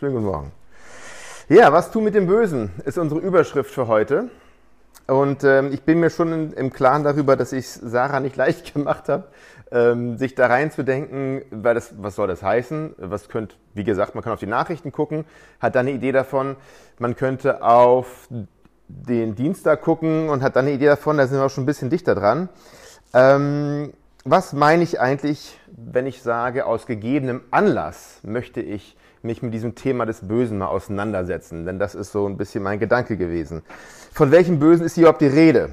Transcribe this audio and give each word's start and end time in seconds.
Schönen 0.00 0.14
guten 0.14 0.28
Morgen. 0.28 0.52
Ja, 1.50 1.74
was 1.74 1.90
tun 1.90 2.04
mit 2.04 2.14
dem 2.14 2.26
Bösen, 2.26 2.70
ist 2.86 2.96
unsere 2.96 3.20
Überschrift 3.20 3.70
für 3.70 3.86
heute. 3.86 4.30
Und 5.06 5.44
ähm, 5.44 5.74
ich 5.74 5.82
bin 5.82 6.00
mir 6.00 6.08
schon 6.08 6.54
im 6.54 6.72
Klaren 6.72 7.04
darüber, 7.04 7.36
dass 7.36 7.52
ich 7.52 7.68
Sarah 7.68 8.20
nicht 8.20 8.34
leicht 8.44 8.72
gemacht 8.72 9.10
habe, 9.10 9.24
ähm, 9.70 10.16
sich 10.16 10.34
da 10.34 10.46
reinzudenken, 10.46 11.42
weil 11.50 11.74
das, 11.74 11.92
was 12.02 12.14
soll 12.14 12.28
das 12.28 12.42
heißen? 12.42 12.94
Was 12.96 13.28
könnte, 13.28 13.56
wie 13.74 13.84
gesagt, 13.84 14.14
man 14.14 14.24
kann 14.24 14.32
auf 14.32 14.40
die 14.40 14.46
Nachrichten 14.46 14.90
gucken, 14.90 15.26
hat 15.60 15.74
dann 15.74 15.86
eine 15.86 15.94
Idee 15.94 16.12
davon. 16.12 16.56
Man 16.98 17.14
könnte 17.14 17.62
auf 17.62 18.26
den 18.88 19.34
Dienstag 19.34 19.82
gucken 19.82 20.30
und 20.30 20.42
hat 20.42 20.56
dann 20.56 20.64
eine 20.64 20.74
Idee 20.74 20.86
davon, 20.86 21.18
da 21.18 21.26
sind 21.26 21.36
wir 21.36 21.44
auch 21.44 21.50
schon 21.50 21.64
ein 21.64 21.66
bisschen 21.66 21.90
dichter 21.90 22.14
dran. 22.14 22.48
Ähm, 23.12 23.92
was 24.24 24.54
meine 24.54 24.82
ich 24.82 24.98
eigentlich, 24.98 25.60
wenn 25.66 26.06
ich 26.06 26.22
sage, 26.22 26.64
aus 26.64 26.86
gegebenem 26.86 27.42
Anlass 27.50 28.20
möchte 28.22 28.62
ich 28.62 28.96
mich 29.22 29.42
mit 29.42 29.54
diesem 29.54 29.74
Thema 29.74 30.06
des 30.06 30.26
Bösen 30.26 30.58
mal 30.58 30.68
auseinandersetzen? 30.68 31.66
Denn 31.66 31.78
das 31.78 31.94
ist 31.94 32.12
so 32.12 32.26
ein 32.26 32.36
bisschen 32.36 32.62
mein 32.62 32.78
Gedanke 32.78 33.16
gewesen. 33.16 33.62
Von 34.12 34.30
welchem 34.30 34.58
Bösen 34.58 34.84
ist 34.86 34.94
hier 34.94 35.02
überhaupt 35.02 35.20
die 35.20 35.26
Rede? 35.26 35.70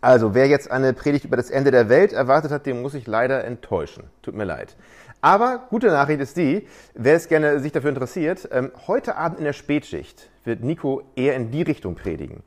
Also, 0.00 0.34
wer 0.34 0.46
jetzt 0.46 0.70
eine 0.70 0.92
Predigt 0.92 1.24
über 1.24 1.36
das 1.36 1.50
Ende 1.50 1.70
der 1.70 1.88
Welt 1.88 2.12
erwartet 2.12 2.52
hat, 2.52 2.66
den 2.66 2.82
muss 2.82 2.94
ich 2.94 3.06
leider 3.06 3.44
enttäuschen. 3.44 4.04
Tut 4.22 4.34
mir 4.34 4.44
leid. 4.44 4.76
Aber 5.20 5.66
gute 5.70 5.88
Nachricht 5.88 6.20
ist 6.20 6.36
die, 6.36 6.66
wer 6.94 7.16
es 7.16 7.28
gerne 7.28 7.58
sich 7.60 7.72
dafür 7.72 7.90
interessiert, 7.90 8.48
ähm, 8.52 8.70
heute 8.86 9.16
Abend 9.16 9.38
in 9.38 9.44
der 9.44 9.54
Spätschicht 9.54 10.30
wird 10.44 10.62
Nico 10.62 11.02
eher 11.16 11.34
in 11.34 11.50
die 11.50 11.62
Richtung 11.62 11.94
predigen. 11.94 12.42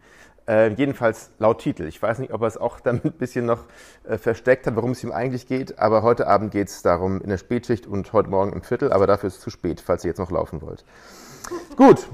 Äh, 0.50 0.74
jedenfalls 0.74 1.30
laut 1.38 1.62
Titel. 1.62 1.84
Ich 1.84 2.02
weiß 2.02 2.18
nicht, 2.18 2.34
ob 2.34 2.42
er 2.42 2.48
es 2.48 2.58
auch 2.58 2.80
damit 2.84 3.06
ein 3.06 3.12
bisschen 3.12 3.46
noch 3.46 3.66
äh, 4.04 4.18
versteckt 4.18 4.66
hat, 4.66 4.76
worum 4.76 4.92
es 4.92 5.04
ihm 5.04 5.12
eigentlich 5.12 5.48
geht, 5.48 5.78
aber 5.78 6.02
heute 6.02 6.26
Abend 6.26 6.52
geht 6.52 6.70
es 6.70 6.82
darum 6.82 7.22
in 7.22 7.30
der 7.30 7.38
Spätschicht 7.38 7.86
und 7.86 8.12
heute 8.14 8.32
Morgen 8.32 8.52
im 8.54 8.64
Viertel, 8.64 8.92
aber 8.92 9.06
dafür 9.06 9.28
ist 9.28 9.36
es 9.36 9.42
zu 9.42 9.52
spät, 9.52 9.80
falls 9.80 10.04
ihr 10.04 10.10
jetzt 10.10 10.18
noch 10.18 10.32
laufen 10.32 10.64
wollt. 10.64 10.84
Gut, 11.76 12.08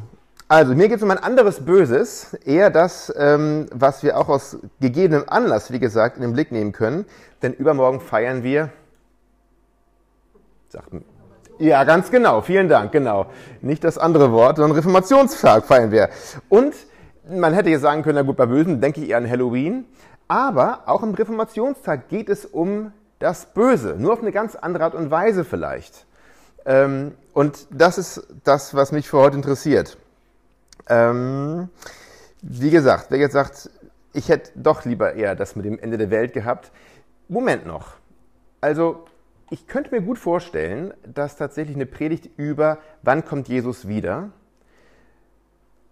also 0.49 0.75
mir 0.75 0.89
geht 0.89 0.97
es 0.97 1.03
um 1.03 1.11
ein 1.11 1.17
anderes 1.17 1.63
Böses, 1.63 2.33
eher 2.43 2.69
das, 2.69 3.13
ähm, 3.17 3.67
was 3.71 4.03
wir 4.03 4.17
auch 4.17 4.27
aus 4.27 4.57
gegebenem 4.81 5.23
Anlass, 5.27 5.71
wie 5.71 5.79
gesagt, 5.79 6.17
in 6.17 6.21
den 6.21 6.33
Blick 6.33 6.51
nehmen 6.51 6.73
können, 6.73 7.05
denn 7.41 7.53
übermorgen 7.53 8.01
feiern 8.01 8.43
wir, 8.43 8.69
sagt, 10.67 10.89
ja, 11.57 11.85
ganz 11.85 12.11
genau, 12.11 12.41
vielen 12.41 12.67
Dank, 12.67 12.91
genau. 12.91 13.27
Nicht 13.61 13.85
das 13.85 13.97
andere 13.97 14.33
Wort, 14.33 14.57
sondern 14.57 14.75
Reformationstag 14.75 15.65
feiern 15.65 15.89
wir. 15.89 16.09
Und 16.49 16.73
man 17.29 17.53
hätte 17.53 17.69
jetzt 17.69 17.81
sagen 17.81 18.03
können, 18.03 18.15
na 18.15 18.21
gut, 18.21 18.37
bei 18.37 18.45
Bösen 18.45 18.81
denke 18.81 19.01
ich 19.01 19.09
eher 19.09 19.17
an 19.17 19.29
Halloween. 19.29 19.85
Aber 20.27 20.83
auch 20.87 21.03
im 21.03 21.13
Reformationstag 21.13 22.09
geht 22.09 22.29
es 22.29 22.45
um 22.45 22.91
das 23.19 23.53
Böse, 23.53 23.95
nur 23.97 24.13
auf 24.13 24.21
eine 24.21 24.31
ganz 24.31 24.55
andere 24.55 24.83
Art 24.83 24.95
und 24.95 25.11
Weise 25.11 25.45
vielleicht. 25.45 26.05
Ähm, 26.65 27.13
und 27.33 27.67
das 27.69 27.97
ist 27.97 28.27
das, 28.43 28.73
was 28.73 28.91
mich 28.91 29.07
für 29.07 29.17
heute 29.17 29.35
interessiert. 29.35 29.97
Ähm, 30.89 31.69
wie 32.41 32.69
gesagt, 32.69 33.07
wer 33.09 33.19
jetzt 33.19 33.33
sagt, 33.33 33.69
ich 34.13 34.29
hätte 34.29 34.51
doch 34.55 34.85
lieber 34.85 35.13
eher 35.13 35.35
das 35.35 35.55
mit 35.55 35.65
dem 35.65 35.79
Ende 35.79 35.97
der 35.97 36.09
Welt 36.09 36.33
gehabt. 36.33 36.71
Moment 37.27 37.65
noch. 37.65 37.93
Also, 38.61 39.05
ich 39.49 39.67
könnte 39.67 39.91
mir 39.91 40.01
gut 40.01 40.17
vorstellen, 40.17 40.93
dass 41.05 41.37
tatsächlich 41.37 41.75
eine 41.75 41.85
Predigt 41.85 42.29
über, 42.37 42.79
wann 43.03 43.25
kommt 43.25 43.47
Jesus 43.47 43.87
wieder, 43.87 44.31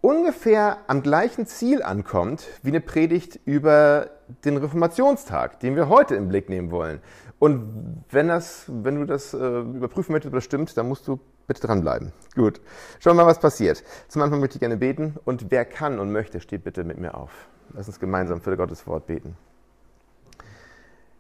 ungefähr 0.04 0.80
am 0.88 1.02
gleichen 1.02 1.48
Ziel 1.48 1.82
ankommt 1.82 2.46
wie 2.62 2.70
eine 2.70 2.82
Predigt 2.82 3.40
über 3.46 4.10
den 4.44 4.58
Reformationstag, 4.58 5.62
den 5.62 5.78
wir 5.78 5.88
heute 5.88 6.16
im 6.16 6.28
Blick 6.28 6.50
nehmen 6.50 6.72
wollen. 6.72 7.00
Und 7.40 8.04
wenn, 8.12 8.28
das, 8.28 8.66
wenn 8.68 9.00
du 9.00 9.06
das 9.06 9.34
äh, 9.34 9.38
überprüfen 9.38 10.12
möchtest, 10.12 10.34
ob 10.34 10.44
stimmt, 10.44 10.76
dann 10.78 10.90
musst 10.90 11.08
du 11.08 11.22
bitte 11.48 11.66
dranbleiben. 11.66 12.12
Gut, 12.36 12.60
schauen 13.00 13.16
wir 13.16 13.24
mal, 13.24 13.30
was 13.30 13.40
passiert. 13.40 13.82
Zum 14.10 14.22
Anfang 14.22 14.42
möchte 14.42 14.58
ich 14.58 14.60
gerne 14.60 14.76
beten 14.76 15.16
und 15.24 15.52
wer 15.52 15.64
kann 15.64 16.00
und 16.00 16.12
möchte, 16.12 16.42
steht 16.42 16.66
bitte 16.66 16.84
mit 16.84 16.98
mir 16.98 17.16
auf. 17.16 17.32
Lass 17.74 17.88
uns 17.88 18.00
gemeinsam 18.00 18.42
für 18.42 18.58
Gottes 18.58 18.86
Wort 18.86 19.08
beten. 19.08 19.38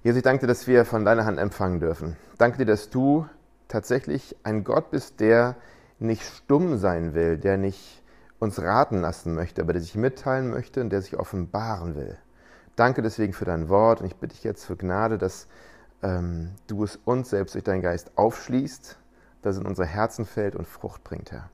Jesus, 0.04 0.18
ich 0.18 0.24
danke 0.24 0.42
dir, 0.42 0.48
dass 0.48 0.68
wir 0.68 0.84
von 0.84 1.06
deiner 1.06 1.26
Hand 1.26 1.40
empfangen 1.40 1.80
dürfen. 1.80 2.18
Danke 2.38 2.58
dir, 2.58 2.66
dass 2.66 2.90
du 2.90 3.28
tatsächlich 3.70 4.36
ein 4.44 4.66
Gott 4.66 4.92
bist, 4.92 5.22
der 5.22 5.56
nicht 6.00 6.24
stumm 6.24 6.78
sein 6.78 7.14
will, 7.14 7.38
der 7.38 7.58
nicht 7.58 8.03
uns 8.44 8.62
raten 8.62 9.02
lassen 9.02 9.34
möchte, 9.34 9.62
aber 9.62 9.74
der 9.74 9.82
sich 9.82 9.96
mitteilen 9.96 10.50
möchte 10.50 10.82
und 10.82 10.90
der 10.90 11.02
sich 11.02 11.18
offenbaren 11.18 11.96
will. 11.96 12.18
Danke 12.76 13.02
deswegen 13.02 13.34
für 13.34 13.46
dein 13.46 13.70
Wort 13.70 14.02
und 14.02 14.08
ich 14.08 14.16
bitte 14.16 14.36
dich 14.36 14.44
jetzt 14.44 14.66
für 14.66 14.76
Gnade, 14.76 15.18
dass 15.18 15.48
ähm, 16.02 16.52
du 16.68 16.84
es 16.84 16.98
uns 17.06 17.30
selbst 17.30 17.56
durch 17.56 17.64
deinen 17.64 17.82
Geist 17.82 18.12
aufschließt, 18.16 18.98
dass 19.42 19.56
es 19.56 19.62
in 19.62 19.68
unsere 19.68 19.88
Herzen 19.88 20.26
fällt 20.26 20.56
und 20.56 20.68
Frucht 20.68 21.04
bringt, 21.04 21.32
Herr. 21.32 21.50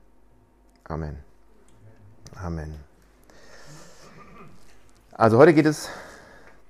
Amen. 0.84 1.18
Amen. 2.36 2.74
Also 5.12 5.38
heute 5.38 5.52
geht 5.52 5.66
es 5.66 5.90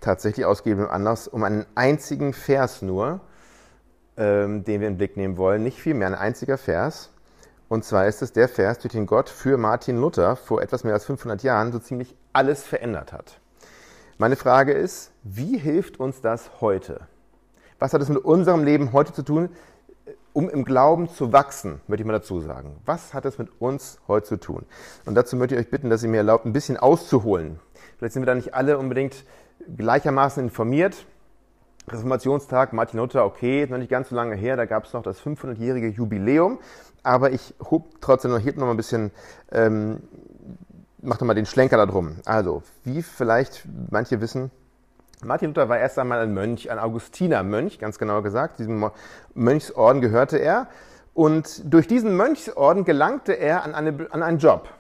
tatsächlich 0.01 0.45
ausgebend 0.45 0.91
Anlass 0.91 1.29
um 1.29 1.45
einen 1.45 1.67
einzigen 1.75 2.33
Vers 2.33 2.83
nur, 2.83 3.21
ähm, 4.17 4.65
den 4.65 4.81
wir 4.81 4.89
in 4.89 4.95
den 4.95 4.99
Blick 4.99 5.17
nehmen 5.17 5.37
wollen. 5.37 5.63
Nicht 5.63 5.81
viel 5.81 5.95
mehr, 5.95 6.09
ein 6.09 6.15
einziger 6.15 6.59
Vers. 6.59 7.11
Und 7.71 7.85
zwar 7.85 8.09
ist 8.09 8.21
es 8.21 8.33
der 8.33 8.49
Vers, 8.49 8.81
durch 8.81 8.91
den 8.91 9.07
Gott 9.07 9.29
für 9.29 9.57
Martin 9.57 10.01
Luther 10.01 10.35
vor 10.35 10.61
etwas 10.61 10.83
mehr 10.83 10.93
als 10.93 11.05
500 11.05 11.45
Jahren 11.45 11.71
so 11.71 11.79
ziemlich 11.79 12.17
alles 12.33 12.65
verändert 12.65 13.13
hat. 13.13 13.39
Meine 14.19 14.35
Frage 14.35 14.73
ist, 14.73 15.13
wie 15.23 15.57
hilft 15.57 16.01
uns 16.01 16.21
das 16.21 16.51
heute? 16.61 17.03
Was 17.79 17.95
hat 17.95 18.03
es 18.03 18.09
mit 18.09 18.25
unserem 18.25 18.65
Leben 18.65 18.93
heute 18.93 19.13
zu 19.13 19.23
tun, 19.23 19.51
um 20.33 20.51
im 20.51 20.65
Glauben 20.65 21.09
zu 21.09 21.33
wachsen, 21.33 21.81
möchte 21.87 22.03
ich 22.03 22.07
mal 22.09 22.15
dazu 22.15 22.41
sagen. 22.41 22.77
Was 22.87 23.15
hat 23.15 23.25
es 23.25 23.39
mit 23.39 23.49
uns 23.61 24.01
heute 24.09 24.27
zu 24.27 24.37
tun? 24.39 24.67
Und 25.07 25.15
dazu 25.15 25.37
möchte 25.37 25.55
ich 25.55 25.61
euch 25.61 25.71
bitten, 25.71 25.91
dass 25.91 26.03
ihr 26.03 26.09
mir 26.09 26.19
erlaubt, 26.19 26.47
ein 26.47 26.53
bisschen 26.53 26.77
auszuholen. 26.77 27.61
Vielleicht 27.99 28.15
sind 28.15 28.23
wir 28.23 28.27
da 28.27 28.35
nicht 28.35 28.53
alle 28.53 28.79
unbedingt 28.79 29.25
gleichermaßen 29.77 30.43
informiert. 30.43 31.07
Reformationstag, 31.89 32.73
Martin 32.73 33.01
Luther, 33.01 33.25
okay, 33.25 33.67
noch 33.69 33.79
nicht 33.79 33.91
ganz 33.91 34.11
so 34.11 34.15
lange 34.17 34.37
her, 34.37 34.57
da 34.57 34.65
gab 34.65 34.85
es 34.85 34.93
noch 34.93 35.03
das 35.03 35.21
500-jährige 35.21 35.89
Jubiläum 35.89 36.59
aber 37.03 37.33
ich 37.33 37.55
hob 37.71 38.01
trotzdem 38.01 38.31
noch 38.31 38.39
hier 38.39 38.53
noch 38.53 38.67
mal 38.67 38.71
ein 38.73 38.77
bisschen, 38.77 39.11
ähm, 39.53 40.01
mach 41.01 41.21
noch 41.21 41.27
mal 41.27 41.35
den 41.35 41.47
Schlenker 41.47 41.77
da 41.77 41.87
drum. 41.87 42.17
Also, 42.25 42.63
wie 42.85 43.03
vielleicht 43.03 43.67
manche 43.91 44.21
wissen, 44.21 44.51
Martin 45.23 45.49
Luther 45.49 45.69
war 45.69 45.79
erst 45.79 45.99
einmal 45.99 46.21
ein 46.21 46.33
Mönch, 46.33 46.71
ein 46.71 46.79
Augustinermönch, 46.79 47.79
ganz 47.79 47.99
genau 47.99 48.23
gesagt. 48.23 48.59
Diesem 48.59 48.91
Mönchsorden 49.35 50.01
gehörte 50.01 50.39
er. 50.39 50.69
Und 51.13 51.63
durch 51.73 51.87
diesen 51.87 52.17
Mönchsorden 52.17 52.85
gelangte 52.85 53.35
er 53.35 53.65
an, 53.65 53.75
eine, 53.75 54.07
an 54.13 54.23
einen 54.23 54.39
Job. 54.39 54.71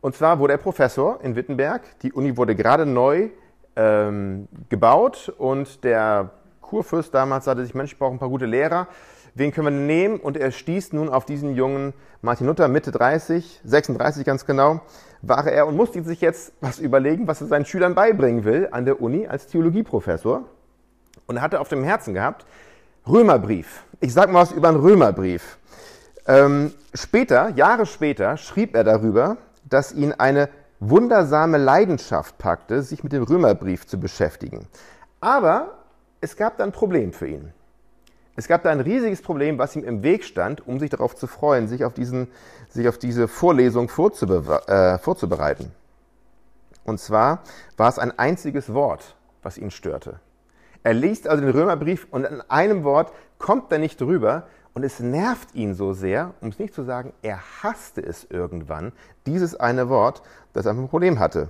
Und 0.00 0.14
zwar 0.14 0.38
wurde 0.38 0.54
er 0.54 0.58
Professor 0.58 1.20
in 1.22 1.36
Wittenberg. 1.36 1.82
Die 2.00 2.12
Uni 2.12 2.38
wurde 2.38 2.54
gerade 2.54 2.86
neu 2.86 3.30
ähm, 3.76 4.48
gebaut 4.68 5.32
und 5.38 5.84
der 5.84 6.30
Kurfürst 6.60 7.14
damals 7.14 7.44
sagte 7.44 7.64
sich, 7.64 7.74
Mensch, 7.74 7.92
ich 7.92 7.98
brauche 7.98 8.12
ein 8.12 8.18
paar 8.18 8.28
gute 8.28 8.46
Lehrer 8.46 8.88
wen 9.36 9.52
können 9.52 9.66
wir 9.66 9.70
nehmen? 9.70 10.18
Und 10.18 10.36
er 10.36 10.50
stieß 10.50 10.92
nun 10.92 11.08
auf 11.08 11.24
diesen 11.24 11.54
jungen 11.54 11.92
Martin 12.22 12.46
Luther, 12.46 12.66
Mitte 12.68 12.90
30, 12.90 13.60
36 13.64 14.24
ganz 14.24 14.44
genau, 14.44 14.80
war 15.22 15.46
er 15.46 15.66
und 15.66 15.76
musste 15.76 16.02
sich 16.02 16.20
jetzt 16.20 16.52
was 16.60 16.78
überlegen, 16.78 17.28
was 17.28 17.40
er 17.40 17.46
seinen 17.46 17.64
Schülern 17.64 17.94
beibringen 17.94 18.44
will 18.44 18.68
an 18.72 18.84
der 18.84 19.00
Uni 19.00 19.26
als 19.26 19.46
Theologieprofessor. 19.46 20.44
Und 21.26 21.36
er 21.36 21.42
hatte 21.42 21.60
auf 21.60 21.68
dem 21.68 21.84
Herzen 21.84 22.14
gehabt, 22.14 22.46
Römerbrief. 23.06 23.84
Ich 24.00 24.12
sag 24.12 24.32
mal 24.32 24.40
was 24.40 24.52
über 24.52 24.68
einen 24.68 24.80
Römerbrief. 24.80 25.58
Ähm, 26.26 26.72
später, 26.92 27.50
Jahre 27.50 27.86
später, 27.86 28.36
schrieb 28.36 28.74
er 28.74 28.82
darüber, 28.82 29.36
dass 29.68 29.92
ihn 29.92 30.12
eine 30.12 30.48
wundersame 30.80 31.58
Leidenschaft 31.58 32.38
packte, 32.38 32.82
sich 32.82 33.02
mit 33.02 33.12
dem 33.12 33.22
Römerbrief 33.22 33.86
zu 33.86 33.98
beschäftigen. 33.98 34.66
Aber 35.20 35.78
es 36.20 36.36
gab 36.36 36.58
dann 36.58 36.70
ein 36.70 36.72
Problem 36.72 37.12
für 37.12 37.28
ihn. 37.28 37.52
Es 38.36 38.48
gab 38.48 38.62
da 38.62 38.70
ein 38.70 38.80
riesiges 38.80 39.22
Problem, 39.22 39.58
was 39.58 39.74
ihm 39.76 39.84
im 39.84 40.02
Weg 40.02 40.24
stand, 40.24 40.66
um 40.66 40.78
sich 40.78 40.90
darauf 40.90 41.16
zu 41.16 41.26
freuen, 41.26 41.68
sich 41.68 41.84
auf, 41.84 41.94
diesen, 41.94 42.28
sich 42.68 42.86
auf 42.86 42.98
diese 42.98 43.28
Vorlesung 43.28 43.88
äh, 43.88 44.98
vorzubereiten. 44.98 45.72
Und 46.84 47.00
zwar 47.00 47.42
war 47.78 47.88
es 47.88 47.98
ein 47.98 48.16
einziges 48.18 48.74
Wort, 48.74 49.16
was 49.42 49.56
ihn 49.56 49.70
störte. 49.70 50.20
Er 50.82 50.92
liest 50.92 51.26
also 51.26 51.42
den 51.42 51.50
Römerbrief 51.50 52.06
und 52.10 52.26
an 52.26 52.42
einem 52.48 52.84
Wort 52.84 53.12
kommt 53.38 53.72
er 53.72 53.78
nicht 53.78 54.00
drüber 54.00 54.46
und 54.76 54.84
es 54.84 55.00
nervt 55.00 55.54
ihn 55.54 55.72
so 55.72 55.94
sehr, 55.94 56.34
um 56.42 56.50
es 56.50 56.58
nicht 56.58 56.74
zu 56.74 56.82
sagen, 56.82 57.14
er 57.22 57.40
hasste 57.62 58.02
es 58.02 58.26
irgendwann, 58.28 58.92
dieses 59.24 59.58
eine 59.58 59.88
Wort, 59.88 60.20
das 60.52 60.66
einfach 60.66 60.82
ein 60.82 60.90
Problem 60.90 61.18
hatte. 61.18 61.48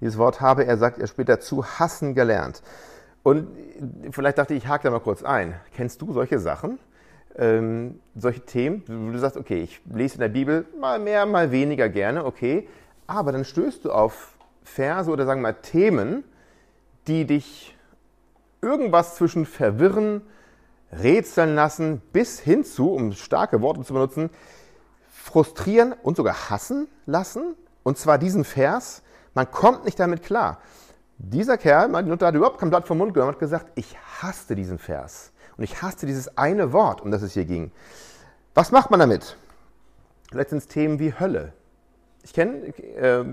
Dieses 0.00 0.16
Wort 0.16 0.40
habe 0.40 0.64
er, 0.64 0.78
sagt 0.78 0.98
er 0.98 1.06
später, 1.06 1.40
zu 1.40 1.62
hassen 1.62 2.14
gelernt. 2.14 2.62
Und 3.22 3.48
vielleicht 4.12 4.38
dachte 4.38 4.54
ich, 4.54 4.64
ich 4.64 4.68
hake 4.70 4.84
da 4.84 4.90
mal 4.90 5.00
kurz 5.00 5.22
ein. 5.22 5.60
Kennst 5.76 6.00
du 6.00 6.14
solche 6.14 6.38
Sachen? 6.38 6.78
Ähm, 7.36 8.00
solche 8.16 8.40
Themen, 8.46 8.82
wo 8.88 9.12
du 9.12 9.18
sagst, 9.18 9.36
okay, 9.36 9.60
ich 9.60 9.82
lese 9.92 10.14
in 10.14 10.20
der 10.20 10.28
Bibel 10.28 10.64
mal 10.80 10.98
mehr, 10.98 11.26
mal 11.26 11.50
weniger 11.50 11.90
gerne, 11.90 12.24
okay, 12.24 12.66
aber 13.08 13.30
dann 13.30 13.44
stößt 13.44 13.84
du 13.84 13.92
auf 13.92 14.38
Verse 14.62 15.10
oder 15.10 15.26
sagen 15.26 15.42
wir 15.42 15.48
mal 15.48 15.60
Themen, 15.60 16.24
die 17.06 17.26
dich 17.26 17.76
irgendwas 18.62 19.16
zwischen 19.16 19.44
verwirren, 19.44 20.22
rätseln 20.92 21.54
lassen, 21.54 22.00
bis 22.12 22.40
hin 22.40 22.64
zu, 22.64 22.92
um 22.92 23.12
starke 23.12 23.62
Worte 23.62 23.82
zu 23.82 23.94
benutzen, 23.94 24.30
frustrieren 25.08 25.94
und 26.02 26.16
sogar 26.16 26.50
hassen 26.50 26.88
lassen. 27.06 27.54
Und 27.82 27.98
zwar 27.98 28.18
diesen 28.18 28.44
Vers. 28.44 29.02
Man 29.34 29.50
kommt 29.50 29.84
nicht 29.84 29.98
damit 30.00 30.22
klar. 30.22 30.58
Dieser 31.18 31.58
Kerl, 31.58 31.88
Martin 31.88 32.10
Luther, 32.10 32.28
hat 32.28 32.34
überhaupt 32.34 32.58
kein 32.58 32.70
Blatt 32.70 32.86
vom 32.86 32.98
Mund 32.98 33.14
genommen 33.14 33.28
und 33.28 33.34
hat 33.34 33.40
gesagt, 33.40 33.72
ich 33.74 33.96
hasste 34.20 34.54
diesen 34.54 34.78
Vers. 34.78 35.32
Und 35.56 35.64
ich 35.64 35.82
hasste 35.82 36.06
dieses 36.06 36.36
eine 36.38 36.72
Wort, 36.72 37.00
um 37.02 37.10
das 37.10 37.22
es 37.22 37.34
hier 37.34 37.44
ging. 37.44 37.70
Was 38.54 38.72
macht 38.72 38.90
man 38.90 39.00
damit? 39.00 39.36
Letztens 40.32 40.66
Themen 40.66 40.98
wie 40.98 41.12
Hölle. 41.12 41.52
Ich 42.22 42.32
kenne 42.32 42.68
äh, 42.96 43.24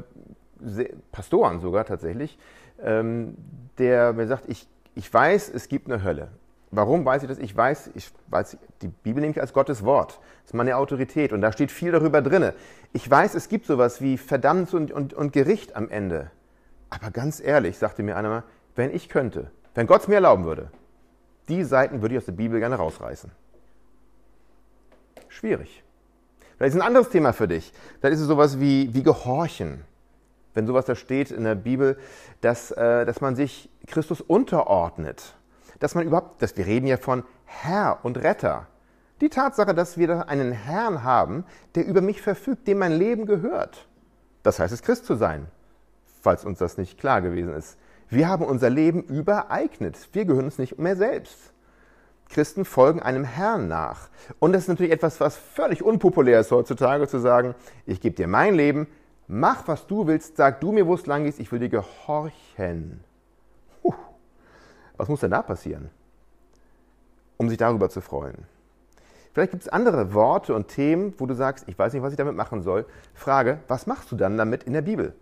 Pastoren 1.11 1.59
sogar 1.59 1.85
tatsächlich, 1.85 2.37
ähm, 2.81 3.37
der 3.77 4.13
mir 4.13 4.27
sagt, 4.27 4.45
ich, 4.47 4.67
ich 4.95 5.11
weiß, 5.13 5.49
es 5.49 5.67
gibt 5.67 5.89
eine 5.89 6.03
Hölle. 6.03 6.29
Warum 6.71 7.05
weiß 7.05 7.23
ich 7.23 7.29
das? 7.29 7.37
Ich 7.37 7.55
weiß, 7.55 7.91
ich 7.95 8.11
weiß, 8.27 8.57
die 8.81 8.89
Bibel 8.89 9.21
nehme 9.21 9.31
ich 9.31 9.41
als 9.41 9.53
Gottes 9.53 9.83
Wort. 9.85 10.19
Das 10.41 10.51
ist 10.51 10.53
meine 10.53 10.75
Autorität 10.75 11.31
und 11.31 11.41
da 11.41 11.51
steht 11.51 11.71
viel 11.71 11.91
darüber 11.91 12.21
drin. 12.21 12.51
Ich 12.93 13.09
weiß, 13.09 13.35
es 13.35 13.47
gibt 13.47 13.65
sowas 13.65 14.01
wie 14.01 14.17
Verdammnis 14.17 14.73
und, 14.73 14.91
und, 14.91 15.13
und 15.13 15.31
Gericht 15.31 15.75
am 15.75 15.89
Ende. 15.89 16.29
Aber 16.89 17.11
ganz 17.11 17.39
ehrlich, 17.39 17.77
sagte 17.77 18.03
mir 18.03 18.17
einer 18.17 18.29
mal, 18.29 18.43
wenn 18.75 18.93
ich 18.93 19.09
könnte, 19.09 19.51
wenn 19.75 19.87
Gott 19.87 20.01
es 20.01 20.07
mir 20.07 20.15
erlauben 20.15 20.45
würde, 20.45 20.71
die 21.47 21.63
Seiten 21.63 22.01
würde 22.01 22.15
ich 22.15 22.19
aus 22.19 22.25
der 22.25 22.33
Bibel 22.33 22.59
gerne 22.59 22.75
rausreißen. 22.75 23.31
Schwierig. 25.29 25.83
Vielleicht 26.57 26.75
ist 26.75 26.81
ein 26.81 26.87
anderes 26.87 27.09
Thema 27.09 27.33
für 27.33 27.47
dich. 27.47 27.71
Dann 28.01 28.11
ist 28.11 28.19
es 28.19 28.27
sowas 28.27 28.59
wie, 28.59 28.93
wie 28.93 29.03
Gehorchen. 29.03 29.83
Wenn 30.53 30.65
sowas 30.65 30.85
da 30.85 30.95
steht 30.95 31.31
in 31.31 31.43
der 31.43 31.55
Bibel, 31.55 31.97
dass, 32.41 32.71
äh, 32.71 33.05
dass 33.05 33.21
man 33.21 33.35
sich 33.35 33.69
Christus 33.85 34.21
unterordnet. 34.21 35.35
Dass 35.79 35.95
man 35.95 36.05
überhaupt, 36.05 36.41
dass 36.41 36.57
wir 36.57 36.65
reden 36.65 36.87
ja 36.87 36.97
von 36.97 37.23
Herr 37.45 37.99
und 38.03 38.17
Retter. 38.17 38.67
Die 39.21 39.29
Tatsache, 39.29 39.73
dass 39.73 39.97
wir 39.97 40.29
einen 40.29 40.51
Herrn 40.51 41.03
haben, 41.03 41.43
der 41.75 41.85
über 41.85 42.01
mich 42.01 42.21
verfügt, 42.21 42.67
dem 42.67 42.79
mein 42.79 42.93
Leben 42.93 43.25
gehört. 43.25 43.87
Das 44.43 44.59
heißt 44.59 44.73
es, 44.73 44.81
Christ 44.81 45.05
zu 45.05 45.15
sein, 45.15 45.47
falls 46.21 46.45
uns 46.45 46.59
das 46.59 46.77
nicht 46.77 46.99
klar 46.99 47.21
gewesen 47.21 47.53
ist. 47.53 47.77
Wir 48.09 48.29
haben 48.29 48.45
unser 48.45 48.69
Leben 48.69 49.03
übereignet. 49.03 49.97
Wir 50.13 50.25
gehören 50.25 50.45
uns 50.45 50.57
nicht 50.57 50.77
mehr 50.77 50.95
selbst. 50.95 51.51
Christen 52.29 52.65
folgen 52.65 53.01
einem 53.01 53.23
Herrn 53.23 53.67
nach. 53.67 54.09
Und 54.39 54.53
das 54.53 54.63
ist 54.63 54.67
natürlich 54.67 54.91
etwas, 54.91 55.19
was 55.19 55.37
völlig 55.37 55.83
unpopulär 55.83 56.39
ist 56.39 56.51
heutzutage, 56.51 57.07
zu 57.07 57.19
sagen, 57.19 57.55
ich 57.85 58.01
gebe 58.01 58.15
dir 58.15 58.27
mein 58.27 58.55
Leben, 58.55 58.87
mach, 59.27 59.67
was 59.67 59.87
du 59.87 60.07
willst, 60.07 60.37
sag 60.37 60.61
du 60.61 60.71
mir, 60.71 60.87
wo 60.87 60.93
es 60.93 61.05
lang 61.05 61.25
ist, 61.25 61.39
ich 61.39 61.51
will 61.51 61.59
dir 61.59 61.69
gehorchen. 61.69 63.03
Was 64.97 65.07
muss 65.07 65.21
denn 65.21 65.31
da 65.31 65.41
passieren, 65.41 65.89
um 67.37 67.49
sich 67.49 67.57
darüber 67.57 67.89
zu 67.89 68.01
freuen? 68.01 68.45
Vielleicht 69.33 69.51
gibt 69.51 69.63
es 69.63 69.69
andere 69.69 70.13
Worte 70.13 70.55
und 70.55 70.67
Themen, 70.67 71.13
wo 71.19 71.27
du 71.27 71.35
sagst, 71.35 71.65
ich 71.67 71.77
weiß 71.77 71.93
nicht, 71.93 72.01
was 72.01 72.11
ich 72.11 72.17
damit 72.17 72.35
machen 72.35 72.63
soll. 72.63 72.85
Frage, 73.13 73.59
was 73.67 73.85
machst 73.85 74.11
du 74.11 74.15
dann 74.15 74.35
damit 74.35 74.63
in 74.63 74.73
der 74.73 74.81
Bibel? 74.81 75.13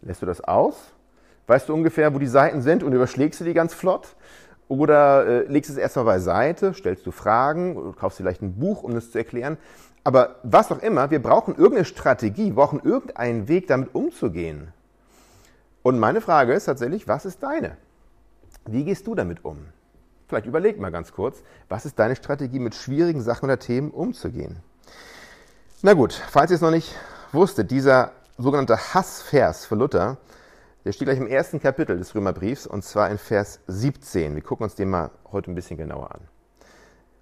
Lässt 0.00 0.22
du 0.22 0.26
das 0.26 0.40
aus? 0.40 0.92
Weißt 1.46 1.68
du 1.68 1.74
ungefähr, 1.74 2.14
wo 2.14 2.18
die 2.18 2.26
Seiten 2.26 2.62
sind 2.62 2.82
und 2.82 2.94
überschlägst 2.94 3.40
du 3.40 3.44
die 3.44 3.52
ganz 3.52 3.74
flott? 3.74 4.16
Oder 4.66 5.26
äh, 5.26 5.42
legst 5.42 5.70
es 5.70 5.76
erstmal 5.76 6.06
beiseite, 6.06 6.72
stellst 6.72 7.04
du 7.04 7.10
Fragen, 7.10 7.94
kaufst 7.96 8.16
vielleicht 8.16 8.40
ein 8.40 8.58
Buch, 8.58 8.82
um 8.82 8.94
das 8.94 9.10
zu 9.10 9.18
erklären. 9.18 9.58
Aber 10.04 10.36
was 10.42 10.72
auch 10.72 10.82
immer, 10.82 11.10
wir 11.10 11.22
brauchen 11.22 11.54
irgendeine 11.54 11.84
Strategie, 11.84 12.46
wir 12.46 12.54
brauchen 12.54 12.80
irgendeinen 12.82 13.48
Weg, 13.48 13.66
damit 13.66 13.94
umzugehen. 13.94 14.72
Und 15.82 15.98
meine 15.98 16.22
Frage 16.22 16.54
ist 16.54 16.64
tatsächlich, 16.64 17.08
was 17.08 17.26
ist 17.26 17.42
deine? 17.42 17.76
Wie 18.66 18.84
gehst 18.84 19.06
du 19.06 19.14
damit 19.14 19.44
um? 19.44 19.66
Vielleicht 20.26 20.46
überleg 20.46 20.80
mal 20.80 20.90
ganz 20.90 21.12
kurz, 21.12 21.42
was 21.68 21.84
ist 21.84 21.98
deine 21.98 22.16
Strategie, 22.16 22.58
mit 22.58 22.74
schwierigen 22.74 23.20
Sachen 23.20 23.44
oder 23.44 23.58
Themen 23.58 23.90
umzugehen? 23.90 24.56
Na 25.82 25.92
gut, 25.92 26.14
falls 26.14 26.50
ihr 26.50 26.54
es 26.54 26.60
noch 26.62 26.70
nicht 26.70 26.94
wusstet, 27.32 27.70
dieser 27.70 28.12
sogenannte 28.38 28.94
Hassvers 28.94 29.66
für 29.66 29.74
Luther, 29.74 30.16
der 30.84 30.92
steht 30.92 31.08
gleich 31.08 31.18
im 31.18 31.26
ersten 31.26 31.60
Kapitel 31.60 31.98
des 31.98 32.14
Römerbriefs 32.14 32.66
und 32.66 32.84
zwar 32.84 33.10
in 33.10 33.18
Vers 33.18 33.60
17. 33.66 34.34
Wir 34.34 34.42
gucken 34.42 34.64
uns 34.64 34.74
den 34.74 34.88
mal 34.88 35.10
heute 35.30 35.50
ein 35.50 35.54
bisschen 35.54 35.76
genauer 35.76 36.12
an. 36.12 36.20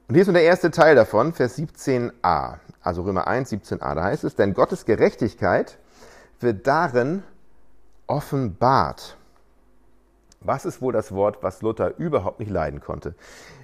Und 0.09 0.15
hier 0.15 0.23
ist 0.23 0.29
nur 0.29 0.35
der 0.35 0.45
erste 0.45 0.71
Teil 0.71 0.95
davon, 0.95 1.33
Vers 1.33 1.59
17a, 1.59 2.59
also 2.83 3.03
Römer 3.03 3.27
1, 3.27 3.53
17a. 3.53 3.95
Da 3.95 4.05
heißt 4.05 4.25
es, 4.25 4.37
denn 4.37 4.55
Gottes 4.55 4.85
Gerechtigkeit 4.85 5.79
wird 6.41 6.67
darin 6.67 7.23
offenbart. 8.07 9.17
Was 10.45 10.65
ist 10.65 10.83
wohl 10.83 10.93
das 10.93 11.13
Wort, 11.13 11.39
was 11.43 11.63
Luther 11.63 11.97
überhaupt 11.99 12.41
nicht 12.41 12.51
leiden 12.51 12.81
konnte? 12.81 13.15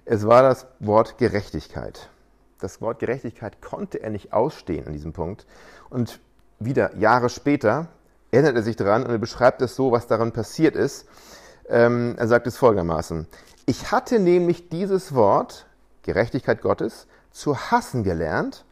Es 0.04 0.26
war 0.26 0.42
das 0.42 0.66
Wort 0.78 1.18
Gerechtigkeit. 1.18 2.08
Das 2.60 2.80
Wort 2.80 3.00
Gerechtigkeit 3.00 3.60
konnte 3.60 4.02
er 4.02 4.10
nicht 4.10 4.32
ausstehen 4.32 4.86
an 4.86 4.92
diesem 4.92 5.12
Punkt. 5.12 5.46
Und 5.90 6.20
wieder 6.60 6.96
Jahre 6.96 7.30
später 7.30 7.88
erinnert 8.30 8.56
er 8.56 8.62
sich 8.62 8.76
daran 8.76 9.04
und 9.04 9.10
er 9.10 9.18
beschreibt 9.18 9.60
es 9.62 9.74
so, 9.74 9.90
was 9.90 10.06
daran 10.06 10.32
passiert 10.32 10.76
ist. 10.76 11.08
Ähm, 11.68 12.14
er 12.16 12.28
sagt 12.28 12.46
es 12.46 12.56
folgendermaßen. 12.56 13.26
Ich 13.66 13.90
hatte 13.90 14.18
nämlich 14.18 14.68
dieses 14.68 15.14
Wort, 15.14 15.66
Gerechtigkeit 16.02 16.62
Gottes, 16.62 17.06
zu 17.30 17.56
hassen 17.56 18.04
gelernt, 18.04 18.64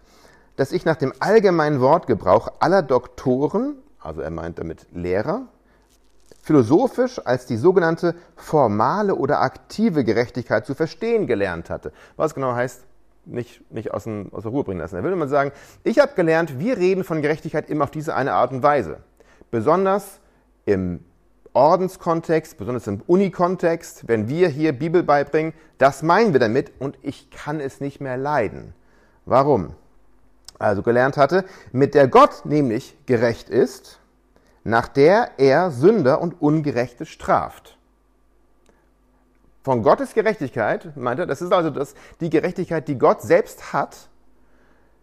dass 0.57 0.73
ich 0.73 0.85
nach 0.85 0.97
dem 0.97 1.13
allgemeinen 1.21 1.81
Wortgebrauch 1.81 2.53
aller 2.61 2.83
Doktoren, 2.83 3.77
also 4.01 4.21
er 4.21 4.31
meint 4.31 4.59
damit 4.59 4.87
Lehrer, 4.93 5.47
philosophisch 6.47 7.21
als 7.27 7.47
die 7.47 7.57
sogenannte 7.57 8.15
formale 8.37 9.17
oder 9.17 9.41
aktive 9.41 10.05
Gerechtigkeit 10.05 10.65
zu 10.65 10.77
verstehen 10.77 11.27
gelernt 11.27 11.71
hatte. 11.71 11.93
Was 12.15 12.37
genau 12.37 12.55
heißt, 12.55 12.85
nicht, 13.25 13.69
nicht 13.73 13.93
aus, 13.93 14.05
dem, 14.05 14.33
aus 14.33 14.45
der 14.45 14.53
Ruhe 14.53 14.63
bringen 14.63 14.79
lassen. 14.79 14.95
Da 14.95 15.03
würde 15.03 15.17
man 15.17 15.29
sagen, 15.29 15.51
ich 15.83 15.99
habe 15.99 16.13
gelernt, 16.15 16.61
wir 16.61 16.77
reden 16.77 17.03
von 17.03 17.21
Gerechtigkeit 17.21 17.69
immer 17.69 17.83
auf 17.83 17.91
diese 17.91 18.15
eine 18.15 18.33
Art 18.33 18.53
und 18.53 18.63
Weise. 18.63 18.99
Besonders 19.51 20.21
im 20.67 21.01
Ordenskontext, 21.53 22.57
besonders 22.59 22.87
im 22.87 23.03
Unikontext, 23.09 24.07
wenn 24.07 24.29
wir 24.29 24.47
hier 24.47 24.73
Bibel 24.73 25.03
beibringen, 25.03 25.53
das 25.79 26.05
meinen 26.05 26.33
wir 26.33 26.39
damit 26.39 26.71
und 26.79 26.97
ich 27.03 27.29
kann 27.33 27.59
es 27.59 27.81
nicht 27.81 28.01
mehr 28.01 28.17
leiden. 28.17 28.73
Warum? 29.25 29.75
Also 30.61 30.85
gelernt 30.85 31.17
hatte, 31.17 31.45
mit 31.73 31.97
der 31.97 32.07
Gott 32.07 32.43
nämlich 32.45 32.97
gerecht 33.07 33.51
ist, 33.51 33.99
nach 34.67 34.89
der 34.89 35.31
er 35.39 35.71
Sünder 35.71 36.21
und 36.21 36.43
Ungerechte 36.43 37.07
straft. 37.07 37.79
Von 39.63 39.85
Gottes 39.85 40.13
Gerechtigkeit, 40.13 40.97
meint 40.97 41.21
er, 41.21 41.27
das 41.27 41.41
ist 41.41 41.53
also 41.53 41.71
das, 41.71 41.95
die 42.21 42.31
Gerechtigkeit, 42.31 42.89
die 42.89 42.99
Gott 42.99 43.23
selbst 43.23 43.73
hat, 43.73 44.09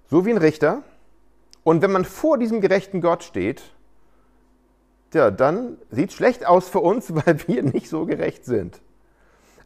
so 0.10 0.26
wie 0.26 0.32
ein 0.32 0.38
Richter. 0.38 0.84
Und 1.64 1.82
wenn 1.82 1.94
man 1.94 2.04
vor 2.04 2.38
diesem 2.38 2.60
gerechten 2.60 3.00
Gott 3.00 3.24
steht, 3.24 3.64
ja, 5.14 5.32
dann 5.32 5.78
sieht 5.92 6.10
es 6.10 6.16
schlecht 6.16 6.46
aus 6.46 6.68
für 6.68 6.80
uns, 6.80 7.16
weil 7.26 7.48
wir 7.48 7.64
nicht 7.64 7.88
so 7.88 8.06
gerecht 8.06 8.44
sind. 8.44 8.82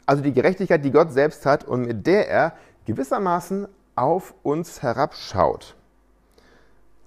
Also 0.06 0.22
die 0.22 0.34
Gerechtigkeit, 0.34 0.86
die 0.86 0.92
Gott 0.92 1.12
selbst 1.12 1.46
hat 1.48 1.64
und 1.64 1.88
mit 1.88 2.06
der 2.06 2.30
er 2.30 2.54
gewissermaßen 2.86 3.68
auf 3.96 4.36
uns 4.44 4.84
herabschaut. 4.84 5.76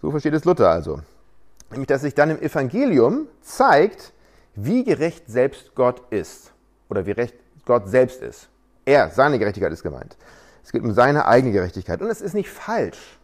So 0.02 0.10
versteht 0.10 0.34
es 0.34 0.44
Luther 0.44 0.68
also. 0.68 1.02
Nämlich, 1.70 1.86
dass 1.86 2.02
sich 2.02 2.14
dann 2.14 2.30
im 2.30 2.40
Evangelium 2.40 3.28
zeigt, 3.40 4.12
wie 4.54 4.84
gerecht 4.84 5.24
selbst 5.28 5.74
Gott 5.74 6.02
ist. 6.10 6.52
Oder 6.88 7.06
wie 7.06 7.12
recht 7.12 7.34
Gott 7.64 7.88
selbst 7.88 8.22
ist. 8.22 8.48
Er, 8.84 9.10
seine 9.10 9.38
Gerechtigkeit 9.38 9.72
ist 9.72 9.82
gemeint. 9.82 10.16
Es 10.64 10.72
geht 10.72 10.82
um 10.82 10.92
seine 10.92 11.26
eigene 11.26 11.52
Gerechtigkeit. 11.52 12.02
Und 12.02 12.08
es 12.08 12.20
ist 12.20 12.34
nicht 12.34 12.50
falsch. 12.50 13.18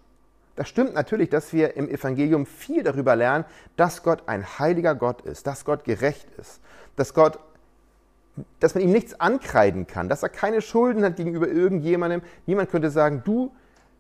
Das 0.55 0.69
stimmt 0.69 0.95
natürlich, 0.95 1.29
dass 1.29 1.53
wir 1.53 1.77
im 1.77 1.89
Evangelium 1.89 2.47
viel 2.47 2.83
darüber 2.83 3.15
lernen, 3.15 3.45
dass 3.77 4.03
Gott 4.03 4.23
ein 4.27 4.59
heiliger 4.59 4.95
Gott 4.95 5.21
ist, 5.23 5.47
dass 5.47 5.65
Gott 5.65 5.85
gerecht 5.85 6.29
ist, 6.39 6.61
dass 6.97 7.13
Gott, 7.13 7.39
dass 8.59 8.75
man 8.75 8.83
ihm 8.83 8.91
nichts 8.91 9.21
ankreiden 9.21 9.87
kann, 9.87 10.09
dass 10.09 10.23
er 10.23 10.31
keine 10.31 10.63
Schulden 10.63 11.05
hat 11.05 11.17
gegenüber 11.17 11.47
irgendjemandem. 11.47 12.23
Niemand 12.47 12.71
könnte 12.71 12.91
sagen, 12.91 13.23
du 13.25 13.53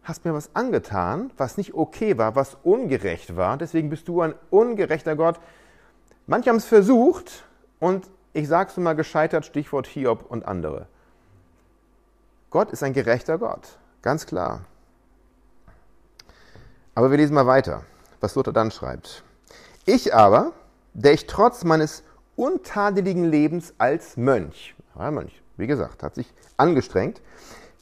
hast 0.06 0.24
mir 0.24 0.32
was 0.32 0.50
angetan, 0.54 1.32
was 1.36 1.56
nicht 1.56 1.74
okay 1.74 2.16
war, 2.16 2.36
was 2.36 2.56
ungerecht 2.62 3.36
war, 3.36 3.56
deswegen 3.56 3.90
bist 3.90 4.06
du 4.06 4.22
ein 4.22 4.34
ungerechter 4.50 5.16
Gott. 5.16 5.40
Manche 6.28 6.50
haben 6.50 6.56
es 6.56 6.64
versucht 6.64 7.44
und 7.80 8.08
ich 8.32 8.46
sage 8.46 8.70
es 8.70 8.76
mal 8.76 8.94
gescheitert, 8.94 9.44
Stichwort 9.44 9.86
Hiob 9.88 10.24
und 10.30 10.46
andere. 10.46 10.86
Gott 12.50 12.70
ist 12.70 12.84
ein 12.84 12.92
gerechter 12.92 13.38
Gott, 13.38 13.78
ganz 14.02 14.26
klar. 14.26 14.64
Aber 16.94 17.10
wir 17.10 17.16
lesen 17.16 17.34
mal 17.34 17.46
weiter, 17.46 17.82
was 18.20 18.36
Luther 18.36 18.52
dann 18.52 18.70
schreibt. 18.70 19.24
Ich 19.86 20.14
aber, 20.14 20.52
der 20.94 21.14
ich 21.14 21.26
trotz 21.26 21.64
meines 21.64 22.04
untadeligen 22.36 23.24
Lebens 23.24 23.74
als 23.78 24.16
Mönch, 24.16 24.76
Mönch, 24.94 25.42
wie 25.56 25.66
gesagt, 25.66 26.04
hat 26.04 26.14
sich 26.14 26.32
angestrengt, 26.56 27.20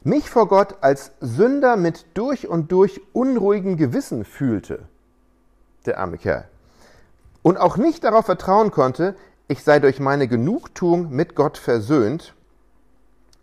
mich 0.05 0.29
vor 0.29 0.47
Gott 0.47 0.75
als 0.81 1.13
Sünder 1.19 1.77
mit 1.77 2.05
durch 2.13 2.47
und 2.47 2.71
durch 2.71 3.01
unruhigem 3.11 3.75
Gewissen 3.75 4.23
fühlte, 4.23 4.83
der 5.87 5.99
arme 5.99 6.19
Kerl, 6.19 6.47
und 7.41 7.57
auch 7.57 7.75
nicht 7.77 8.03
darauf 8.03 8.25
vertrauen 8.25 8.69
konnte, 8.69 9.15
ich 9.47 9.63
sei 9.63 9.79
durch 9.79 9.99
meine 9.99 10.27
Genugtuung 10.27 11.09
mit 11.09 11.35
Gott 11.35 11.57
versöhnt, 11.57 12.35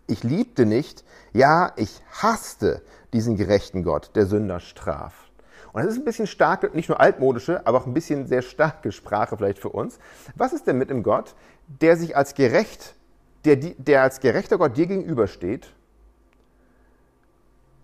ich 0.07 0.23
liebte 0.23 0.65
nicht, 0.65 1.03
ja, 1.33 1.73
ich 1.75 2.01
hasste 2.11 2.81
diesen 3.11 3.35
gerechten 3.35 3.83
Gott, 3.83 4.11
der 4.15 4.25
Sünder 4.25 4.61
straft. 4.61 5.31
Und 5.73 5.83
das 5.83 5.93
ist 5.93 5.99
ein 5.99 6.05
bisschen 6.05 6.27
starke, 6.27 6.69
nicht 6.73 6.87
nur 6.87 6.99
altmodische, 6.99 7.65
aber 7.67 7.79
auch 7.79 7.87
ein 7.87 7.93
bisschen 7.93 8.25
sehr 8.27 8.41
starke 8.41 8.91
Sprache 8.91 9.35
vielleicht 9.35 9.59
für 9.59 9.69
uns. 9.69 9.99
Was 10.35 10.53
ist 10.53 10.65
denn 10.67 10.77
mit 10.77 10.89
einem 10.89 11.03
Gott, 11.03 11.35
der 11.67 11.97
sich 11.97 12.15
als 12.15 12.35
gerecht, 12.35 12.95
der, 13.43 13.57
der 13.57 14.03
als 14.03 14.21
gerechter 14.21 14.57
Gott 14.57 14.77
dir 14.77 14.85
gegenübersteht 14.85 15.73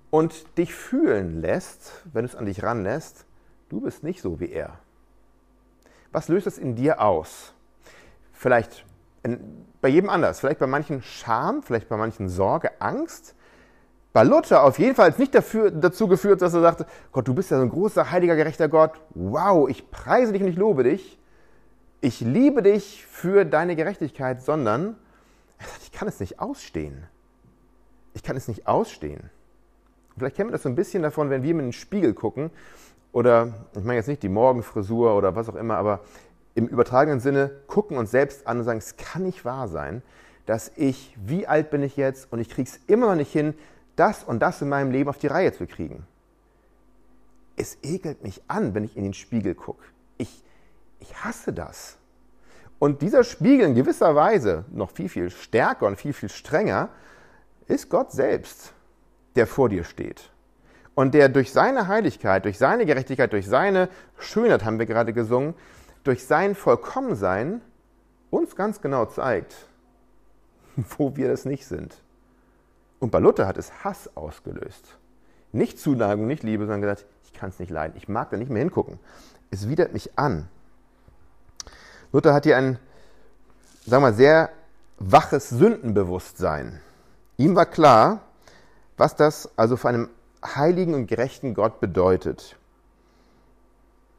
und 0.10 0.58
dich 0.58 0.74
fühlen 0.74 1.42
lässt, 1.42 2.04
wenn 2.14 2.26
es 2.26 2.36
an 2.36 2.46
dich 2.46 2.64
ranlässt, 2.64 3.26
du 3.70 3.82
bist 3.82 4.04
nicht 4.04 4.22
so 4.22 4.40
wie 4.40 4.50
er. 4.50 4.80
Was 6.12 6.28
löst 6.28 6.48
es 6.48 6.58
in 6.58 6.76
dir 6.76 7.02
aus? 7.02 7.54
Vielleicht 8.34 8.86
in, 9.24 9.66
bei 9.82 9.90
jedem 9.90 10.10
anders, 10.10 10.40
vielleicht 10.40 10.60
bei 10.60 10.68
manchen 10.68 11.02
Scham, 11.02 11.62
vielleicht 11.62 11.90
bei 11.90 11.98
manchen 11.98 12.30
Sorge, 12.30 12.82
Angst. 12.82 13.36
Bei 14.12 14.24
Luther 14.24 14.64
auf 14.64 14.80
jeden 14.80 14.96
Fall 14.96 15.14
nicht 15.18 15.36
dafür, 15.36 15.70
dazu 15.70 16.08
geführt, 16.08 16.42
dass 16.42 16.54
er 16.54 16.62
sagte, 16.62 16.88
Gott, 17.12 17.28
du 17.28 17.34
bist 17.34 17.52
ja 17.52 17.58
so 17.58 17.64
ein 17.64 17.70
großer, 17.70 18.10
heiliger, 18.10 18.36
gerechter 18.36 18.68
Gott. 18.68 19.00
Wow, 19.12 19.70
ich 19.70 19.92
preise 19.92 20.34
dich 20.34 20.42
und 20.42 20.48
ich 20.48 20.58
lobe 20.58 20.84
dich. 20.84 21.20
Ich 22.02 22.22
liebe 22.22 22.64
dich 22.64 23.06
für 23.06 23.46
deine 23.46 23.76
Gerechtigkeit, 23.76 24.42
sondern 24.42 24.96
er 25.60 25.68
sagt, 25.68 25.84
ich 25.84 25.92
kann 25.92 26.08
es 26.08 26.20
nicht 26.20 26.40
ausstehen. 26.40 27.06
Ich 28.14 28.24
kann 28.24 28.36
es 28.36 28.48
nicht 28.48 28.68
ausstehen. 28.68 29.30
Vielleicht 30.20 30.36
kennen 30.36 30.50
wir 30.50 30.54
das 30.54 30.64
so 30.64 30.70
ein 30.70 30.76
bisschen 30.76 31.04
davon, 31.04 31.30
wenn 31.30 31.44
wir 31.44 31.52
in 31.52 31.58
den 31.60 31.74
Spiegel 31.74 32.14
gucken 32.14 32.52
oder, 33.12 33.54
ich 33.76 33.84
meine 33.84 33.96
jetzt 33.96 34.08
nicht 34.08 34.24
die 34.24 34.30
Morgenfrisur 34.30 35.16
oder 35.16 35.36
was 35.36 35.50
auch 35.50 35.56
immer, 35.56 35.78
aber 35.78 36.02
im 36.56 36.68
übertragenen 36.68 37.20
Sinne 37.20 37.52
gucken 37.68 37.98
uns 37.98 38.12
selbst 38.12 38.46
an 38.46 38.60
und 38.60 38.64
sagen, 38.64 38.80
es 38.80 38.98
kann 38.98 39.24
nicht 39.24 39.46
wahr 39.46 39.68
sein, 39.68 40.02
dass 40.46 40.72
ich, 40.76 41.16
wie 41.24 41.48
alt 41.48 41.70
bin 41.70 41.84
ich 41.84 41.96
jetzt 41.96 42.32
und 42.32 42.40
ich 42.40 42.50
kriege 42.50 42.70
es 42.70 42.80
immer 42.88 43.08
noch 43.08 43.16
nicht 43.16 43.32
hin, 43.32 43.54
das 43.96 44.24
und 44.24 44.40
das 44.40 44.62
in 44.62 44.70
meinem 44.70 44.92
Leben 44.92 45.10
auf 45.10 45.18
die 45.18 45.28
Reihe 45.28 45.54
zu 45.54 45.68
kriegen. 45.68 46.06
Es 47.56 47.78
ekelt 47.84 48.24
mich 48.24 48.42
an, 48.48 48.74
wenn 48.74 48.84
ich 48.84 48.96
in 48.96 49.04
den 49.04 49.14
Spiegel 49.14 49.54
gucke. 49.54 49.84
Ich, 50.18 50.44
ich 51.00 51.24
hasse 51.24 51.54
das. 51.54 51.98
Und 52.80 53.02
dieser 53.02 53.24
Spiegel 53.24 53.68
in 53.68 53.76
gewisser 53.76 54.16
Weise, 54.16 54.66
noch 54.72 54.92
viel, 54.92 55.10
viel 55.10 55.30
stärker 55.30 55.86
und 55.86 55.98
viel, 55.98 56.14
viel 56.14 56.30
strenger, 56.30 56.90
ist 57.68 57.90
Gott 57.90 58.12
selbst, 58.12 58.74
der 59.40 59.48
vor 59.48 59.70
dir 59.70 59.86
steht. 59.86 60.32
Und 60.96 61.14
der 61.14 61.30
durch 61.30 61.54
seine 61.54 61.88
Heiligkeit, 61.88 62.44
durch 62.44 62.58
seine 62.58 62.86
Gerechtigkeit, 62.86 63.32
durch 63.32 63.48
seine 63.48 63.88
Schönheit, 64.18 64.66
haben 64.66 64.80
wir 64.80 64.86
gerade 64.86 65.14
gesungen, 65.14 65.54
durch 66.04 66.28
sein 66.28 66.56
Vollkommensein 66.56 67.62
uns 68.32 68.58
ganz 68.58 68.82
genau 68.82 69.06
zeigt, 69.06 69.56
wo 70.98 71.16
wir 71.16 71.30
das 71.30 71.46
nicht 71.46 71.66
sind. 71.66 72.02
Und 73.00 73.12
bei 73.12 73.20
Luther 73.20 73.48
hat 73.48 73.58
es 73.58 73.86
Hass 73.86 74.10
ausgelöst. 74.18 74.98
Nicht 75.54 75.80
Zuneigung, 75.80 76.28
nicht 76.28 76.44
Liebe, 76.44 76.66
sondern 76.66 76.82
gesagt, 76.82 77.06
ich 77.24 77.32
kann 77.32 77.50
es 77.50 77.60
nicht 77.60 77.72
leiden, 77.72 77.96
ich 77.96 78.10
mag 78.10 78.30
da 78.32 78.36
nicht 78.36 78.52
mehr 78.52 78.60
hingucken. 78.60 79.00
Es 79.52 79.70
widert 79.70 79.94
mich 79.94 80.20
an. 80.20 80.50
Luther 82.12 82.34
hat 82.34 82.44
hier 82.44 82.58
ein, 82.58 82.78
sagen 83.86 84.04
wir 84.04 84.10
mal, 84.10 84.14
sehr 84.14 84.50
waches 84.98 85.48
Sündenbewusstsein. 85.48 86.82
Ihm 87.38 87.56
war 87.56 87.68
klar, 87.68 88.20
was 89.00 89.16
das 89.16 89.50
also 89.56 89.78
für 89.78 89.90
einen 89.90 90.10
heiligen 90.44 90.94
und 90.94 91.08
gerechten 91.08 91.54
Gott 91.54 91.80
bedeutet. 91.80 92.58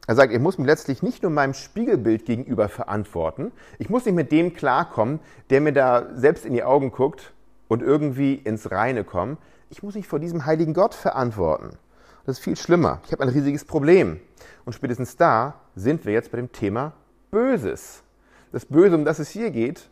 Er 0.07 0.15
sagt, 0.15 0.33
ich 0.33 0.39
muss 0.39 0.57
mich 0.57 0.67
letztlich 0.67 1.03
nicht 1.03 1.21
nur 1.21 1.31
meinem 1.31 1.53
Spiegelbild 1.53 2.25
gegenüber 2.25 2.67
verantworten, 2.67 3.51
ich 3.77 3.89
muss 3.89 4.05
nicht 4.05 4.15
mit 4.15 4.31
dem 4.31 4.53
klarkommen, 4.53 5.19
der 5.51 5.61
mir 5.61 5.71
da 5.71 6.07
selbst 6.15 6.45
in 6.45 6.53
die 6.53 6.63
Augen 6.63 6.91
guckt 6.91 7.31
und 7.67 7.83
irgendwie 7.83 8.33
ins 8.33 8.71
Reine 8.71 9.03
kommen. 9.03 9.37
Ich 9.69 9.83
muss 9.83 9.95
mich 9.95 10.07
vor 10.07 10.19
diesem 10.19 10.45
heiligen 10.45 10.73
Gott 10.73 10.95
verantworten. 10.95 11.77
Das 12.25 12.39
ist 12.39 12.43
viel 12.43 12.57
schlimmer. 12.57 12.99
Ich 13.05 13.11
habe 13.11 13.23
ein 13.23 13.29
riesiges 13.29 13.63
Problem. 13.63 14.19
Und 14.65 14.73
spätestens 14.73 15.15
da 15.15 15.61
sind 15.75 16.05
wir 16.05 16.13
jetzt 16.13 16.31
bei 16.31 16.37
dem 16.37 16.51
Thema 16.51 16.93
Böses. 17.29 18.03
Das 18.51 18.65
Böse, 18.65 18.95
um 18.95 19.05
das 19.05 19.19
es 19.19 19.29
hier 19.29 19.51
geht, 19.51 19.89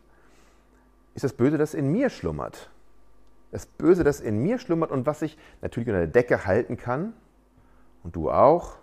ist 1.13 1.23
das 1.23 1.33
Böse, 1.33 1.57
das 1.57 1.73
in 1.73 1.91
mir 1.91 2.09
schlummert. 2.09 2.69
Das 3.51 3.65
Böse, 3.65 4.03
das 4.03 4.19
in 4.21 4.41
mir 4.41 4.59
schlummert 4.59 4.91
und 4.91 5.05
was 5.05 5.21
ich 5.21 5.37
natürlich 5.61 5.89
unter 5.89 5.99
der 5.99 6.07
Decke 6.07 6.45
halten 6.45 6.77
kann 6.77 7.13
und 8.03 8.15
du 8.15 8.29
auch, 8.29 8.75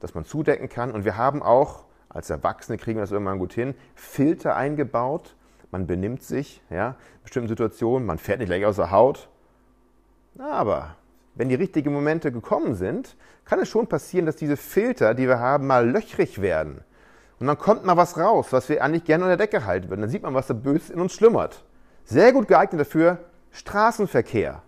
dass 0.00 0.14
man 0.14 0.24
zudecken 0.24 0.68
kann. 0.68 0.92
Und 0.92 1.04
wir 1.04 1.16
haben 1.16 1.42
auch, 1.42 1.84
als 2.08 2.30
Erwachsene 2.30 2.78
kriegen 2.78 2.98
wir 2.98 3.02
das 3.02 3.12
irgendwann 3.12 3.38
gut 3.38 3.52
hin, 3.52 3.74
Filter 3.94 4.56
eingebaut. 4.56 5.34
Man 5.70 5.86
benimmt 5.86 6.22
sich, 6.22 6.62
ja, 6.70 6.90
in 6.90 7.22
bestimmten 7.22 7.48
Situationen, 7.48 8.06
man 8.06 8.18
fährt 8.18 8.38
nicht 8.38 8.48
gleich 8.48 8.64
aus 8.64 8.76
der 8.76 8.90
Haut. 8.90 9.28
Aber 10.38 10.96
wenn 11.34 11.48
die 11.48 11.54
richtigen 11.54 11.92
Momente 11.92 12.32
gekommen 12.32 12.74
sind, 12.74 13.16
kann 13.44 13.60
es 13.60 13.68
schon 13.68 13.86
passieren, 13.86 14.26
dass 14.26 14.36
diese 14.36 14.56
Filter, 14.56 15.14
die 15.14 15.26
wir 15.26 15.38
haben, 15.38 15.66
mal 15.66 15.88
löchrig 15.88 16.40
werden. 16.40 16.82
Und 17.40 17.46
dann 17.46 17.58
kommt 17.58 17.84
mal 17.84 17.96
was 17.96 18.18
raus, 18.18 18.48
was 18.50 18.68
wir 18.68 18.82
eigentlich 18.82 19.04
gerne 19.04 19.24
unter 19.24 19.36
der 19.36 19.46
Decke 19.46 19.64
halten 19.64 19.88
würden. 19.88 20.00
Dann 20.00 20.10
sieht 20.10 20.22
man, 20.22 20.34
was 20.34 20.48
da 20.48 20.54
böse 20.54 20.92
in 20.92 21.00
uns 21.00 21.12
schlummert. 21.12 21.64
Sehr 22.04 22.32
gut 22.32 22.48
geeignet 22.48 22.80
dafür, 22.80 23.18
Straßenverkehr. 23.52 24.62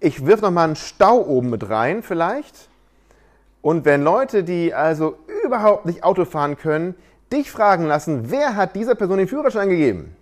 Ich 0.00 0.24
wirf 0.24 0.40
noch 0.42 0.50
mal 0.50 0.64
einen 0.64 0.76
Stau 0.76 1.20
oben 1.20 1.50
mit 1.50 1.68
rein, 1.68 2.02
vielleicht. 2.02 2.68
Und 3.62 3.84
wenn 3.84 4.02
Leute, 4.02 4.44
die 4.44 4.72
also 4.72 5.18
überhaupt 5.44 5.86
nicht 5.86 6.04
Auto 6.04 6.24
fahren 6.24 6.56
können, 6.56 6.94
dich 7.32 7.50
fragen 7.50 7.84
lassen, 7.84 8.30
wer 8.30 8.56
hat 8.56 8.76
dieser 8.76 8.94
Person 8.94 9.18
den 9.18 9.28
Führerschein 9.28 9.68
gegeben? 9.68 10.16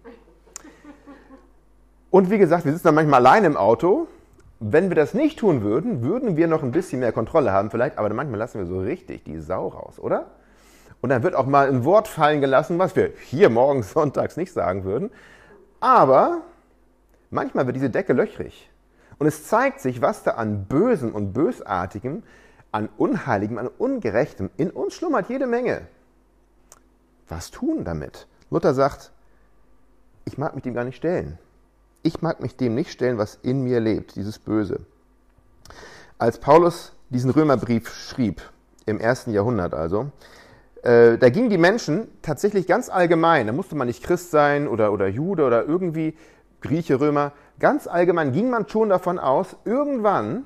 Und 2.10 2.30
wie 2.30 2.38
gesagt, 2.38 2.64
wir 2.64 2.72
sitzen 2.72 2.86
dann 2.86 2.94
manchmal 2.94 3.20
allein 3.26 3.44
im 3.44 3.56
Auto. 3.56 4.08
Wenn 4.58 4.88
wir 4.88 4.94
das 4.94 5.12
nicht 5.12 5.38
tun 5.38 5.62
würden, 5.62 6.02
würden 6.02 6.36
wir 6.36 6.48
noch 6.48 6.62
ein 6.62 6.72
bisschen 6.72 7.00
mehr 7.00 7.12
Kontrolle 7.12 7.52
haben 7.52 7.70
vielleicht, 7.70 7.98
aber 7.98 8.08
manchmal 8.14 8.38
lassen 8.38 8.58
wir 8.58 8.66
so 8.66 8.80
richtig 8.80 9.24
die 9.24 9.38
Sau 9.38 9.68
raus, 9.68 9.98
oder? 9.98 10.26
Und 11.02 11.10
dann 11.10 11.22
wird 11.22 11.34
auch 11.34 11.44
mal 11.44 11.68
ein 11.68 11.84
Wort 11.84 12.08
fallen 12.08 12.40
gelassen, 12.40 12.78
was 12.78 12.96
wir 12.96 13.12
hier 13.20 13.50
morgens 13.50 13.92
sonntags 13.92 14.38
nicht 14.38 14.52
sagen 14.52 14.84
würden. 14.84 15.10
Aber 15.78 16.40
manchmal 17.30 17.66
wird 17.66 17.76
diese 17.76 17.90
Decke 17.90 18.12
löchrig. 18.12 18.70
Und 19.18 19.26
es 19.26 19.46
zeigt 19.46 19.80
sich, 19.80 20.02
was 20.02 20.22
da 20.22 20.32
an 20.32 20.66
Bösem 20.66 21.14
und 21.14 21.32
Bösartigem 21.32 22.22
an 22.76 22.90
Unheiligem, 22.98 23.56
an 23.56 23.68
Ungerechtem 23.78 24.50
in 24.58 24.70
uns 24.70 24.94
schlummert 24.94 25.30
jede 25.30 25.46
Menge. 25.46 25.86
Was 27.26 27.50
tun 27.50 27.84
damit? 27.84 28.26
Luther 28.50 28.74
sagt, 28.74 29.12
ich 30.26 30.36
mag 30.36 30.54
mich 30.54 30.62
dem 30.62 30.74
gar 30.74 30.84
nicht 30.84 30.96
stellen. 30.96 31.38
Ich 32.02 32.20
mag 32.20 32.40
mich 32.40 32.56
dem 32.56 32.74
nicht 32.74 32.90
stellen, 32.90 33.16
was 33.16 33.38
in 33.42 33.64
mir 33.64 33.80
lebt, 33.80 34.14
dieses 34.14 34.38
Böse. 34.38 34.80
Als 36.18 36.38
Paulus 36.38 36.92
diesen 37.08 37.30
Römerbrief 37.30 37.88
schrieb, 37.88 38.42
im 38.84 39.00
ersten 39.00 39.32
Jahrhundert 39.32 39.74
also, 39.74 40.10
äh, 40.82 41.16
da 41.16 41.30
gingen 41.30 41.50
die 41.50 41.58
Menschen 41.58 42.08
tatsächlich 42.22 42.66
ganz 42.66 42.90
allgemein, 42.90 43.46
da 43.46 43.52
musste 43.54 43.74
man 43.74 43.88
nicht 43.88 44.04
Christ 44.04 44.30
sein 44.30 44.68
oder, 44.68 44.92
oder 44.92 45.08
Jude 45.08 45.44
oder 45.44 45.64
irgendwie 45.64 46.16
Grieche, 46.60 47.00
Römer, 47.00 47.32
ganz 47.58 47.86
allgemein 47.86 48.32
ging 48.32 48.50
man 48.50 48.68
schon 48.68 48.88
davon 48.88 49.18
aus, 49.18 49.56
irgendwann 49.64 50.44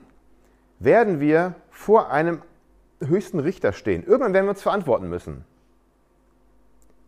werden 0.78 1.20
wir 1.20 1.54
vor 1.70 2.10
einem 2.10 2.42
höchsten 3.02 3.38
Richter 3.38 3.72
stehen. 3.72 4.04
Irgendwann 4.04 4.32
werden 4.32 4.46
wir 4.46 4.50
uns 4.50 4.62
verantworten 4.62 5.08
müssen. 5.08 5.44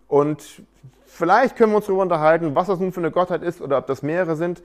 Und 0.09 0.63
vielleicht 1.07 1.57
können 1.57 1.73
wir 1.73 1.77
uns 1.77 1.87
darüber 1.87 2.03
unterhalten, 2.03 2.55
was 2.55 2.67
das 2.67 2.79
nun 2.79 2.93
für 2.93 3.01
eine 3.01 3.11
Gottheit 3.11 3.43
ist 3.43 3.61
oder 3.61 3.79
ob 3.79 3.87
das 3.87 4.03
mehrere 4.03 4.37
sind. 4.37 4.63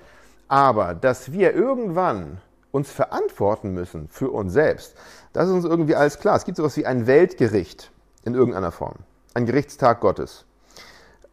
Aber 0.48 0.94
dass 0.94 1.32
wir 1.32 1.54
irgendwann 1.54 2.40
uns 2.72 2.92
verantworten 2.92 3.74
müssen 3.74 4.08
für 4.10 4.30
uns 4.30 4.54
selbst, 4.54 4.96
das 5.34 5.48
ist 5.48 5.54
uns 5.54 5.66
irgendwie 5.66 5.96
alles 5.96 6.20
klar. 6.20 6.36
Es 6.36 6.46
gibt 6.46 6.58
sowas 6.58 6.76
wie 6.78 6.86
ein 6.86 7.08
Weltgericht 7.08 7.92
in 8.24 8.36
irgendeiner 8.36 8.72
Form. 8.72 8.96
Ein 9.34 9.46
Gerichtstag 9.46 10.02
Gottes. 10.02 10.46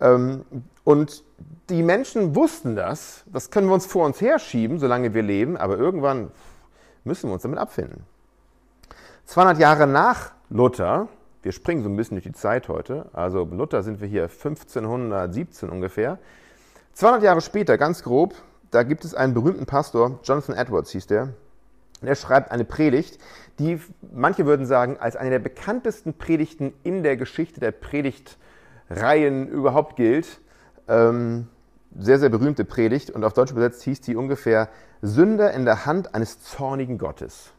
Ähm, 0.05 0.45
und 0.85 1.25
die 1.71 1.83
Menschen 1.83 2.35
wussten 2.37 2.77
das. 2.77 3.25
Das 3.27 3.51
können 3.51 3.69
wir 3.69 3.75
uns 3.75 3.87
vor 3.87 4.05
uns 4.05 4.21
herschieben, 4.21 4.79
solange 4.79 5.15
wir 5.15 5.23
leben. 5.23 5.57
Aber 5.57 5.79
irgendwann 5.79 6.31
müssen 7.05 7.29
wir 7.29 7.35
uns 7.35 7.43
damit 7.43 7.59
abfinden. 7.59 8.05
200 9.27 9.59
Jahre 9.59 9.87
nach 9.87 10.33
Luther, 10.51 11.09
wir 11.43 11.53
springen 11.53 11.83
so 11.83 11.89
ein 11.89 11.97
bisschen 11.97 12.17
durch 12.17 12.25
die 12.25 12.33
Zeit 12.33 12.69
heute, 12.69 13.07
also 13.15 13.45
Luther 13.45 13.83
sind 13.83 14.01
wir 14.01 14.09
hier 14.09 14.25
1517 14.25 15.71
ungefähr. 15.71 16.19
200 16.93 17.23
Jahre 17.23 17.41
später, 17.41 17.79
ganz 17.79 18.03
grob, 18.03 18.35
da 18.71 18.83
gibt 18.83 19.05
es 19.05 19.15
einen 19.15 19.33
berühmten 19.33 19.65
Pastor, 19.65 20.19
Jonathan 20.23 20.55
Edwards 20.55 20.91
hieß 20.91 21.07
der, 21.07 21.31
der 22.03 22.15
schreibt 22.15 22.51
eine 22.51 22.65
Predigt, 22.65 23.19
die 23.59 23.81
manche 24.13 24.45
würden 24.45 24.67
sagen, 24.67 24.99
als 24.99 25.17
eine 25.17 25.31
der 25.31 25.39
bekanntesten 25.39 26.13
Predigten 26.13 26.75
in 26.83 27.03
der 27.03 27.17
Geschichte 27.17 27.61
der 27.61 27.73
Predigtreihen 28.95 29.49
überhaupt 29.49 29.97
gilt. 29.97 30.41
Ähm, 30.89 31.49
sehr, 31.97 32.19
sehr 32.19 32.29
berühmte 32.29 32.65
Predigt 32.65 33.11
und 33.11 33.25
auf 33.25 33.33
Deutsch 33.33 33.53
übersetzt 33.53 33.83
hieß 33.83 34.01
die 34.01 34.17
ungefähr 34.17 34.69
Sünder 35.03 35.53
in 35.53 35.65
der 35.65 35.87
Hand 35.87 36.15
eines 36.15 36.43
zornigen 36.43 36.99
Gottes. 36.99 37.53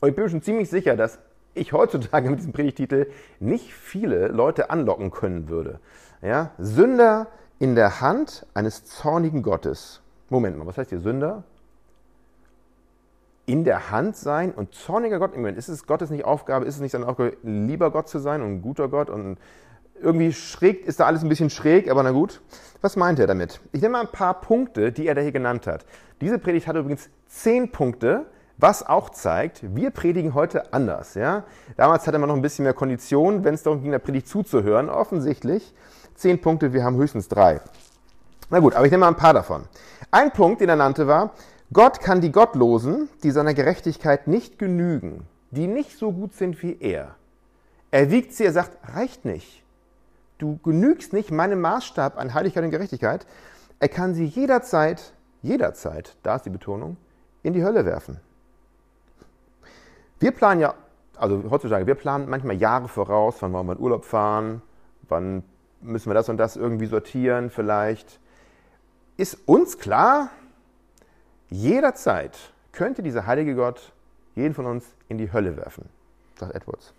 Und 0.00 0.08
ich 0.08 0.14
bin 0.14 0.24
mir 0.24 0.30
schon 0.30 0.42
ziemlich 0.42 0.70
sicher, 0.70 0.96
dass 0.96 1.18
ich 1.52 1.72
heutzutage 1.72 2.30
mit 2.30 2.38
diesem 2.38 2.52
Predigtitel 2.52 3.06
nicht 3.40 3.72
viele 3.72 4.28
Leute 4.28 4.70
anlocken 4.70 5.10
können 5.10 5.48
würde. 5.48 5.78
Ja? 6.22 6.50
Sünder 6.58 7.28
in 7.58 7.74
der 7.74 8.00
Hand 8.00 8.46
eines 8.54 8.84
zornigen 8.84 9.42
Gottes. 9.42 10.00
Moment 10.30 10.56
mal, 10.56 10.66
was 10.66 10.78
heißt 10.78 10.90
hier 10.90 11.00
Sünder? 11.00 11.44
in 13.46 13.64
der 13.64 13.90
Hand 13.90 14.16
sein 14.16 14.52
und 14.52 14.74
zorniger 14.74 15.18
Gott 15.18 15.34
im 15.34 15.40
Moment. 15.40 15.58
Ist 15.58 15.68
es 15.68 15.86
Gottes 15.86 16.10
nicht 16.10 16.24
Aufgabe? 16.24 16.64
Ist 16.64 16.76
es 16.76 16.80
nicht 16.80 16.92
seine 16.92 17.06
Aufgabe, 17.06 17.36
lieber 17.42 17.90
Gott 17.90 18.08
zu 18.08 18.18
sein 18.18 18.40
und 18.40 18.48
ein 18.48 18.62
guter 18.62 18.88
Gott? 18.88 19.10
Und 19.10 19.38
irgendwie 20.04 20.32
schräg, 20.32 20.86
ist 20.86 21.00
da 21.00 21.06
alles 21.06 21.22
ein 21.22 21.28
bisschen 21.28 21.50
schräg, 21.50 21.90
aber 21.90 22.02
na 22.02 22.10
gut. 22.10 22.40
Was 22.80 22.96
meint 22.96 23.18
er 23.18 23.26
damit? 23.26 23.60
Ich 23.72 23.80
nehme 23.80 23.92
mal 23.92 24.02
ein 24.02 24.12
paar 24.12 24.40
Punkte, 24.40 24.92
die 24.92 25.06
er 25.06 25.14
da 25.14 25.22
hier 25.22 25.32
genannt 25.32 25.66
hat. 25.66 25.86
Diese 26.20 26.38
Predigt 26.38 26.66
hat 26.66 26.76
übrigens 26.76 27.08
zehn 27.26 27.72
Punkte, 27.72 28.26
was 28.58 28.86
auch 28.86 29.10
zeigt, 29.10 29.74
wir 29.74 29.90
predigen 29.90 30.34
heute 30.34 30.72
anders. 30.72 31.14
Ja? 31.14 31.44
Damals 31.76 32.06
hatte 32.06 32.18
man 32.18 32.28
noch 32.28 32.36
ein 32.36 32.42
bisschen 32.42 32.64
mehr 32.64 32.74
Konditionen, 32.74 33.42
wenn 33.42 33.54
es 33.54 33.62
darum 33.62 33.82
ging, 33.82 33.90
der 33.90 33.98
Predigt 33.98 34.28
zuzuhören. 34.28 34.90
Offensichtlich 34.90 35.74
zehn 36.14 36.40
Punkte, 36.40 36.72
wir 36.72 36.84
haben 36.84 36.96
höchstens 36.96 37.28
drei. 37.28 37.60
Na 38.50 38.60
gut, 38.60 38.74
aber 38.74 38.84
ich 38.84 38.92
nehme 38.92 39.00
mal 39.00 39.08
ein 39.08 39.16
paar 39.16 39.34
davon. 39.34 39.64
Ein 40.10 40.30
Punkt, 40.30 40.60
den 40.60 40.68
er 40.68 40.76
nannte, 40.76 41.06
war, 41.06 41.32
Gott 41.72 42.00
kann 42.00 42.20
die 42.20 42.30
Gottlosen, 42.30 43.08
die 43.22 43.30
seiner 43.30 43.54
Gerechtigkeit 43.54 44.28
nicht 44.28 44.58
genügen, 44.58 45.26
die 45.50 45.66
nicht 45.66 45.98
so 45.98 46.12
gut 46.12 46.34
sind 46.34 46.62
wie 46.62 46.76
er. 46.78 47.16
Er 47.90 48.10
wiegt 48.10 48.34
sie, 48.34 48.44
er 48.44 48.52
sagt, 48.52 48.76
reicht 48.94 49.24
nicht. 49.24 49.63
Du 50.44 50.58
genügst 50.58 51.14
nicht 51.14 51.30
meinem 51.30 51.62
Maßstab 51.62 52.18
an 52.18 52.34
Heiligkeit 52.34 52.64
und 52.64 52.70
Gerechtigkeit. 52.70 53.26
Er 53.78 53.88
kann 53.88 54.12
sie 54.12 54.26
jederzeit, 54.26 55.14
jederzeit, 55.40 56.18
da 56.22 56.36
ist 56.36 56.44
die 56.44 56.50
Betonung, 56.50 56.98
in 57.42 57.54
die 57.54 57.64
Hölle 57.64 57.86
werfen. 57.86 58.20
Wir 60.20 60.32
planen 60.32 60.60
ja, 60.60 60.74
also 61.16 61.44
heutzutage, 61.48 61.86
wir 61.86 61.94
planen 61.94 62.28
manchmal 62.28 62.56
Jahre 62.56 62.88
voraus, 62.88 63.36
wann 63.40 63.54
wollen 63.54 63.66
wir 63.68 63.72
in 63.72 63.78
Urlaub 63.78 64.04
fahren, 64.04 64.60
wann 65.08 65.44
müssen 65.80 66.10
wir 66.10 66.14
das 66.14 66.28
und 66.28 66.36
das 66.36 66.56
irgendwie 66.56 66.86
sortieren 66.86 67.48
vielleicht. 67.48 68.20
Ist 69.16 69.48
uns 69.48 69.78
klar, 69.78 70.28
jederzeit 71.48 72.36
könnte 72.72 73.02
dieser 73.02 73.24
heilige 73.26 73.54
Gott 73.54 73.94
jeden 74.34 74.52
von 74.52 74.66
uns 74.66 74.84
in 75.08 75.16
die 75.16 75.32
Hölle 75.32 75.56
werfen, 75.56 75.88
sagt 76.38 76.54
Edwards. 76.54 76.92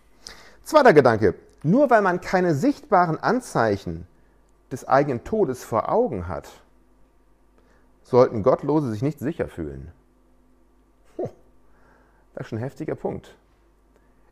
Zweiter 0.63 0.93
Gedanke, 0.93 1.35
nur 1.63 1.89
weil 1.89 2.01
man 2.01 2.21
keine 2.21 2.53
sichtbaren 2.53 3.19
Anzeichen 3.19 4.07
des 4.71 4.87
eigenen 4.87 5.23
Todes 5.23 5.63
vor 5.63 5.91
Augen 5.91 6.27
hat, 6.27 6.49
sollten 8.03 8.43
Gottlose 8.43 8.91
sich 8.91 9.01
nicht 9.01 9.19
sicher 9.19 9.47
fühlen. 9.47 9.91
Das 12.35 12.41
ist 12.41 12.49
schon 12.49 12.59
ein 12.59 12.63
heftiger 12.63 12.95
Punkt. 12.95 13.33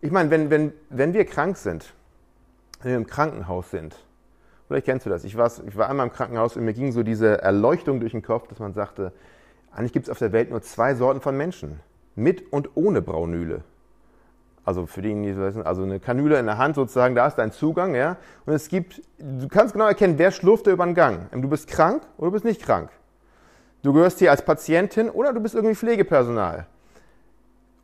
Ich 0.01 0.12
meine, 0.12 0.30
wenn, 0.30 0.50
wenn, 0.50 0.74
wenn 0.89 1.13
wir 1.13 1.25
krank 1.25 1.56
sind, 1.56 1.94
wenn 2.82 2.92
wir 2.92 2.98
im 2.98 3.08
Krankenhaus 3.08 3.72
sind, 3.72 3.96
vielleicht 4.68 4.86
kennst 4.86 5.06
du 5.06 5.10
das, 5.10 5.24
ich 5.24 5.38
war, 5.38 5.50
ich 5.65 5.77
war 5.77 5.89
einmal 5.89 6.08
im 6.08 6.13
Krankenhaus 6.13 6.58
und 6.58 6.65
mir 6.65 6.74
ging 6.74 6.92
so 6.92 7.03
diese 7.03 7.42
Erleuchtung 7.42 8.01
durch 8.01 8.12
den 8.12 8.22
Kopf, 8.22 8.50
dass 8.50 8.60
man 8.60 8.74
sagte, 8.74 9.13
eigentlich 9.72 9.94
gibt 9.94 10.08
es 10.08 10.10
auf 10.10 10.20
der 10.20 10.34
Welt 10.34 10.50
nur 10.50 10.62
zwei 10.62 10.94
Sorten 10.94 11.22
von 11.22 11.38
Menschen, 11.38 11.80
mit 12.15 12.51
und 12.51 12.75
ohne 12.75 13.01
Braunüle. 13.01 13.63
Also 14.65 14.86
für 14.86 15.01
diejenigen, 15.01 15.36
die 15.36 15.39
wissen, 15.39 15.63
also 15.63 15.84
eine 15.84 16.00
Kanüle 16.00 16.39
in 16.39 16.46
der 16.46 16.58
Hand 16.58 16.75
sozusagen, 16.75 17.15
da 17.15 17.27
ist 17.27 17.36
dein 17.36 17.51
Zugang, 17.51 17.96
ja. 17.96 18.17
Und 18.46 18.53
es 18.53 18.70
gibt, 18.70 19.01
du 19.17 19.48
kannst 19.50 19.74
genau 19.74 19.88
erkennen, 19.88 20.17
wer 20.17 20.32
schlurft 20.32 20.67
über 20.67 20.86
den 20.86 20.96
Gang. 20.96 21.29
Du 21.32 21.50
bist 21.50 21.67
krank 21.67 22.01
oder 22.17 22.27
du 22.27 22.32
bist 22.34 22.46
nicht 22.46 22.62
krank. 22.62 22.89
Du 23.82 23.91
gehörst 23.91 24.20
hier 24.20 24.32
als 24.32 24.43
Patientin 24.43 25.10
oder 25.10 25.34
du 25.34 25.41
bist 25.41 25.55
irgendwie 25.55 25.75
Pflegepersonal. 25.75 26.65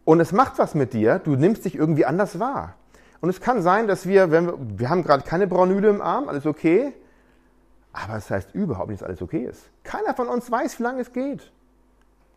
Und 0.06 0.22
es 0.22 0.32
macht 0.32 0.58
was 0.58 0.74
mit 0.74 0.94
dir, 0.94 1.20
du 1.20 1.36
nimmst 1.36 1.66
dich 1.66 1.76
irgendwie 1.76 2.06
anders 2.06 2.40
wahr. 2.40 2.76
Und 3.20 3.30
es 3.30 3.42
kann 3.42 3.62
sein, 3.62 3.88
dass 3.88 4.08
wir, 4.08 4.32
wenn 4.32 4.48
wir, 4.48 4.58
wir 4.58 4.90
haben 4.90 5.04
gerade 5.04 5.24
keine 5.24 5.46
Braunüle 5.46 5.90
im 5.90 6.02
Arm, 6.02 6.30
alles 6.30 6.46
okay, 6.46 6.94
aber 7.92 8.16
es 8.16 8.28
das 8.28 8.32
heißt 8.32 8.56
überhaupt 8.56 8.90
nicht, 8.90 9.02
dass 9.02 9.08
alles 9.08 9.22
okay 9.22 9.44
ist. 9.44 9.70
Keiner 9.84 10.14
von 10.14 10.30
uns 10.30 10.50
weiß, 10.50 10.80
wie 10.80 10.84
lange 10.84 11.02
es 11.02 11.12
geht. 11.12 11.52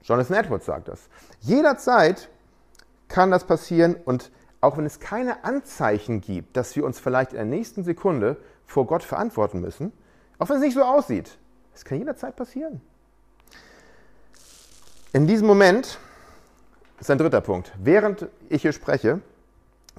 Jonathan 0.02 0.36
Edwards 0.36 0.66
sagt 0.66 0.88
das. 0.88 1.08
Jederzeit 1.40 2.28
kann 3.12 3.30
das 3.30 3.44
passieren 3.44 3.94
und 3.94 4.32
auch 4.62 4.78
wenn 4.78 4.86
es 4.86 4.98
keine 4.98 5.44
Anzeichen 5.44 6.22
gibt, 6.22 6.56
dass 6.56 6.74
wir 6.76 6.84
uns 6.84 6.98
vielleicht 6.98 7.32
in 7.32 7.36
der 7.36 7.44
nächsten 7.44 7.84
Sekunde 7.84 8.38
vor 8.64 8.86
Gott 8.86 9.02
verantworten 9.02 9.60
müssen, 9.60 9.92
auch 10.38 10.48
wenn 10.48 10.56
es 10.56 10.62
nicht 10.62 10.74
so 10.74 10.82
aussieht, 10.82 11.36
es 11.74 11.84
kann 11.84 11.98
jederzeit 11.98 12.36
passieren. 12.36 12.80
In 15.12 15.26
diesem 15.26 15.46
Moment 15.46 15.98
ist 17.00 17.10
ein 17.10 17.18
dritter 17.18 17.42
Punkt. 17.42 17.72
Während 17.78 18.28
ich 18.48 18.62
hier 18.62 18.72
spreche, 18.72 19.20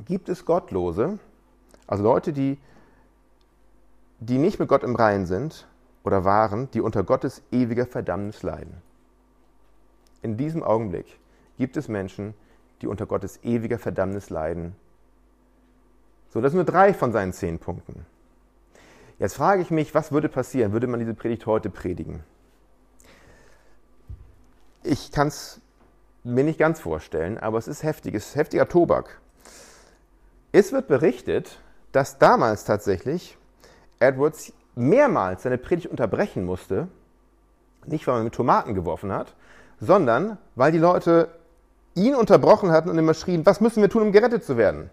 gibt 0.06 0.28
es 0.28 0.43
Gottlose, 0.43 1.19
also 1.86 2.04
Leute, 2.04 2.34
die, 2.34 2.58
die 4.19 4.39
nicht 4.39 4.58
mit 4.58 4.69
Gott 4.69 4.84
im 4.84 4.95
Reinen 4.95 5.28
sind 5.28 5.67
oder 6.04 6.26
waren, 6.26 6.71
die 6.71 6.82
unter 6.82 7.04
Gottes 7.04 7.43
ewiger 7.52 7.86
Verdammnis 7.86 8.41
leiden. 8.41 8.82
In 10.23 10.36
diesem 10.36 10.63
Augenblick 10.63 11.19
gibt 11.58 11.78
es 11.78 11.88
Menschen, 11.88 12.34
die 12.84 12.88
unter 12.88 13.06
Gottes 13.06 13.39
ewiger 13.43 13.80
Verdammnis 13.80 14.30
leiden. 14.30 14.76
So, 16.30 16.41
das 16.41 16.52
sind 16.52 16.58
nur 16.58 16.65
drei 16.65 16.93
von 16.93 17.12
seinen 17.12 17.34
zehn 17.34 17.60
Punkten. 17.60 18.06
Jetzt 19.19 19.36
frage 19.36 19.62
ich 19.62 19.72
mich, 19.72 19.96
was 19.96 20.12
würde 20.12 20.30
passieren, 20.30 20.74
würde 20.74 20.88
man 20.88 21.00
diese 21.00 21.13
Predigt 21.13 21.46
heute 21.46 21.69
predigen? 21.69 22.24
Ich 24.84 25.12
kann 25.12 25.30
es 25.30 25.62
mir 26.24 26.43
nicht 26.43 26.60
ganz 26.60 26.80
vorstellen, 26.80 27.38
aber 27.38 27.58
es 27.58 27.67
ist 27.67 27.84
heftig, 27.84 28.15
es 28.15 28.30
ist 28.30 28.36
heftiger 28.36 28.67
Tobak. 28.67 29.22
Es 30.52 30.72
wird 30.72 30.88
berichtet, 30.88 31.60
dass 31.91 32.17
damals 32.17 32.65
tatsächlich 32.65 33.38
Edwards 34.00 34.52
mehrmals 34.76 35.43
seine 35.43 35.58
Predigt 35.58 35.88
unterbrechen 35.88 36.43
musste, 36.43 36.88
nicht 37.86 38.08
weil 38.08 38.15
man 38.15 38.24
mit 38.26 38.34
Tomaten 38.34 38.74
geworfen 38.74 39.12
hat, 39.12 39.36
sondern 39.80 40.38
weil 40.56 40.72
die 40.72 40.80
Leute 40.80 41.30
ihn 41.95 42.15
unterbrochen 42.15 42.71
hatten 42.71 42.89
und 42.89 42.97
immer 42.97 43.13
schrien, 43.13 43.45
was 43.45 43.62
müssen 43.62 43.82
wir 43.82 43.89
tun, 43.89 44.03
um 44.03 44.12
gerettet 44.12 44.43
zu 44.43 44.58
werden? 44.58 44.89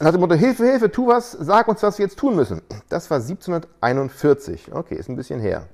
Hat 0.00 0.14
dem 0.14 0.20
Motto, 0.20 0.34
Hilfe, 0.34 0.64
Hilfe, 0.64 0.90
tu 0.90 1.06
was, 1.06 1.32
sag 1.32 1.68
uns, 1.68 1.82
was 1.82 1.98
wir 1.98 2.06
jetzt 2.06 2.18
tun 2.18 2.34
müssen. 2.34 2.62
Das 2.88 3.10
war 3.10 3.18
1741. 3.18 4.72
Okay, 4.72 4.96
ist 4.96 5.08
ein 5.08 5.16
bisschen 5.16 5.40
her. 5.40 5.68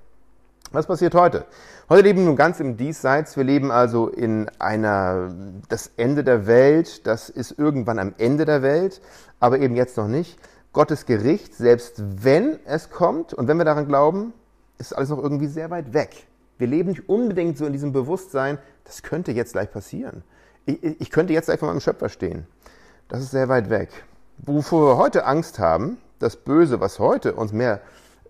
Was 0.73 0.87
passiert 0.87 1.15
heute? 1.15 1.47
Heute 1.89 2.03
leben 2.03 2.21
wir 2.21 2.27
nun 2.27 2.37
ganz 2.37 2.61
im 2.61 2.77
Diesseits. 2.77 3.37
Wir 3.37 3.43
leben 3.43 3.73
also 3.73 4.09
in 4.09 4.49
einer, 4.61 5.35
das 5.69 5.91
Ende 5.97 6.23
der 6.23 6.47
Welt, 6.47 7.07
das 7.07 7.29
ist 7.29 7.59
irgendwann 7.59 7.99
am 7.99 8.15
Ende 8.19 8.45
der 8.45 8.63
Welt, 8.63 9.01
aber 9.41 9.59
eben 9.59 9.75
jetzt 9.75 9.97
noch 9.97 10.07
nicht. 10.07 10.39
Gottes 10.73 11.07
Gericht, 11.07 11.55
selbst 11.55 11.95
wenn 12.23 12.61
es 12.67 12.91
kommt 12.91 13.35
und 13.35 13.49
wenn 13.49 13.57
wir 13.57 13.65
daran 13.65 13.89
glauben, 13.89 14.33
ist 14.79 14.93
alles 14.93 15.09
noch 15.09 15.21
irgendwie 15.21 15.49
sehr 15.49 15.71
weit 15.71 15.93
weg. 15.93 16.29
Wir 16.61 16.67
leben 16.67 16.91
nicht 16.91 17.09
unbedingt 17.09 17.57
so 17.57 17.65
in 17.65 17.73
diesem 17.73 17.93
Bewusstsein, 17.93 18.59
das 18.85 19.03
könnte 19.03 19.33
jetzt 19.33 19.53
gleich 19.53 19.71
passieren. 19.71 20.23
Ich, 20.67 20.83
ich 20.83 21.11
könnte 21.11 21.33
jetzt 21.33 21.47
gleich 21.47 21.59
vor 21.59 21.69
meinem 21.69 21.81
Schöpfer 21.81 22.11
stehen. 22.11 22.47
Das 23.09 23.23
ist 23.23 23.31
sehr 23.31 23.49
weit 23.49 23.71
weg. 23.71 23.89
Wovor 24.37 24.91
wir 24.91 24.97
heute 24.99 25.25
Angst 25.25 25.59
haben, 25.59 25.97
das 26.19 26.37
Böse, 26.37 26.79
was 26.79 26.99
heute 26.99 27.35
uns 27.35 27.53
mehr 27.53 27.81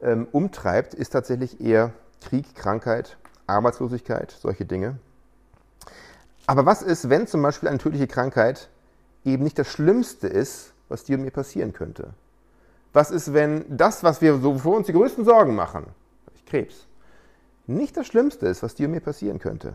ähm, 0.00 0.28
umtreibt, 0.30 0.94
ist 0.94 1.10
tatsächlich 1.10 1.60
eher 1.60 1.92
Krieg, 2.20 2.54
Krankheit, 2.54 3.18
Arbeitslosigkeit, 3.48 4.30
solche 4.30 4.64
Dinge. 4.64 5.00
Aber 6.46 6.64
was 6.66 6.82
ist, 6.82 7.10
wenn 7.10 7.26
zum 7.26 7.42
Beispiel 7.42 7.68
eine 7.68 7.78
tödliche 7.78 8.06
Krankheit 8.06 8.68
eben 9.24 9.42
nicht 9.42 9.58
das 9.58 9.66
Schlimmste 9.66 10.28
ist, 10.28 10.72
was 10.88 11.02
dir 11.02 11.18
und 11.18 11.24
mir 11.24 11.32
passieren 11.32 11.72
könnte? 11.72 12.10
Was 12.92 13.10
ist, 13.10 13.34
wenn 13.34 13.64
das, 13.76 14.04
was 14.04 14.20
wir 14.20 14.38
so 14.38 14.56
vor 14.56 14.76
uns 14.76 14.86
die 14.86 14.92
größten 14.92 15.24
Sorgen 15.24 15.56
machen, 15.56 15.86
Krebs, 16.46 16.86
nicht 17.76 17.96
das 17.96 18.06
Schlimmste 18.06 18.46
ist, 18.46 18.62
was 18.62 18.74
dir 18.74 18.86
und 18.86 18.92
mir 18.92 19.00
passieren 19.00 19.38
könnte? 19.38 19.74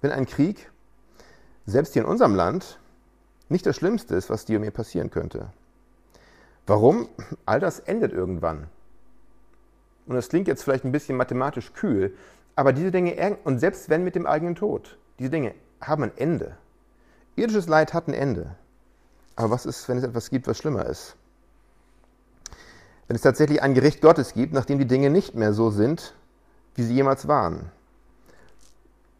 Wenn 0.00 0.12
ein 0.12 0.26
Krieg, 0.26 0.70
selbst 1.66 1.92
hier 1.92 2.02
in 2.02 2.08
unserem 2.08 2.34
Land, 2.34 2.78
nicht 3.48 3.66
das 3.66 3.76
Schlimmste 3.76 4.14
ist, 4.14 4.30
was 4.30 4.44
dir 4.44 4.58
und 4.58 4.64
mir 4.64 4.70
passieren 4.70 5.10
könnte. 5.10 5.48
Warum? 6.66 7.08
All 7.46 7.60
das 7.60 7.78
endet 7.80 8.12
irgendwann 8.12 8.68
und 10.06 10.14
das 10.14 10.28
klingt 10.28 10.48
jetzt 10.48 10.62
vielleicht 10.62 10.84
ein 10.84 10.92
bisschen 10.92 11.16
mathematisch 11.16 11.72
kühl, 11.72 12.14
aber 12.56 12.72
diese 12.72 12.90
Dinge, 12.90 13.38
und 13.44 13.58
selbst 13.58 13.88
wenn 13.88 14.04
mit 14.04 14.14
dem 14.14 14.26
eigenen 14.26 14.54
Tod, 14.54 14.98
diese 15.18 15.30
Dinge 15.30 15.54
haben 15.80 16.04
ein 16.04 16.16
Ende. 16.16 16.56
Irdisches 17.36 17.68
Leid 17.68 17.94
hat 17.94 18.06
ein 18.08 18.14
Ende. 18.14 18.54
Aber 19.36 19.50
was 19.50 19.66
ist, 19.66 19.88
wenn 19.88 19.98
es 19.98 20.04
etwas 20.04 20.30
gibt, 20.30 20.46
was 20.46 20.58
schlimmer 20.58 20.86
ist? 20.86 21.16
Wenn 23.08 23.16
es 23.16 23.22
tatsächlich 23.22 23.60
ein 23.60 23.74
Gericht 23.74 24.00
Gottes 24.00 24.34
gibt, 24.34 24.52
nachdem 24.52 24.78
die 24.78 24.86
Dinge 24.86 25.10
nicht 25.10 25.34
mehr 25.34 25.52
so 25.52 25.70
sind, 25.70 26.14
wie 26.74 26.82
sie 26.82 26.94
jemals 26.94 27.28
waren. 27.28 27.70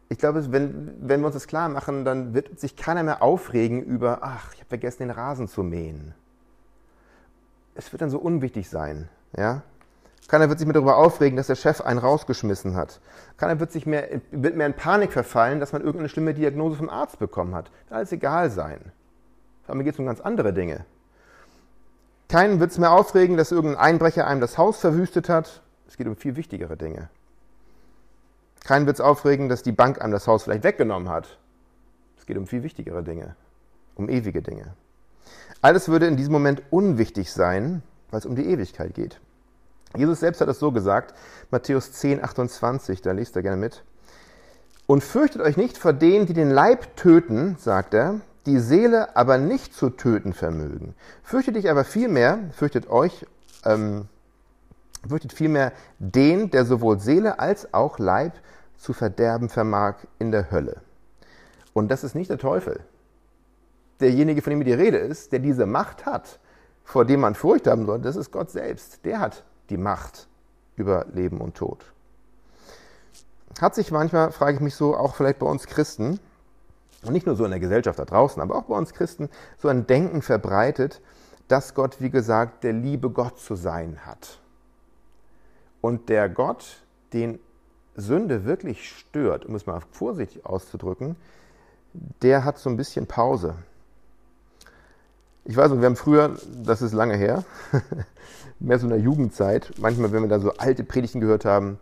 Ich 0.09 0.19
glaube, 0.19 0.51
wenn, 0.51 0.93
wenn 0.99 1.21
wir 1.21 1.27
uns 1.27 1.35
das 1.35 1.47
klar 1.47 1.67
machen, 1.69 2.05
dann 2.05 2.33
wird 2.33 2.59
sich 2.59 2.75
keiner 2.75 3.03
mehr 3.03 3.21
aufregen 3.21 3.83
über, 3.83 4.19
ach, 4.21 4.53
ich 4.53 4.59
habe 4.59 4.69
vergessen, 4.69 4.99
den 4.99 5.09
Rasen 5.09 5.47
zu 5.47 5.63
mähen. 5.63 6.13
Es 7.73 7.91
wird 7.91 8.01
dann 8.01 8.09
so 8.09 8.19
unwichtig 8.19 8.69
sein. 8.69 9.09
Ja? 9.35 9.63
Keiner 10.27 10.49
wird 10.49 10.59
sich 10.59 10.67
mehr 10.67 10.73
darüber 10.73 10.97
aufregen, 10.97 11.37
dass 11.37 11.47
der 11.47 11.55
Chef 11.55 11.81
einen 11.81 11.99
rausgeschmissen 11.99 12.75
hat. 12.75 12.99
Keiner 13.37 13.59
wird, 13.59 13.71
sich 13.71 13.85
mehr, 13.85 14.21
wird 14.31 14.55
mehr 14.55 14.67
in 14.67 14.73
Panik 14.73 15.11
verfallen, 15.11 15.59
dass 15.59 15.71
man 15.71 15.81
irgendeine 15.81 16.09
schlimme 16.09 16.33
Diagnose 16.33 16.77
vom 16.77 16.89
Arzt 16.89 17.19
bekommen 17.19 17.53
hat. 17.53 17.69
Da 17.89 17.95
alles 17.95 18.11
egal 18.11 18.49
sein. 18.49 18.79
Aber 19.67 19.75
mir 19.75 19.83
geht 19.83 19.93
es 19.93 19.99
um 19.99 20.05
ganz 20.05 20.21
andere 20.21 20.53
Dinge. 20.53 20.85
Keinen 22.27 22.59
wird 22.59 22.71
es 22.71 22.77
mehr 22.77 22.91
aufregen, 22.91 23.37
dass 23.37 23.51
irgendein 23.51 23.79
Einbrecher 23.79 24.25
einem 24.25 24.41
das 24.41 24.57
Haus 24.57 24.79
verwüstet 24.79 25.29
hat. 25.29 25.61
Es 25.87 25.97
geht 25.97 26.07
um 26.07 26.15
viel 26.15 26.35
wichtigere 26.35 26.75
Dinge. 26.75 27.09
Keinen 28.65 28.87
wird 28.87 28.97
es 28.97 29.01
aufregen, 29.01 29.47
dass 29.47 29.61
die 29.61 29.71
Bank 29.71 30.01
einem 30.01 30.11
das 30.11 30.27
Haus 30.27 30.43
vielleicht 30.43 30.63
weggenommen 30.63 31.07
hat. 31.07 31.37
Es 32.17 32.25
geht 32.25 32.35
um 32.35 32.47
viel 32.47 32.63
wichtigere 32.63 33.03
Dinge, 33.03 33.35
um 33.93 34.09
ewige 34.09 34.41
Dinge. 34.41 34.73
Alles 35.61 35.87
würde 35.87 36.07
in 36.07 36.17
diesem 36.17 36.33
Moment 36.33 36.63
unwichtig 36.71 37.31
sein, 37.31 37.83
weil 38.09 38.19
es 38.19 38.25
um 38.25 38.35
die 38.35 38.47
Ewigkeit 38.47 38.95
geht. 38.95 39.21
Jesus 39.95 40.19
selbst 40.19 40.41
hat 40.41 40.49
es 40.49 40.57
so 40.57 40.71
gesagt, 40.71 41.13
Matthäus 41.51 41.91
10, 41.91 42.23
28, 42.23 43.03
da 43.03 43.11
liest 43.11 43.35
er 43.35 43.43
gerne 43.43 43.57
mit. 43.57 43.83
Und 44.87 45.03
fürchtet 45.03 45.43
euch 45.43 45.57
nicht 45.57 45.77
vor 45.77 45.93
denen, 45.93 46.25
die 46.25 46.33
den 46.33 46.49
Leib 46.49 46.95
töten, 46.95 47.57
sagt 47.59 47.93
er, 47.93 48.21
die 48.47 48.59
Seele 48.59 49.15
aber 49.15 49.37
nicht 49.37 49.75
zu 49.75 49.91
töten 49.91 50.33
vermögen. 50.33 50.95
Fürchtet 51.21 51.55
dich 51.55 51.69
aber 51.69 51.83
vielmehr, 51.83 52.39
fürchtet 52.51 52.89
euch, 52.89 53.27
ähm, 53.63 54.07
fürchtet 55.07 55.33
vielmehr 55.33 55.71
den, 55.99 56.49
der 56.49 56.65
sowohl 56.65 56.99
Seele 56.99 57.39
als 57.39 57.71
auch 57.71 57.99
Leib 57.99 58.33
zu 58.77 58.93
verderben 58.93 59.49
vermag 59.49 59.95
in 60.19 60.31
der 60.31 60.51
Hölle. 60.51 60.81
Und 61.73 61.89
das 61.89 62.03
ist 62.03 62.15
nicht 62.15 62.29
der 62.29 62.37
Teufel. 62.37 62.79
Derjenige, 63.99 64.41
von 64.41 64.51
dem 64.51 64.63
die 64.63 64.73
Rede 64.73 64.97
ist, 64.97 65.31
der 65.31 65.39
diese 65.39 65.65
Macht 65.65 66.05
hat, 66.05 66.39
vor 66.83 67.05
dem 67.05 67.21
man 67.21 67.35
Furcht 67.35 67.67
haben 67.67 67.85
soll, 67.85 67.99
das 67.99 68.15
ist 68.15 68.31
Gott 68.31 68.51
selbst. 68.51 69.03
Der 69.05 69.19
hat 69.19 69.43
die 69.69 69.77
Macht 69.77 70.27
über 70.75 71.05
Leben 71.13 71.41
und 71.41 71.55
Tod. 71.55 71.85
Hat 73.59 73.73
sich 73.73 73.91
manchmal, 73.91 74.31
frage 74.31 74.55
ich 74.55 74.61
mich 74.61 74.75
so, 74.75 74.95
auch 74.95 75.15
vielleicht 75.15 75.39
bei 75.39 75.47
uns 75.47 75.65
Christen, 75.65 76.19
und 77.03 77.13
nicht 77.13 77.25
nur 77.25 77.35
so 77.35 77.45
in 77.45 77.51
der 77.51 77.59
Gesellschaft 77.59 77.99
da 77.99 78.05
draußen, 78.05 78.41
aber 78.41 78.55
auch 78.55 78.63
bei 78.63 78.75
uns 78.75 78.93
Christen, 78.93 79.29
so 79.57 79.67
ein 79.67 79.87
Denken 79.87 80.21
verbreitet, 80.21 81.01
dass 81.47 81.73
Gott, 81.75 82.01
wie 82.01 82.09
gesagt, 82.09 82.63
der 82.63 82.73
liebe 82.73 83.09
Gott 83.09 83.39
zu 83.39 83.55
sein 83.55 84.05
hat. 84.05 84.39
Und 85.81 86.09
der 86.09 86.29
Gott, 86.29 86.81
den 87.13 87.39
Sünde 87.95 88.45
wirklich 88.45 88.89
stört, 88.89 89.45
um 89.45 89.55
es 89.55 89.65
mal 89.65 89.81
vorsichtig 89.91 90.45
auszudrücken, 90.45 91.15
der 92.21 92.43
hat 92.43 92.57
so 92.57 92.69
ein 92.69 92.77
bisschen 92.77 93.07
Pause. 93.07 93.55
Ich 95.45 95.55
weiß 95.55 95.71
nicht, 95.71 95.81
wir 95.81 95.85
haben 95.85 95.95
früher, 95.95 96.37
das 96.63 96.81
ist 96.81 96.93
lange 96.93 97.15
her, 97.15 97.43
mehr 98.59 98.79
so 98.79 98.85
in 98.85 98.89
der 98.89 98.99
Jugendzeit, 98.99 99.73
manchmal, 99.77 100.11
wenn 100.11 100.23
wir 100.23 100.29
da 100.29 100.39
so 100.39 100.53
alte 100.57 100.83
Predigten 100.83 101.21
gehört 101.21 101.45
haben, 101.45 101.79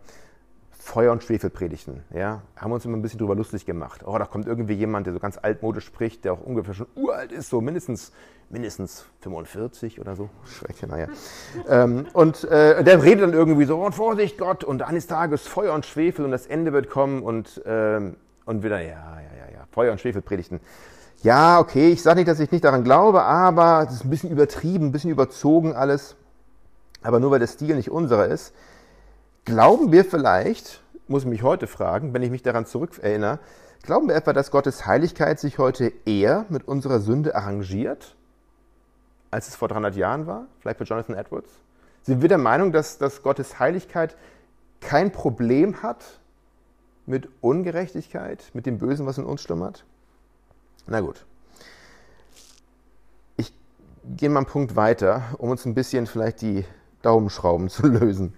Feuer- 0.84 1.12
und 1.12 1.24
Schwefelpredigten, 1.24 2.02
ja, 2.14 2.42
haben 2.56 2.70
wir 2.70 2.74
uns 2.74 2.84
immer 2.84 2.98
ein 2.98 3.00
bisschen 3.00 3.18
drüber 3.18 3.34
lustig 3.34 3.64
gemacht. 3.64 4.02
Oh, 4.06 4.18
da 4.18 4.26
kommt 4.26 4.46
irgendwie 4.46 4.74
jemand, 4.74 5.06
der 5.06 5.14
so 5.14 5.18
ganz 5.18 5.38
altmodisch 5.40 5.86
spricht, 5.86 6.26
der 6.26 6.34
auch 6.34 6.42
ungefähr 6.42 6.74
schon 6.74 6.86
uralt 6.94 7.32
ist, 7.32 7.48
so 7.48 7.62
mindestens, 7.62 8.12
mindestens 8.50 9.06
45 9.22 9.98
oder 9.98 10.14
so. 10.14 10.28
Schrecklich, 10.44 10.86
naja. 10.88 11.08
ähm, 11.70 12.04
und 12.12 12.44
äh, 12.44 12.84
der 12.84 13.02
redet 13.02 13.22
dann 13.22 13.32
irgendwie 13.32 13.64
so, 13.64 13.82
oh, 13.82 13.90
Vorsicht 13.92 14.36
Gott, 14.36 14.62
und 14.62 14.82
eines 14.82 15.06
Tages 15.06 15.48
Feuer 15.48 15.72
und 15.72 15.86
Schwefel 15.86 16.22
und 16.22 16.32
das 16.32 16.46
Ende 16.46 16.74
wird 16.74 16.90
kommen 16.90 17.22
und, 17.22 17.62
ähm, 17.64 18.16
und 18.44 18.62
wieder, 18.62 18.78
ja, 18.80 18.88
ja, 18.88 19.20
ja, 19.38 19.52
ja, 19.54 19.66
Feuer- 19.72 19.90
und 19.90 20.02
Schwefelpredigten. 20.02 20.60
Ja, 21.22 21.60
okay, 21.60 21.92
ich 21.92 22.02
sage 22.02 22.18
nicht, 22.18 22.28
dass 22.28 22.40
ich 22.40 22.52
nicht 22.52 22.62
daran 22.62 22.84
glaube, 22.84 23.22
aber 23.22 23.86
es 23.88 23.94
ist 23.94 24.04
ein 24.04 24.10
bisschen 24.10 24.30
übertrieben, 24.30 24.88
ein 24.88 24.92
bisschen 24.92 25.10
überzogen 25.10 25.72
alles. 25.72 26.14
Aber 27.02 27.20
nur 27.20 27.30
weil 27.30 27.38
der 27.38 27.48
Stil 27.48 27.74
nicht 27.74 27.90
unserer 27.90 28.26
ist, 28.26 28.52
Glauben 29.44 29.92
wir 29.92 30.04
vielleicht, 30.04 30.80
muss 31.06 31.24
ich 31.24 31.28
mich 31.28 31.42
heute 31.42 31.66
fragen, 31.66 32.14
wenn 32.14 32.22
ich 32.22 32.30
mich 32.30 32.42
daran 32.42 32.64
zurückerinnere, 32.64 33.40
glauben 33.82 34.08
wir 34.08 34.14
etwa, 34.14 34.32
dass 34.32 34.50
Gottes 34.50 34.86
Heiligkeit 34.86 35.38
sich 35.38 35.58
heute 35.58 35.92
eher 36.06 36.46
mit 36.48 36.66
unserer 36.66 36.98
Sünde 37.00 37.34
arrangiert, 37.34 38.16
als 39.30 39.48
es 39.48 39.54
vor 39.54 39.68
300 39.68 39.96
Jahren 39.96 40.26
war? 40.26 40.46
Vielleicht 40.60 40.78
bei 40.78 40.86
Jonathan 40.86 41.14
Edwards? 41.14 41.50
Sind 42.02 42.22
wir 42.22 42.28
der 42.30 42.38
Meinung, 42.38 42.72
dass, 42.72 42.96
dass 42.96 43.22
Gottes 43.22 43.58
Heiligkeit 43.58 44.16
kein 44.80 45.12
Problem 45.12 45.82
hat 45.82 46.02
mit 47.04 47.28
Ungerechtigkeit, 47.42 48.50
mit 48.54 48.64
dem 48.64 48.78
Bösen, 48.78 49.04
was 49.04 49.18
in 49.18 49.24
uns 49.24 49.42
schlummert? 49.42 49.84
Na 50.86 51.00
gut. 51.00 51.26
Ich 53.36 53.52
gehe 54.16 54.30
mal 54.30 54.40
einen 54.40 54.46
Punkt 54.46 54.74
weiter, 54.74 55.22
um 55.36 55.50
uns 55.50 55.66
ein 55.66 55.74
bisschen 55.74 56.06
vielleicht 56.06 56.40
die 56.40 56.64
Daumenschrauben 57.02 57.68
zu 57.68 57.86
lösen. 57.86 58.34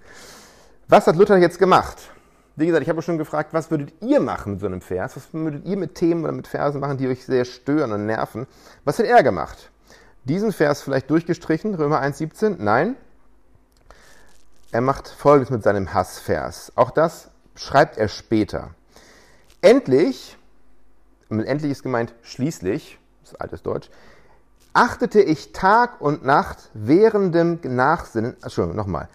Was 0.89 1.09
hat 1.09 1.17
Luther 1.17 1.37
jetzt 1.39 1.59
gemacht? 1.59 2.11
Wie 2.55 2.67
gesagt, 2.67 2.85
ich 2.85 2.89
habe 2.89 3.03
schon 3.03 3.19
gefragt, 3.19 3.53
was 3.53 3.73
würdet 3.73 3.93
ihr 4.01 4.21
machen 4.21 4.53
mit 4.53 4.61
so 4.61 4.67
einem 4.67 4.81
Vers? 4.81 5.17
Was 5.17 5.35
würdet 5.35 5.67
ihr 5.67 5.77
mit 5.77 5.97
Themen 5.97 6.23
oder 6.23 6.33
mit 6.33 6.47
Versen 6.47 6.81
machen, 6.81 6.97
die 6.97 7.09
euch 7.09 7.27
sehr 7.27 7.45
stören 7.45 7.91
und 7.91 8.07
nerven? 8.07 8.47
Was 8.85 9.01
hat 9.01 9.07
er 9.07 9.25
gemacht? 9.25 9.71
Diesen 10.25 10.53
Vers 10.53 10.83
vielleicht 10.83 11.11
durchgestrichen, 11.11 11.75
Römer 11.75 12.01
1,17? 12.03 12.57
Nein. 12.59 12.95
Er 14.71 14.81
macht 14.81 15.09
Folgendes 15.09 15.51
mit 15.51 15.65
seinem 15.65 15.93
Hassvers. 15.93 16.71
Auch 16.77 16.93
das 16.93 17.31
schreibt 17.57 17.99
er 17.99 18.07
später. 18.07 18.71
Endlich, 19.63 20.37
mit 21.29 21.49
endlich 21.49 21.73
ist 21.73 21.83
gemeint 21.83 22.15
schließlich, 22.23 23.01
das 23.23 23.33
ist 23.33 23.41
altes 23.41 23.63
Deutsch, 23.65 23.91
achtete 24.73 25.21
ich 25.21 25.53
Tag 25.53 26.01
und 26.01 26.25
Nacht 26.25 26.71
währendem 26.75 27.59
Nachsinnen, 27.65 28.37
Entschuldigung, 28.41 28.77
nochmal, 28.77 29.09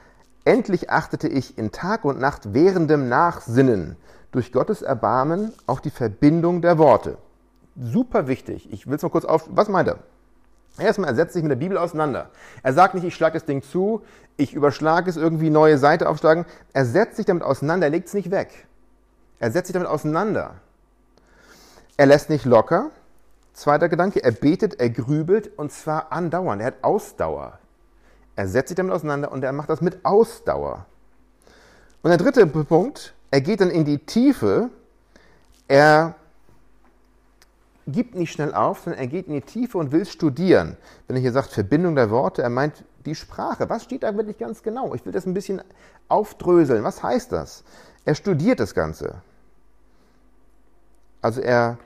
Endlich 0.44 0.90
achtete 0.90 1.28
ich 1.28 1.58
in 1.58 1.72
Tag 1.72 2.04
und 2.04 2.20
Nacht 2.20 2.54
währendem 2.54 3.10
Nachsinnen 3.10 3.96
durch 4.32 4.52
Gottes 4.52 4.82
Erbarmen 4.82 5.54
auf 5.68 5.82
die 5.82 5.92
Verbindung 5.92 6.62
der 6.62 6.78
Worte. 6.78 7.18
Super 7.80 8.28
wichtig. 8.28 8.72
Ich 8.72 8.88
will 8.88 8.96
es 8.96 9.04
mal 9.04 9.10
kurz 9.10 9.26
auf. 9.26 9.48
Was 9.52 9.70
meint 9.70 9.88
er? 9.88 10.00
Erstmal, 10.80 11.10
er 11.10 11.16
setzt 11.16 11.34
sich 11.34 11.44
mit 11.44 11.52
der 11.52 11.58
Bibel 11.58 11.78
auseinander. 11.78 12.30
Er 12.64 12.74
sagt 12.74 12.96
nicht, 12.96 13.04
ich 13.04 13.14
schlage 13.14 13.34
das 13.34 13.46
Ding 13.46 13.62
zu, 13.62 14.02
ich 14.38 14.54
überschlage 14.54 15.10
es 15.10 15.18
irgendwie, 15.18 15.50
neue 15.50 15.78
Seite 15.78 16.08
aufschlagen. 16.10 16.46
Er 16.74 16.86
setzt 16.86 17.18
sich 17.18 17.26
damit 17.26 17.44
auseinander, 17.44 17.88
er 17.88 17.92
legt 17.92 18.08
es 18.08 18.14
nicht 18.14 18.32
weg. 18.32 18.68
Er 19.40 19.52
setzt 19.52 19.68
sich 19.68 19.74
damit 19.74 19.90
auseinander. 19.90 20.56
Er 21.98 22.06
lässt 22.06 22.30
nicht 22.30 22.46
locker. 22.46 22.90
Zweiter 23.54 23.90
Gedanke, 23.90 24.24
er 24.24 24.32
betet, 24.32 24.80
er 24.80 24.90
grübelt 24.90 25.52
und 25.58 25.72
zwar 25.72 26.12
andauernd. 26.12 26.62
Er 26.62 26.68
hat 26.68 26.84
Ausdauer. 26.84 27.60
Er 28.36 28.48
setzt 28.48 28.70
sich 28.70 28.76
damit 28.76 28.94
auseinander 28.94 29.32
und 29.32 29.44
er 29.44 29.52
macht 29.52 29.70
das 29.70 29.82
mit 29.82 30.04
Ausdauer. 30.06 30.86
Und 32.02 32.10
der 32.10 32.18
dritte 32.18 32.48
Punkt, 32.48 33.14
er 33.30 33.42
geht 33.42 33.62
dann 33.62 33.70
in 33.70 33.86
die 33.86 34.00
Tiefe. 34.00 34.70
Er 35.68 36.16
gibt 37.88 38.16
nicht 38.16 38.32
schnell 38.32 38.54
auf, 38.54 38.82
sondern 38.82 39.00
er 39.00 39.08
geht 39.08 39.28
in 39.28 39.34
die 39.34 39.42
Tiefe 39.42 39.78
und 39.78 39.92
will 39.92 40.06
studieren. 40.06 40.78
Wenn 41.08 41.18
er 41.18 41.22
hier 41.22 41.32
sagt 41.32 41.52
Verbindung 41.52 41.96
der 41.96 42.10
Worte, 42.10 42.42
er 42.42 42.50
meint 42.50 42.84
die 43.06 43.16
Sprache. 43.16 43.70
Was 43.70 43.84
steht 43.84 44.04
da 44.04 44.16
wirklich 44.16 44.38
ganz 44.38 44.64
genau? 44.64 44.94
Ich 44.96 45.06
will 45.06 45.12
das 45.12 45.26
ein 45.26 45.34
bisschen 45.34 45.62
aufdröseln. 46.08 46.84
Was 46.84 47.04
heißt 47.04 47.32
das? 47.32 47.64
Er 48.06 48.16
studiert 48.16 48.60
das 48.60 48.74
Ganze. 48.74 49.22
Also 51.22 51.42
er 51.42 51.78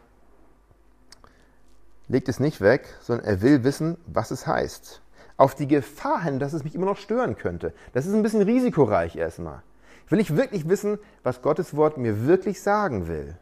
legt 2.07 2.29
es 2.29 2.39
nicht 2.39 2.61
weg, 2.61 2.87
sondern 3.01 3.25
er 3.25 3.41
will 3.41 3.63
wissen, 3.63 3.97
was 4.05 4.31
es 4.31 4.47
heißt 4.47 5.01
auf 5.37 5.55
die 5.55 5.67
Gefahr 5.67 6.23
hin, 6.23 6.39
dass 6.39 6.53
es 6.53 6.63
mich 6.63 6.75
immer 6.75 6.85
noch 6.85 6.97
stören 6.97 7.37
könnte. 7.37 7.73
Das 7.93 8.05
ist 8.05 8.13
ein 8.13 8.23
bisschen 8.23 8.41
risikoreich 8.41 9.15
erstmal. 9.15 9.61
Will 10.09 10.19
ich 10.19 10.35
wirklich 10.35 10.69
wissen, 10.69 10.99
was 11.23 11.41
Gottes 11.41 11.75
Wort 11.75 11.97
mir 11.97 12.27
wirklich 12.27 12.61
sagen 12.61 13.07
will? 13.07 13.37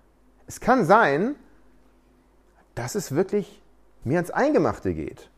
Es 0.48 0.60
kann 0.60 0.86
sein, 0.86 1.36
dass 2.76 2.96
es 2.96 3.14
wirklich 3.14 3.62
mir 4.04 4.18
ans 4.18 4.32
Eingemachte 4.32 4.94
geht. 4.94 5.30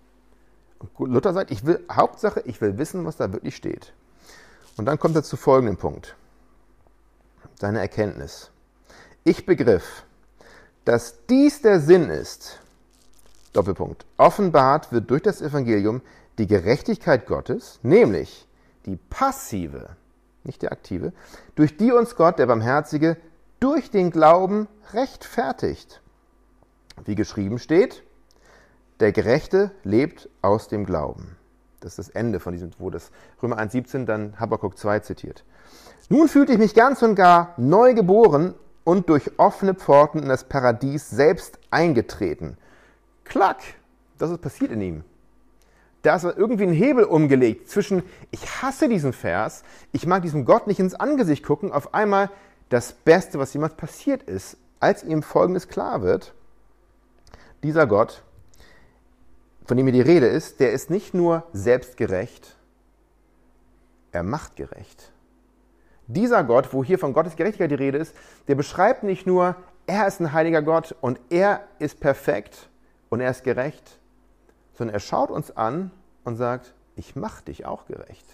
Und 0.80 1.12
Luther 1.12 1.34
sagt, 1.34 1.52
ich 1.52 1.66
will, 1.66 1.84
Hauptsache, 1.92 2.42
ich 2.46 2.62
will 2.62 2.78
wissen, 2.78 3.06
was 3.06 3.18
da 3.18 3.32
wirklich 3.34 3.56
steht. 3.56 3.94
Und 4.78 4.86
dann 4.86 5.00
kommt 5.00 5.16
er 5.16 5.24
zu 5.24 5.38
folgendem 5.38 5.78
Punkt. 5.78 6.16
Seine 7.56 7.80
Erkenntnis. 7.80 8.52
Ich 9.24 9.46
begriff, 9.46 10.04
dass 10.84 11.26
dies 11.26 11.62
der 11.62 11.80
Sinn 11.80 12.10
ist, 12.10 12.60
Doppelpunkt, 13.54 14.06
offenbart 14.18 14.92
wird 14.92 15.10
durch 15.10 15.24
das 15.24 15.42
Evangelium 15.42 16.02
die 16.38 16.48
Gerechtigkeit 16.48 17.26
Gottes, 17.26 17.80
nämlich 17.84 18.48
die 18.86 18.98
passive, 18.98 19.90
nicht 20.44 20.62
die 20.62 20.70
aktive, 20.70 21.14
durch 21.56 21.78
die 21.78 21.92
uns 21.92 22.16
Gott, 22.16 22.40
der 22.40 22.46
Barmherzige, 22.46 23.18
durch 23.60 23.90
den 23.90 24.12
Glauben 24.12 24.68
rechtfertigt. 24.94 26.02
Wie 27.04 27.16
geschrieben 27.16 27.60
steht, 27.60 28.04
der 29.00 29.12
Gerechte 29.12 29.72
lebt 29.84 30.30
aus 30.42 30.68
dem 30.68 30.86
Glauben. 30.86 31.36
Das 31.80 31.94
ist 31.94 32.10
das 32.10 32.10
Ende 32.10 32.40
von 32.40 32.54
diesem, 32.54 32.72
wo 32.80 32.90
das 32.90 33.12
Römer 33.42 33.60
1,17 33.60 34.06
dann 34.06 34.40
Habakkuk 34.40 34.78
2 34.78 35.00
zitiert. 35.00 35.44
Nun 36.10 36.28
fühlte 36.28 36.54
ich 36.54 36.58
mich 36.58 36.74
ganz 36.74 37.02
und 37.02 37.16
gar 37.16 37.54
neu 37.58 37.94
geboren 37.94 38.54
und 38.84 39.10
durch 39.10 39.40
offene 39.40 39.74
Pforten 39.74 40.22
in 40.22 40.30
das 40.30 40.44
Paradies 40.46 41.10
selbst 41.10 41.60
eingetreten. 41.72 42.58
Klack, 43.24 43.58
das 44.18 44.32
ist 44.32 44.42
passiert 44.42 44.72
in 44.72 44.82
ihm 44.82 45.04
da 46.06 46.16
ist 46.16 46.24
irgendwie 46.24 46.64
ein 46.64 46.74
Hebel 46.74 47.04
umgelegt 47.04 47.70
zwischen, 47.70 48.04
ich 48.32 48.62
hasse 48.62 48.88
diesen 48.88 49.12
Vers, 49.12 49.64
ich 49.92 50.06
mag 50.06 50.22
diesem 50.22 50.46
Gott 50.46 50.68
nicht 50.68 50.80
ins 50.80 50.94
Angesicht 50.94 51.44
gucken, 51.44 51.72
auf 51.72 51.94
einmal 51.94 52.30
das 52.70 52.94
Beste, 52.94 53.40
was 53.40 53.54
jemals 53.54 53.74
passiert 53.76 54.24
ist, 54.24 54.58
als 54.80 55.04
ihm 55.04 55.24
Folgendes 55.24 55.68
klar 55.68 56.02
wird, 56.02 56.34
dieser 57.64 57.88
Gott, 57.88 58.22
von 59.66 59.78
dem 59.78 59.88
hier 59.88 59.94
die 59.94 60.02
Rede 60.02 60.28
ist, 60.28 60.60
der 60.60 60.74
ist 60.74 60.92
nicht 60.92 61.16
nur 61.16 61.44
selbstgerecht, 61.54 62.56
er 64.12 64.22
macht 64.22 64.56
gerecht. 64.56 65.12
Dieser 66.08 66.44
Gott, 66.44 66.72
wo 66.72 66.84
hier 66.84 67.00
von 67.00 67.14
Gottes 67.14 67.36
Gerechtigkeit 67.36 67.72
die 67.72 67.76
Rede 67.76 67.98
ist, 67.98 68.16
der 68.48 68.54
beschreibt 68.54 69.02
nicht 69.02 69.26
nur, 69.26 69.56
er 69.88 70.06
ist 70.08 70.20
ein 70.20 70.34
heiliger 70.34 70.62
Gott 70.62 70.96
und 71.02 71.20
er 71.32 71.62
ist 71.80 72.00
perfekt 72.00 72.70
und 73.10 73.22
er 73.22 73.32
ist 73.32 73.44
gerecht, 73.44 73.98
sondern 74.78 74.94
er 74.94 75.00
schaut 75.00 75.32
uns 75.32 75.56
an 75.56 75.92
und 76.24 76.36
sagt, 76.38 76.74
ich 76.96 77.16
mache 77.16 77.44
dich 77.46 77.66
auch 77.66 77.86
gerecht. 77.86 78.26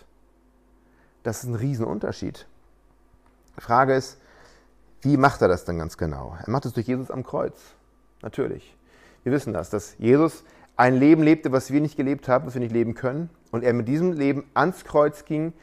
Das 1.23 1.43
ist 1.43 1.49
ein 1.49 1.56
Riesenunterschied. 1.56 2.47
Die 3.58 3.62
Frage 3.62 3.95
ist, 3.95 4.19
wie 5.01 5.17
macht 5.17 5.41
er 5.41 5.47
das 5.47 5.65
dann 5.65 5.77
ganz 5.77 5.97
genau? 5.97 6.38
Er 6.39 6.49
macht 6.49 6.65
es 6.65 6.73
durch 6.73 6.88
Jesus 6.88 7.12
am 7.12 7.23
Kreuz. 7.23 7.60
Natürlich. 8.21 8.75
Wir 9.23 9.32
wissen 9.32 9.54
das, 9.54 9.69
dass 9.69 9.95
Jesus 9.97 10.43
ein 10.77 10.95
Leben 10.95 11.21
lebte, 11.21 11.51
was 11.51 11.71
wir 11.71 11.82
nicht 11.82 11.97
gelebt 11.97 12.27
haben, 12.27 12.45
was 12.47 12.54
wir 12.54 12.62
nicht 12.62 12.71
leben 12.71 12.93
können. 12.93 13.30
Und 13.51 13.63
er 13.63 13.73
mit 13.73 13.88
diesem 13.88 14.13
Leben 14.13 14.45
ans 14.54 14.84
Kreuz 14.84 15.25
ging, 15.25 15.54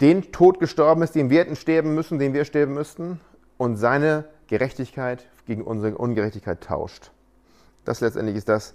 den 0.00 0.32
Tod 0.32 0.58
gestorben 0.58 1.02
ist, 1.02 1.14
den 1.14 1.30
wir 1.30 1.40
hätten 1.40 1.56
sterben 1.56 1.94
müssen, 1.94 2.18
den 2.18 2.34
wir 2.34 2.44
sterben 2.44 2.74
müssten, 2.74 3.20
und 3.56 3.76
seine 3.76 4.24
Gerechtigkeit 4.48 5.26
gegen 5.46 5.62
unsere 5.62 5.96
Ungerechtigkeit 5.96 6.60
tauscht. 6.60 7.12
Das 7.84 8.00
letztendlich 8.00 8.36
ist 8.36 8.48
das, 8.48 8.74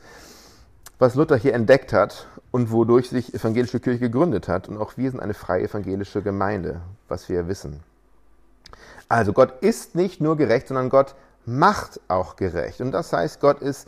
was 0.99 1.15
Luther 1.15 1.37
hier 1.37 1.53
entdeckt 1.53 1.93
hat 1.93 2.27
und 2.51 2.71
wodurch 2.71 3.09
sich 3.09 3.33
evangelische 3.33 3.79
Kirche 3.79 3.99
gegründet 3.99 4.47
hat. 4.47 4.67
Und 4.67 4.77
auch 4.77 4.97
wir 4.97 5.09
sind 5.09 5.21
eine 5.21 5.33
freie 5.33 5.63
evangelische 5.63 6.21
Gemeinde, 6.21 6.81
was 7.07 7.29
wir 7.29 7.47
wissen. 7.47 7.79
Also 9.07 9.33
Gott 9.33 9.61
ist 9.61 9.95
nicht 9.95 10.21
nur 10.21 10.35
gerecht, 10.37 10.67
sondern 10.67 10.89
Gott 10.89 11.15
macht 11.45 11.99
auch 12.09 12.35
gerecht. 12.35 12.81
Und 12.81 12.91
das 12.91 13.13
heißt, 13.13 13.39
Gott 13.39 13.61
ist, 13.61 13.87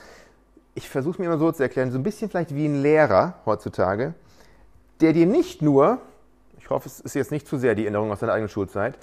ich 0.73 0.89
versuche 0.89 1.13
es 1.13 1.19
mir 1.19 1.25
immer 1.25 1.37
so 1.37 1.51
zu 1.51 1.61
erklären, 1.61 1.91
so 1.91 1.99
ein 1.99 2.03
bisschen 2.03 2.29
vielleicht 2.29 2.55
wie 2.55 2.65
ein 2.65 2.81
Lehrer 2.81 3.35
heutzutage, 3.45 4.13
der 5.01 5.13
dir 5.13 5.25
nicht 5.25 5.61
nur, 5.61 5.99
ich 6.57 6.69
hoffe, 6.69 6.87
es 6.87 7.01
ist 7.01 7.13
jetzt 7.13 7.31
nicht 7.31 7.47
zu 7.47 7.57
sehr 7.57 7.75
die 7.75 7.83
Erinnerung 7.83 8.11
aus 8.11 8.21
deiner 8.21 8.33
eigenen 8.33 8.49
Schulzeit, 8.49 8.97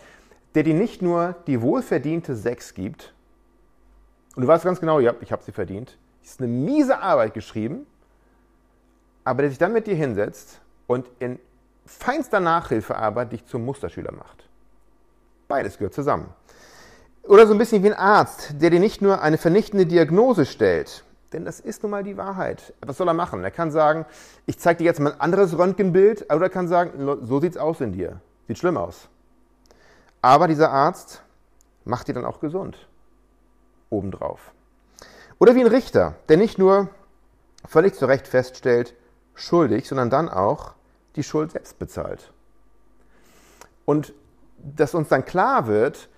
der 0.55 0.63
dir 0.63 0.75
nicht 0.75 1.03
nur 1.03 1.37
die 1.47 1.61
wohlverdiente 1.61 2.35
Sechs 2.35 2.75
gibt, 2.75 3.13
und 4.35 4.43
du 4.43 4.49
weißt 4.49 4.65
ganz 4.65 4.81
genau, 4.81 5.01
ja, 5.01 5.15
ich 5.21 5.33
habe 5.33 5.43
sie 5.43 5.53
verdient, 5.53 5.99
ist 6.23 6.41
eine 6.41 6.49
miese 6.49 7.01
Arbeit 7.01 7.35
geschrieben, 7.35 7.87
aber 9.29 9.43
der 9.43 9.51
sich 9.51 9.59
dann 9.59 9.75
mit 9.75 9.87
dir 9.87 9.95
hinsetzt 9.95 10.59
und 10.87 11.07
in 11.19 11.39
feinster 11.85 12.41
Nachhilfearbeit 12.41 13.31
dich 13.31 13.45
zum 13.45 13.63
Musterschüler 13.63 14.11
macht. 14.11 14.49
Beides 15.49 15.77
gehört 15.77 15.93
zusammen. 15.93 16.33
Oder 17.25 17.47
so 17.47 17.53
ein 17.53 17.59
bisschen 17.59 17.83
wie 17.83 17.93
ein 17.93 17.99
Arzt, 17.99 18.55
der 18.63 18.71
dir 18.71 18.81
nicht 18.81 19.03
nur 19.03 19.21
eine 19.21 19.37
vernichtende 19.37 19.85
Diagnose 19.85 20.47
stellt, 20.47 21.05
denn 21.35 21.45
das 21.45 21.61
ist 21.61 21.83
nun 21.83 21.91
mal 21.91 22.03
die 22.03 22.17
Wahrheit. 22.17 22.73
Was 22.81 22.97
soll 22.97 23.07
er 23.07 23.13
machen? 23.13 23.45
Er 23.45 23.51
kann 23.51 23.71
sagen, 23.71 24.07
ich 24.47 24.59
zeige 24.59 24.79
dir 24.79 24.85
jetzt 24.85 24.99
mal 24.99 25.13
ein 25.13 25.21
anderes 25.21 25.59
Röntgenbild, 25.59 26.23
oder 26.33 26.47
er 26.47 26.51
kann 26.51 26.67
sagen, 26.67 26.93
so 27.21 27.39
sieht 27.39 27.53
es 27.53 27.59
aus 27.59 27.83
in 27.83 27.93
dir. 27.93 28.23
Sieht 28.47 28.57
schlimm 28.57 28.79
aus. 28.79 29.11
Aber 30.23 30.49
dieser 30.49 30.71
Arzt 30.71 31.23
macht 31.85 32.09
dir 32.09 32.15
dann 32.15 32.25
auch 32.25 32.41
gesund. 32.41 32.89
Obendrauf. 33.91 34.53
Oder 35.39 35.55
wie 35.55 35.61
ein 35.61 35.67
Richter, 35.67 36.15
der 36.31 36.39
nicht 36.39 36.59
nur 36.59 36.89
völlig 37.67 37.95
zu 37.95 38.07
Recht 38.07 38.27
feststellt, 38.27 38.95
schuldig, 39.39 39.89
sondern 39.89 40.11
dann 40.11 40.29
auch 40.29 40.75
die 41.17 41.23
Schuld 41.23 41.53
selbst 41.53 41.79
bezahlt. 41.79 42.33
Und 43.85 44.13
dass 44.59 44.95
uns 44.95 45.09
dann 45.09 45.25
klar 45.25 45.67
wird, 45.67 46.09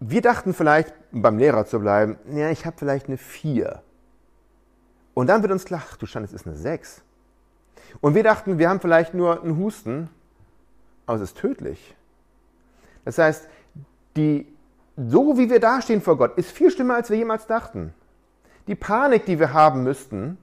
wir 0.00 0.22
dachten 0.22 0.54
vielleicht, 0.54 0.92
beim 1.12 1.38
Lehrer 1.38 1.66
zu 1.66 1.78
bleiben, 1.78 2.18
ja, 2.32 2.50
ich 2.50 2.66
habe 2.66 2.76
vielleicht 2.78 3.06
eine 3.06 3.18
4. 3.18 3.82
Und 5.14 5.26
dann 5.28 5.42
wird 5.42 5.52
uns 5.52 5.64
klar, 5.64 5.82
ach, 5.88 5.96
du 5.96 6.06
Stand, 6.06 6.26
es 6.26 6.32
ist 6.32 6.46
eine 6.46 6.56
6. 6.56 7.02
Und 8.00 8.14
wir 8.14 8.22
dachten, 8.22 8.58
wir 8.58 8.68
haben 8.68 8.80
vielleicht 8.80 9.14
nur 9.14 9.42
einen 9.42 9.58
Husten, 9.58 10.08
aber 11.06 11.16
es 11.16 11.22
ist 11.22 11.36
tödlich. 11.36 11.94
Das 13.04 13.18
heißt, 13.18 13.48
die, 14.16 14.46
so 14.96 15.36
wie 15.38 15.50
wir 15.50 15.60
dastehen 15.60 16.00
vor 16.00 16.16
Gott, 16.16 16.36
ist 16.38 16.50
viel 16.50 16.70
schlimmer, 16.70 16.94
als 16.94 17.10
wir 17.10 17.16
jemals 17.16 17.46
dachten. 17.46 17.92
Die 18.66 18.74
Panik, 18.74 19.26
die 19.26 19.38
wir 19.38 19.52
haben 19.52 19.82
müssten, 19.82 20.38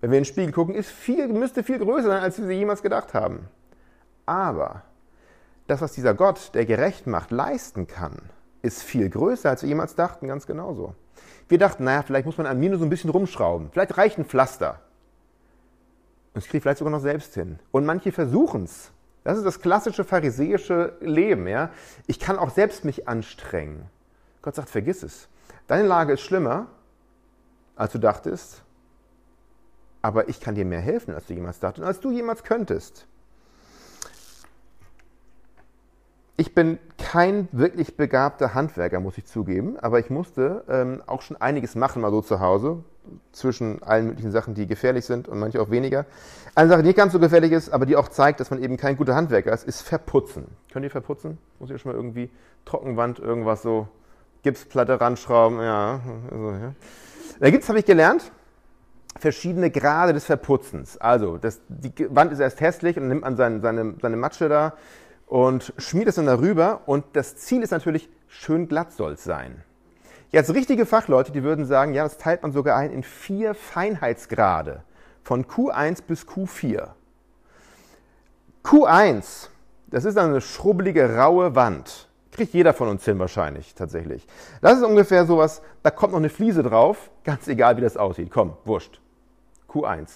wenn 0.00 0.10
wir 0.10 0.18
in 0.18 0.24
den 0.24 0.28
Spiegel 0.28 0.52
gucken, 0.52 0.74
ist 0.74 0.90
viel, 0.90 1.28
müsste 1.28 1.62
viel 1.62 1.78
größer 1.78 2.08
sein, 2.08 2.22
als 2.22 2.38
wir 2.38 2.46
sie 2.46 2.54
jemals 2.54 2.82
gedacht 2.82 3.14
haben. 3.14 3.48
Aber 4.26 4.82
das, 5.66 5.80
was 5.80 5.92
dieser 5.92 6.14
Gott, 6.14 6.54
der 6.54 6.66
gerecht 6.66 7.06
macht, 7.06 7.30
leisten 7.30 7.86
kann, 7.86 8.16
ist 8.62 8.82
viel 8.82 9.08
größer, 9.08 9.50
als 9.50 9.62
wir 9.62 9.68
jemals 9.68 9.94
dachten, 9.94 10.28
ganz 10.28 10.46
genauso. 10.46 10.94
Wir 11.48 11.58
dachten, 11.58 11.84
naja, 11.84 12.02
vielleicht 12.02 12.26
muss 12.26 12.38
man 12.38 12.46
an 12.46 12.58
mir 12.58 12.70
nur 12.70 12.78
so 12.78 12.84
ein 12.84 12.90
bisschen 12.90 13.10
rumschrauben. 13.10 13.70
Vielleicht 13.72 13.96
reicht 13.96 14.18
ein 14.18 14.24
Pflaster. 14.24 14.80
Und 16.34 16.42
es 16.42 16.48
kriegt 16.48 16.62
vielleicht 16.62 16.78
sogar 16.78 16.92
noch 16.92 17.00
selbst 17.00 17.34
hin. 17.34 17.58
Und 17.70 17.86
manche 17.86 18.12
versuchen 18.12 18.64
es. 18.64 18.92
Das 19.24 19.36
ist 19.36 19.44
das 19.44 19.60
klassische 19.60 20.04
pharisäische 20.04 20.96
Leben. 21.00 21.46
Ja? 21.46 21.70
Ich 22.06 22.20
kann 22.20 22.38
auch 22.38 22.50
selbst 22.50 22.84
mich 22.84 23.08
anstrengen. 23.08 23.86
Gott 24.42 24.54
sagt, 24.54 24.70
vergiss 24.70 25.02
es. 25.02 25.28
Deine 25.66 25.86
Lage 25.86 26.14
ist 26.14 26.20
schlimmer, 26.20 26.66
als 27.76 27.92
du 27.92 27.98
dachtest. 27.98 28.62
Aber 30.02 30.28
ich 30.28 30.40
kann 30.40 30.54
dir 30.54 30.64
mehr 30.64 30.80
helfen, 30.80 31.14
als 31.14 31.26
du 31.26 31.34
jemals 31.34 31.60
dachtest 31.60 31.80
und 31.80 31.86
als 31.86 32.00
du 32.00 32.10
jemals 32.10 32.44
könntest. 32.44 33.06
Ich 36.36 36.54
bin 36.54 36.78
kein 36.98 37.48
wirklich 37.50 37.96
begabter 37.96 38.54
Handwerker, 38.54 39.00
muss 39.00 39.18
ich 39.18 39.26
zugeben, 39.26 39.76
aber 39.76 39.98
ich 39.98 40.08
musste 40.08 40.62
ähm, 40.68 41.02
auch 41.06 41.20
schon 41.20 41.36
einiges 41.36 41.74
machen, 41.74 42.00
mal 42.00 42.12
so 42.12 42.22
zu 42.22 42.38
Hause, 42.38 42.84
zwischen 43.32 43.82
allen 43.82 44.06
möglichen 44.06 44.30
Sachen, 44.30 44.54
die 44.54 44.68
gefährlich 44.68 45.04
sind 45.04 45.26
und 45.26 45.40
manche 45.40 45.60
auch 45.60 45.70
weniger. 45.70 46.06
Eine 46.54 46.68
Sache, 46.68 46.82
die 46.82 46.88
nicht 46.88 46.96
ganz 46.96 47.12
so 47.12 47.18
gefährlich 47.18 47.50
ist, 47.50 47.70
aber 47.70 47.86
die 47.86 47.96
auch 47.96 48.06
zeigt, 48.06 48.38
dass 48.38 48.50
man 48.50 48.62
eben 48.62 48.76
kein 48.76 48.96
guter 48.96 49.16
Handwerker 49.16 49.52
ist, 49.52 49.66
ist 49.66 49.82
Verputzen. 49.82 50.46
Könnt 50.72 50.84
ihr 50.84 50.90
verputzen? 50.90 51.38
Muss 51.58 51.70
ich 51.70 51.80
schon 51.80 51.90
mal 51.90 51.96
irgendwie 51.96 52.30
Trockenwand, 52.66 53.18
irgendwas 53.18 53.62
so, 53.62 53.88
Gipsplatte 54.42 55.00
ranschrauben, 55.00 55.60
ja. 55.60 56.00
Also, 56.30 56.50
ja. 56.52 56.74
Da 57.40 57.50
gibt's, 57.50 57.68
habe 57.68 57.78
ich 57.78 57.84
gelernt, 57.84 58.30
verschiedene 59.18 59.70
Grade 59.70 60.12
des 60.12 60.24
Verputzens. 60.24 60.98
Also, 60.98 61.38
das, 61.38 61.60
die 61.68 61.92
Wand 62.14 62.32
ist 62.32 62.40
erst 62.40 62.60
hässlich 62.60 62.96
und 62.96 63.04
dann 63.04 63.08
nimmt 63.08 63.22
man 63.22 63.36
seine, 63.36 63.60
seine, 63.60 63.94
seine 64.00 64.16
Matsche 64.16 64.48
da, 64.48 64.74
und 65.28 65.74
schmiert 65.76 66.08
es 66.08 66.14
dann 66.16 66.26
darüber 66.26 66.80
und 66.86 67.04
das 67.12 67.36
Ziel 67.36 67.62
ist 67.62 67.70
natürlich, 67.70 68.08
schön 68.26 68.66
glatt 68.66 68.92
soll 68.92 69.12
es 69.12 69.24
sein. 69.24 69.62
Jetzt 70.30 70.52
richtige 70.54 70.86
Fachleute, 70.86 71.32
die 71.32 71.42
würden 71.42 71.64
sagen, 71.64 71.94
ja, 71.94 72.02
das 72.02 72.18
teilt 72.18 72.42
man 72.42 72.52
sogar 72.52 72.76
ein 72.76 72.90
in 72.90 73.02
vier 73.02 73.54
Feinheitsgrade 73.54 74.82
von 75.22 75.46
Q1 75.46 76.02
bis 76.06 76.22
Q4. 76.22 76.88
Q1, 78.64 79.48
das 79.86 80.04
ist 80.04 80.18
eine 80.18 80.40
schrubbelige, 80.40 81.16
raue 81.16 81.54
Wand. 81.54 82.08
Kriegt 82.30 82.52
jeder 82.52 82.74
von 82.74 82.88
uns 82.88 83.04
hin 83.04 83.18
wahrscheinlich, 83.18 83.74
tatsächlich. 83.74 84.26
Das 84.60 84.78
ist 84.78 84.84
ungefähr 84.84 85.26
sowas, 85.26 85.62
da 85.82 85.90
kommt 85.90 86.12
noch 86.12 86.20
eine 86.20 86.28
Fliese 86.28 86.62
drauf, 86.62 87.10
ganz 87.24 87.48
egal 87.48 87.76
wie 87.76 87.80
das 87.80 87.96
aussieht. 87.96 88.30
Komm, 88.30 88.56
wurscht. 88.64 89.00
Q1. 89.68 90.08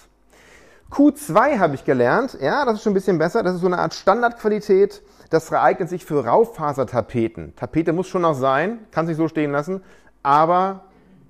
Q2 0.91 1.57
habe 1.57 1.75
ich 1.75 1.85
gelernt, 1.85 2.37
ja, 2.39 2.65
das 2.65 2.75
ist 2.75 2.83
schon 2.83 2.91
ein 2.91 2.95
bisschen 2.95 3.17
besser, 3.17 3.41
das 3.41 3.55
ist 3.55 3.61
so 3.61 3.67
eine 3.67 3.79
Art 3.79 3.93
Standardqualität, 3.93 5.01
das 5.29 5.49
ereignet 5.51 5.89
sich 5.89 6.05
für 6.05 6.23
Raufasertapeten. 6.25 7.55
Tapete 7.55 7.93
muss 7.93 8.07
schon 8.07 8.21
noch 8.21 8.35
sein, 8.35 8.79
kann 8.91 9.07
sich 9.07 9.17
so 9.17 9.27
stehen 9.27 9.51
lassen, 9.51 9.81
aber 10.21 10.83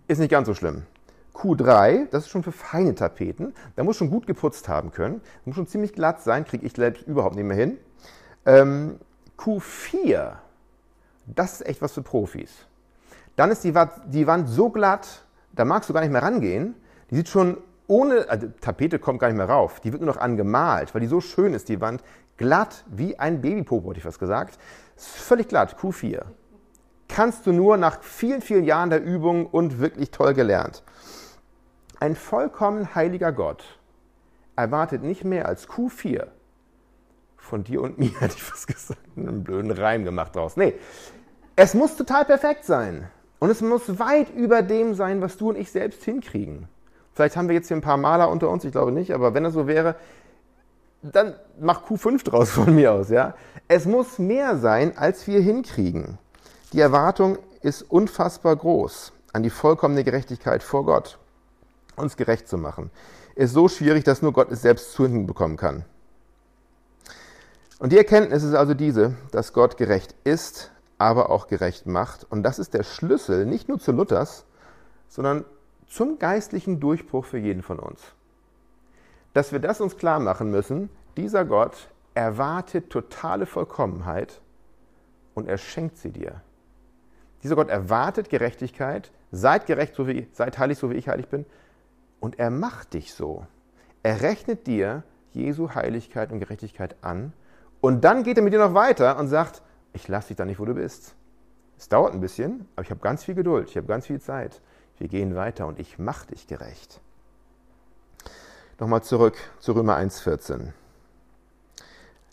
ist 0.07 0.19
nicht 0.19 0.31
ganz 0.31 0.47
so 0.47 0.53
schlimm. 0.53 0.83
Q3, 1.33 2.09
das 2.12 2.23
ist 2.25 2.29
schon 2.29 2.43
für 2.43 2.51
feine 2.51 2.93
Tapeten, 2.93 3.53
da 3.75 3.83
muss 3.83 3.97
schon 3.97 4.09
gut 4.09 4.27
geputzt 4.27 4.67
haben 4.67 4.91
können, 4.91 5.21
muss 5.45 5.55
schon 5.55 5.67
ziemlich 5.67 5.93
glatt 5.93 6.21
sein, 6.21 6.45
kriege 6.45 6.65
ich 6.65 6.73
selbst 6.73 7.07
überhaupt 7.07 7.36
nicht 7.36 7.45
mehr 7.45 7.57
hin. 7.57 7.77
Ähm, 8.45 8.99
Q4, 9.38 10.33
das 11.25 11.53
ist 11.53 11.67
echt 11.67 11.81
was 11.81 11.93
für 11.93 12.01
Profis. 12.01 12.51
Dann 13.36 13.49
ist 13.49 13.63
die 13.63 13.73
Wand 13.73 14.49
so 14.49 14.69
glatt, 14.69 15.23
da 15.53 15.65
magst 15.65 15.89
du 15.89 15.93
gar 15.93 16.01
nicht 16.01 16.12
mehr 16.12 16.21
rangehen. 16.21 16.75
Die 17.09 17.15
sieht 17.15 17.29
schon 17.29 17.57
ohne, 17.88 18.30
also 18.30 18.48
Tapete 18.62 19.00
kommt 19.00 19.19
gar 19.19 19.28
nicht 19.28 19.38
mehr 19.38 19.50
rauf, 19.50 19.80
die 19.80 19.91
wird 19.91 20.02
nur 20.02 20.13
noch 20.13 20.22
angemalt, 20.22 20.93
weil 20.93 21.02
die 21.02 21.08
so 21.08 21.22
schön 21.22 21.54
ist, 21.54 21.69
die 21.69 21.82
Wand, 21.82 22.04
glatt 22.38 22.86
wie 22.88 23.19
ein 23.19 23.41
Babypopo, 23.41 23.89
hätte 23.89 24.00
ich 24.00 24.06
was 24.06 24.19
gesagt. 24.19 24.58
völlig 24.96 25.48
glatt, 25.48 25.78
Q4. 25.80 26.24
Kannst 27.08 27.46
du 27.46 27.52
nur 27.52 27.78
nach 27.78 28.02
vielen, 28.02 28.41
vielen 28.41 28.63
Jahren 28.63 28.89
der 28.89 29.04
Übung 29.04 29.46
und 29.46 29.80
wirklich 29.80 30.12
toll 30.12 30.34
gelernt. 30.34 30.84
Ein 32.00 32.15
vollkommen 32.15 32.96
heiliger 32.96 33.32
Gott 33.32 33.63
erwartet 34.56 35.04
nicht 35.04 35.24
mehr 35.24 35.48
als 35.48 35.67
Q4 35.67 36.28
von 37.38 37.63
dir 37.63 37.82
und 37.82 38.00
mir, 38.00 38.12
hätte 38.19 38.36
ich 38.38 38.52
was 38.52 38.65
gesagt, 38.65 39.00
einen 39.15 39.43
blöden 39.43 39.72
Reim 39.72 40.06
gemacht 40.06 40.36
draus. 40.36 40.58
Nee, 40.58 40.76
es 41.56 41.74
muss 41.74 41.96
total 41.96 42.26
perfekt 42.26 42.65
sein. 42.65 43.10
Und 43.39 43.50
es 43.50 43.62
muss 43.62 44.00
weit 44.00 44.30
über 44.34 44.62
dem 44.62 44.93
sein, 44.93 45.22
was 45.22 45.38
du 45.38 45.50
und 45.50 45.58
ich 45.58 45.69
selbst 45.69 46.04
hinkriegen. 46.04 46.69
Vielleicht 47.13 47.38
haben 47.38 47.47
wir 47.47 47.56
jetzt 47.56 47.67
hier 47.67 47.78
ein 47.78 47.82
paar 47.82 47.97
Maler 47.97 48.30
unter 48.30 48.49
uns, 48.49 48.63
ich 48.63 48.71
glaube 48.71 48.91
nicht, 48.91 49.13
aber 49.13 49.34
wenn 49.34 49.45
es 49.45 49.54
so 49.54 49.67
wäre, 49.67 49.95
dann 51.02 51.36
mach 51.60 51.86
Q5 51.86 52.23
draus 52.23 52.49
von 52.49 52.73
mir 52.73 52.93
aus, 52.93 53.10
ja. 53.10 53.36
Es 53.67 53.86
muss 53.86 54.19
mehr 54.19 54.58
sein, 54.58 54.97
als 54.97 55.28
wir 55.28 55.41
hinkriegen. 55.41 56.17
Die 56.71 56.80
Erwartung 56.80 57.38
ist 57.62 57.84
unfassbar 57.84 58.56
groß 58.56 59.13
an 59.32 59.43
die 59.43 59.49
vollkommene 59.49 60.04
Gerechtigkeit 60.04 60.63
vor 60.63 60.86
Gott. 60.86 61.17
Uns 61.95 62.17
gerecht 62.17 62.47
zu 62.47 62.58
machen, 62.58 62.89
ist 63.36 63.54
so 63.54 63.67
schwierig, 63.67 64.04
dass 64.04 64.21
nur 64.21 64.34
Gott 64.34 64.52
es 64.52 64.62
selbst 64.62 64.93
zu 64.93 65.04
hinbekommen 65.04 65.58
kann. 65.58 65.86
Und 67.80 67.91
die 67.91 67.97
Erkenntnis 67.97 68.43
ist 68.43 68.54
also 68.56 68.73
diese, 68.73 69.15
dass 69.32 69.54
Gott 69.54 69.78
gerecht 69.78 70.15
ist, 70.23 70.71
aber 70.97 71.30
auch 71.30 71.47
gerecht 71.47 71.86
macht. 71.86 72.26
Und 72.30 72.43
das 72.43 72.58
ist 72.58 72.73
der 72.73 72.84
Schlüssel 72.84 73.45
nicht 73.45 73.67
nur 73.67 73.80
zu 73.80 73.91
Luthers, 73.91 74.45
sondern 75.10 75.45
zum 75.93 76.17
geistlichen 76.17 76.79
Durchbruch 76.79 77.23
für 77.23 77.38
jeden 77.38 77.62
von 77.62 77.77
uns. 77.77 78.01
Dass 79.34 79.51
wir 79.51 79.60
das 79.60 79.79
uns 79.79 79.95
klar 79.95 80.19
machen 80.19 80.49
müssen, 80.49 80.89
dieser 81.17 81.45
Gott 81.45 81.89
erwartet 82.15 82.89
totale 82.89 83.45
Vollkommenheit 83.45 84.41
und 85.36 85.47
er 85.47 85.60
schenkt 85.60 85.99
sie 85.99 86.10
dir. 86.10 86.41
Dieser 87.43 87.56
Gott 87.56 87.69
erwartet 87.69 88.29
Gerechtigkeit, 88.29 89.12
seid 89.32 89.67
gerecht, 89.67 89.93
so 89.93 90.08
wie, 90.08 90.27
seid 90.32 90.58
heilig, 90.58 90.79
so 90.79 90.89
wie 90.89 90.95
ich 90.95 91.10
heilig 91.10 91.27
bin, 91.27 91.45
und 92.19 92.39
er 92.39 92.49
macht 92.49 92.95
dich 92.95 93.13
so. 93.13 93.45
Er 94.01 94.21
rechnet 94.21 94.65
dir 94.65 95.03
Jesu 95.32 95.75
Heiligkeit 95.75 96.32
und 96.32 96.39
Gerechtigkeit 96.39 96.95
an 97.01 97.34
und 97.82 98.03
dann 98.03 98.23
geht 98.23 98.38
er 98.38 98.43
mit 98.43 98.53
dir 98.53 98.60
noch 98.60 98.73
weiter 98.73 99.19
und 99.19 99.27
sagt, 99.27 99.62
ich 99.93 100.08
lasse 100.08 100.29
dich 100.29 100.38
da 100.38 100.45
nicht, 100.45 100.60
wo 100.60 100.65
du 100.65 100.73
bist. 100.73 101.15
Es 101.77 101.88
dauert 101.88 102.13
ein 102.13 102.21
bisschen, 102.21 102.67
aber 102.75 102.84
ich 102.84 102.89
habe 102.89 103.01
ganz 103.01 103.23
viel 103.23 103.36
Geduld, 103.36 103.69
ich 103.69 103.77
habe 103.77 103.86
ganz 103.86 104.08
viel 104.08 104.19
Zeit. 104.19 104.60
Wir 104.97 105.08
gehen 105.08 105.36
weiter 105.36 105.67
und 105.67 105.79
ich 105.79 105.99
mache 105.99 106.27
dich 106.27 106.47
gerecht. 106.47 107.01
Nochmal 108.79 109.03
zurück 109.03 109.36
zu 109.60 109.73
Römer 109.73 109.97
1,14. 109.97 110.71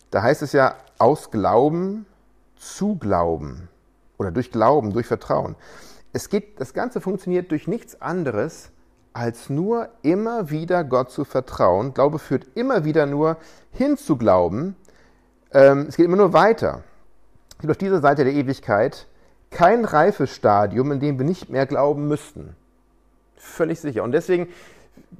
Da 0.09 0.21
heißt 0.21 0.41
es 0.41 0.51
ja, 0.51 0.75
aus 0.97 1.31
Glauben 1.31 2.05
zu 2.55 2.95
Glauben 2.97 3.69
oder 4.17 4.31
durch 4.31 4.51
Glauben, 4.51 4.93
durch 4.93 5.07
Vertrauen. 5.07 5.55
Es 6.13 6.29
geht, 6.29 6.59
das 6.59 6.73
Ganze 6.73 6.99
funktioniert 7.01 7.51
durch 7.51 7.67
nichts 7.67 8.01
anderes, 8.01 8.71
als 9.13 9.49
nur 9.49 9.89
immer 10.01 10.49
wieder 10.49 10.83
Gott 10.83 11.11
zu 11.11 11.25
vertrauen. 11.25 11.93
Glaube 11.93 12.19
führt 12.19 12.47
immer 12.55 12.85
wieder 12.85 13.05
nur 13.05 13.37
hin 13.71 13.97
zu 13.97 14.17
glauben. 14.17 14.75
Ähm, 15.53 15.85
es 15.87 15.95
geht 15.95 16.05
immer 16.05 16.17
nur 16.17 16.33
weiter. 16.33 16.83
Es 17.51 17.59
gibt 17.59 17.71
auf 17.71 17.77
dieser 17.77 18.01
Seite 18.01 18.23
der 18.23 18.33
Ewigkeit 18.33 19.07
kein 19.51 19.85
reifes 19.85 20.33
Stadium, 20.33 20.91
in 20.91 20.99
dem 20.99 21.19
wir 21.19 21.25
nicht 21.25 21.49
mehr 21.49 21.65
glauben 21.65 22.07
müssten. 22.07 22.55
Völlig 23.35 23.79
sicher. 23.79 24.03
Und 24.03 24.13
deswegen, 24.13 24.47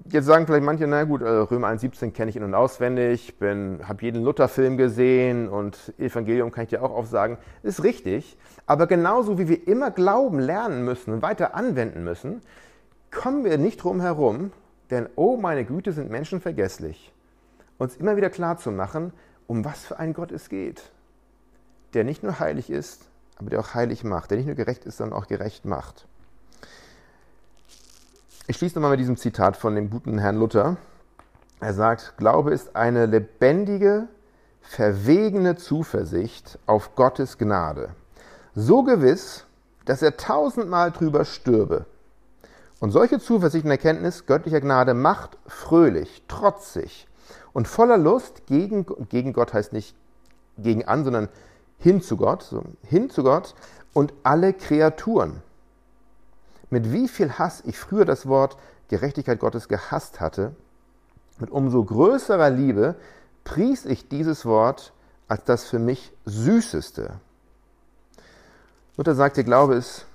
jetzt 0.09 0.25
sagen 0.25 0.47
vielleicht 0.47 0.63
manche, 0.63 0.87
na 0.87 1.03
gut, 1.03 1.21
äh, 1.21 1.27
Römer 1.27 1.67
1,17 1.67 2.11
kenne 2.11 2.29
ich 2.29 2.37
in- 2.37 2.43
und 2.43 2.55
auswendig, 2.55 3.35
habe 3.39 4.01
jeden 4.01 4.23
Luther-Film 4.23 4.77
gesehen 4.77 5.49
und 5.49 5.93
Evangelium 5.99 6.51
kann 6.51 6.63
ich 6.63 6.69
dir 6.69 6.81
auch 6.81 6.91
aufsagen. 6.91 7.37
Ist 7.61 7.83
richtig. 7.83 8.37
Aber 8.65 8.87
genauso 8.87 9.37
wie 9.37 9.47
wir 9.49 9.67
immer 9.67 9.91
Glauben 9.91 10.39
lernen 10.39 10.85
müssen 10.85 11.13
und 11.13 11.21
weiter 11.21 11.53
anwenden 11.55 12.03
müssen, 12.03 12.41
kommen 13.11 13.43
wir 13.43 13.57
nicht 13.57 13.83
drum 13.83 13.99
herum, 13.99 14.51
denn 14.89 15.09
oh 15.15 15.35
meine 15.35 15.65
Güte, 15.65 15.91
sind 15.91 16.09
Menschen 16.09 16.39
vergesslich, 16.39 17.13
uns 17.77 17.97
immer 17.97 18.15
wieder 18.15 18.29
klar 18.29 18.57
zu 18.57 18.71
machen, 18.71 19.11
um 19.47 19.65
was 19.65 19.85
für 19.85 19.99
einen 19.99 20.13
Gott 20.13 20.31
es 20.31 20.47
geht, 20.47 20.91
der 21.93 22.05
nicht 22.05 22.23
nur 22.23 22.39
heilig 22.39 22.69
ist, 22.69 23.10
aber 23.41 23.49
der 23.49 23.59
auch 23.59 23.73
heilig 23.73 24.03
macht, 24.03 24.29
der 24.29 24.37
nicht 24.37 24.45
nur 24.45 24.55
gerecht 24.55 24.85
ist, 24.85 24.97
sondern 24.97 25.17
auch 25.17 25.27
gerecht 25.27 25.65
macht. 25.65 26.05
Ich 28.47 28.57
schließe 28.57 28.75
nochmal 28.75 28.91
mit 28.91 28.99
diesem 28.99 29.17
Zitat 29.17 29.57
von 29.57 29.73
dem 29.73 29.89
guten 29.89 30.19
Herrn 30.19 30.37
Luther. 30.37 30.77
Er 31.59 31.73
sagt, 31.73 32.17
Glaube 32.17 32.51
ist 32.51 32.75
eine 32.75 33.07
lebendige, 33.07 34.07
verwegene 34.61 35.55
Zuversicht 35.55 36.59
auf 36.67 36.95
Gottes 36.95 37.39
Gnade. 37.39 37.89
So 38.53 38.83
gewiss, 38.83 39.45
dass 39.85 40.03
er 40.03 40.17
tausendmal 40.17 40.91
drüber 40.91 41.25
stürbe. 41.25 41.85
Und 42.79 42.91
solche 42.91 43.19
Zuversicht 43.19 43.65
und 43.65 43.71
Erkenntnis 43.71 44.27
göttlicher 44.27 44.61
Gnade 44.61 44.93
macht 44.93 45.37
fröhlich, 45.47 46.23
trotzig 46.27 47.07
und 47.53 47.67
voller 47.67 47.97
Lust 47.97 48.45
gegen, 48.45 48.85
gegen 49.09 49.33
Gott 49.33 49.53
heißt 49.53 49.73
nicht 49.73 49.95
gegen 50.57 50.85
an, 50.85 51.03
sondern 51.03 51.29
hin 51.81 52.01
zu 52.01 52.15
Gott, 52.15 52.43
so, 52.43 52.63
hin 52.83 53.09
zu 53.09 53.23
Gott 53.23 53.55
und 53.93 54.13
alle 54.23 54.53
Kreaturen. 54.53 55.41
Mit 56.69 56.93
wie 56.93 57.07
viel 57.07 57.33
Hass 57.33 57.63
ich 57.65 57.77
früher 57.77 58.05
das 58.05 58.27
Wort 58.27 58.57
Gerechtigkeit 58.87 59.39
Gottes 59.39 59.67
gehasst 59.67 60.19
hatte, 60.19 60.55
mit 61.39 61.49
umso 61.49 61.83
größerer 61.83 62.49
Liebe 62.49 62.95
pries 63.43 63.85
ich 63.85 64.07
dieses 64.07 64.45
Wort 64.45 64.93
als 65.27 65.43
das 65.45 65.65
für 65.65 65.79
mich 65.79 66.11
süßeste. 66.25 67.13
Luther 68.97 69.15
sagt, 69.15 69.37
der 69.37 69.43
Glaube 69.43 69.75
ist 69.75 70.05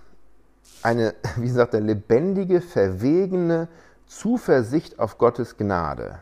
eine, 0.82 1.14
wie 1.36 1.50
sagt 1.50 1.74
er, 1.74 1.80
lebendige, 1.80 2.60
verwegene 2.60 3.68
Zuversicht 4.06 4.98
auf 4.98 5.18
Gottes 5.18 5.56
Gnade. 5.56 6.20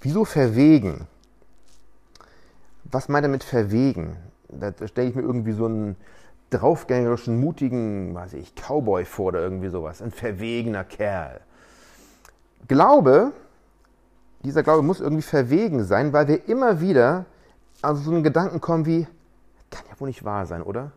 Wieso 0.00 0.24
verwegen? 0.24 1.08
Was 2.84 3.08
meint 3.08 3.24
er 3.24 3.30
mit 3.30 3.42
verwegen? 3.42 4.16
Da 4.60 4.86
stelle 4.86 5.08
ich 5.08 5.14
mir 5.14 5.22
irgendwie 5.22 5.52
so 5.52 5.66
einen 5.66 5.96
draufgängerischen, 6.50 7.40
mutigen, 7.40 8.14
weiß 8.14 8.34
ich, 8.34 8.54
Cowboy 8.54 9.04
vor 9.04 9.26
oder 9.26 9.40
irgendwie 9.40 9.68
sowas. 9.68 10.02
Ein 10.02 10.10
verwegener 10.10 10.84
Kerl. 10.84 11.40
Glaube, 12.68 13.32
dieser 14.44 14.62
Glaube 14.62 14.82
muss 14.82 15.00
irgendwie 15.00 15.22
verwegen 15.22 15.84
sein, 15.84 16.12
weil 16.12 16.28
wir 16.28 16.48
immer 16.48 16.80
wieder 16.80 17.26
also 17.84 18.02
so 18.02 18.10
einen 18.10 18.22
Gedanken 18.22 18.60
kommen 18.60 18.86
wie, 18.86 19.06
kann 19.70 19.84
ja 19.90 20.00
wohl 20.00 20.08
nicht 20.08 20.24
wahr 20.24 20.46
sein, 20.46 20.62
oder? 20.62 20.92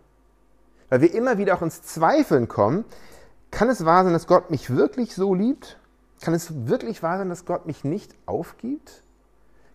Weil 0.89 1.01
wir 1.01 1.13
immer 1.13 1.37
wieder 1.37 1.55
auch 1.55 1.61
ins 1.61 1.81
Zweifeln 1.81 2.47
kommen, 2.47 2.85
kann 3.51 3.69
es 3.69 3.85
wahr 3.85 4.03
sein, 4.03 4.13
dass 4.13 4.27
Gott 4.27 4.49
mich 4.51 4.69
wirklich 4.69 5.15
so 5.15 5.33
liebt? 5.33 5.77
Kann 6.21 6.33
es 6.33 6.67
wirklich 6.67 7.03
wahr 7.03 7.17
sein, 7.17 7.29
dass 7.29 7.45
Gott 7.45 7.65
mich 7.65 7.83
nicht 7.83 8.13
aufgibt? 8.25 9.03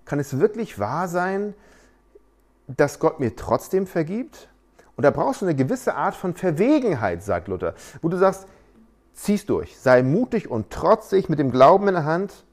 Kann 0.04 0.18
es 0.18 0.38
wirklich 0.38 0.78
wahr 0.78 1.08
sein, 1.08 1.54
dass 1.54 1.54
Gott 2.98 3.20
mir 3.20 3.36
trotzdem 3.36 3.86
vergibt? 3.86 4.48
Und 4.96 5.04
da 5.04 5.10
brauchst 5.10 5.42
du 5.42 5.46
eine 5.46 5.54
gewisse 5.54 5.94
Art 5.94 6.14
von 6.14 6.34
Verwegenheit, 6.34 7.22
sagt 7.22 7.48
Luther, 7.48 7.74
wo 8.02 8.08
du 8.08 8.18
sagst, 8.18 8.46
zieh's 9.14 9.46
durch, 9.46 9.78
sei 9.78 10.02
mutig 10.02 10.50
und 10.50 10.70
trotzig 10.70 11.28
mit 11.28 11.38
dem 11.38 11.50
Glauben 11.50 11.88
in 11.88 11.94
der 11.94 12.04
Hand 12.04 12.44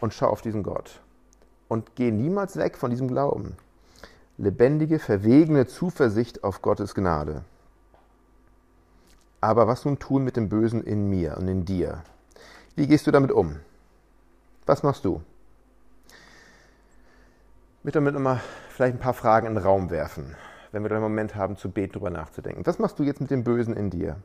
und 0.00 0.14
schau 0.14 0.28
auf 0.28 0.42
diesen 0.42 0.62
Gott. 0.62 1.00
Und 1.68 1.94
geh 1.96 2.10
niemals 2.10 2.56
weg 2.56 2.76
von 2.76 2.90
diesem 2.90 3.08
Glauben. 3.08 3.56
Lebendige, 4.38 4.98
verwegene 4.98 5.66
Zuversicht 5.66 6.44
auf 6.44 6.62
Gottes 6.62 6.94
Gnade. 6.94 7.44
Aber 9.40 9.66
was 9.66 9.84
nun 9.84 9.98
tun 9.98 10.22
mit 10.24 10.36
dem 10.36 10.48
Bösen 10.48 10.84
in 10.84 11.08
mir 11.08 11.36
und 11.36 11.48
in 11.48 11.64
dir? 11.64 12.02
Wie 12.76 12.86
gehst 12.86 13.06
du 13.06 13.10
damit 13.10 13.32
um? 13.32 13.56
Was 14.66 14.82
machst 14.82 15.04
du? 15.04 15.20
Ich 17.78 17.84
möchte 17.84 17.98
damit 17.98 18.14
nochmal 18.14 18.40
vielleicht 18.72 18.96
ein 18.96 19.00
paar 19.00 19.14
Fragen 19.14 19.46
in 19.46 19.54
den 19.54 19.62
Raum 19.62 19.90
werfen, 19.90 20.34
wenn 20.72 20.82
wir 20.82 20.88
da 20.88 20.96
einen 20.96 21.04
Moment 21.04 21.34
haben, 21.34 21.56
zu 21.56 21.70
beten, 21.70 21.92
darüber 21.92 22.10
nachzudenken. 22.10 22.66
Was 22.66 22.78
machst 22.78 22.98
du 22.98 23.02
jetzt 23.02 23.20
mit 23.20 23.30
dem 23.30 23.44
Bösen 23.44 23.76
in 23.76 23.90
dir? 23.90 24.16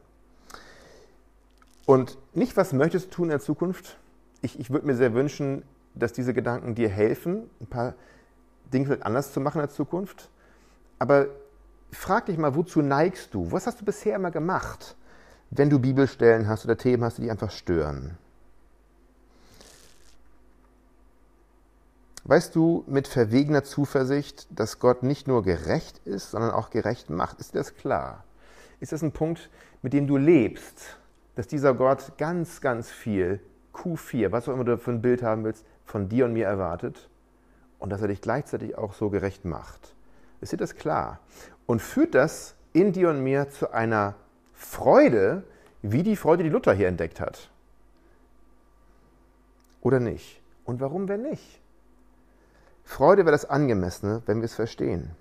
Und 1.85 2.17
nicht, 2.33 2.57
was 2.57 2.73
möchtest 2.73 3.07
du 3.07 3.11
tun 3.11 3.25
in 3.25 3.31
der 3.31 3.39
Zukunft? 3.39 3.97
Ich, 4.41 4.59
ich 4.59 4.69
würde 4.69 4.87
mir 4.87 4.95
sehr 4.95 5.13
wünschen, 5.13 5.63
dass 5.95 6.13
diese 6.13 6.33
Gedanken 6.33 6.75
dir 6.75 6.89
helfen, 6.89 7.49
ein 7.61 7.67
paar 7.67 7.93
Dinge 8.73 8.85
vielleicht 8.85 9.05
anders 9.05 9.33
zu 9.33 9.39
machen 9.39 9.59
in 9.59 9.67
der 9.67 9.75
Zukunft. 9.75 10.29
Aber 10.99 11.27
frag 11.91 12.25
dich 12.25 12.37
mal, 12.37 12.55
wozu 12.55 12.81
neigst 12.81 13.33
du? 13.33 13.51
Was 13.51 13.67
hast 13.67 13.81
du 13.81 13.85
bisher 13.85 14.15
immer 14.15 14.31
gemacht, 14.31 14.95
wenn 15.49 15.69
du 15.69 15.79
Bibelstellen 15.79 16.47
hast 16.47 16.65
oder 16.65 16.77
Themen 16.77 17.03
hast, 17.03 17.17
die 17.17 17.23
dich 17.23 17.31
einfach 17.31 17.51
stören? 17.51 18.17
Weißt 22.27 22.57
du 22.57 22.83
mit 22.87 23.07
verwegener 23.07 23.63
Zuversicht, 23.63 24.47
dass 24.49 24.79
Gott 24.79 25.01
nicht 25.01 25.29
nur 25.29 25.43
gerecht 25.43 26.01
ist, 26.03 26.31
sondern 26.31 26.51
auch 26.51 26.69
gerecht 26.69 27.09
macht? 27.09 27.39
Ist 27.39 27.53
dir 27.53 27.59
das 27.59 27.75
klar? 27.75 28.25
Ist 28.81 28.91
das 28.91 29.01
ein 29.01 29.13
Punkt, 29.13 29.49
mit 29.81 29.93
dem 29.93 30.07
du 30.07 30.17
lebst, 30.17 30.97
dass 31.35 31.47
dieser 31.47 31.73
Gott 31.73 32.17
ganz, 32.17 32.59
ganz 32.59 32.91
viel, 32.91 33.39
Q4, 33.73 34.33
was 34.33 34.49
auch 34.49 34.53
immer 34.53 34.65
du 34.65 34.77
für 34.77 34.91
ein 34.91 35.01
Bild 35.01 35.23
haben 35.23 35.45
willst, 35.45 35.63
von 35.85 36.09
dir 36.09 36.25
und 36.25 36.33
mir 36.33 36.47
erwartet 36.47 37.09
und 37.79 37.91
dass 37.91 38.01
er 38.01 38.09
dich 38.09 38.19
gleichzeitig 38.19 38.77
auch 38.77 38.91
so 38.91 39.09
gerecht 39.09 39.45
macht? 39.45 39.95
Ist 40.41 40.51
dir 40.51 40.57
das 40.57 40.75
klar? 40.75 41.21
Und 41.65 41.81
führt 41.81 42.13
das 42.13 42.55
in 42.73 42.91
dir 42.91 43.09
und 43.09 43.23
mir 43.23 43.49
zu 43.49 43.71
einer 43.71 44.15
Freude, 44.53 45.43
wie 45.81 46.03
die 46.03 46.17
Freude, 46.17 46.43
die 46.43 46.49
Luther 46.49 46.73
hier 46.73 46.89
entdeckt 46.89 47.21
hat? 47.21 47.49
Oder 49.79 50.01
nicht? 50.01 50.41
Und 50.65 50.81
warum, 50.81 51.07
wenn 51.07 51.21
nicht? 51.21 51.61
Freude 52.87 53.25
wäre 53.25 53.33
das 53.33 53.49
Angemessene, 53.49 54.23
wenn 54.27 54.37
wir 54.37 54.45
es 54.45 54.55
verstehen. 54.55 55.11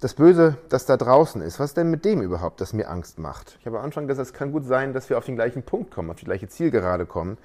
Das 0.00 0.12
Böse, 0.12 0.58
das 0.68 0.84
da 0.84 0.98
draußen 0.98 1.40
ist, 1.40 1.58
was 1.58 1.70
ist 1.70 1.78
denn 1.78 1.90
mit 1.90 2.04
dem 2.04 2.20
überhaupt, 2.20 2.60
das 2.60 2.74
mir 2.74 2.88
Angst 2.90 3.18
macht? 3.18 3.56
Ich 3.58 3.66
habe 3.66 3.78
am 3.78 3.84
Anfang 3.86 4.06
gesagt, 4.06 4.28
es 4.28 4.34
kann 4.34 4.52
gut 4.52 4.66
sein, 4.66 4.92
dass 4.92 5.08
wir 5.08 5.16
auf 5.16 5.24
den 5.24 5.34
gleichen 5.34 5.62
Punkt 5.62 5.90
kommen, 5.92 6.10
auf 6.10 6.18
die 6.18 6.26
gleiche 6.26 6.48
Zielgerade 6.48 7.06
kommen, 7.06 7.38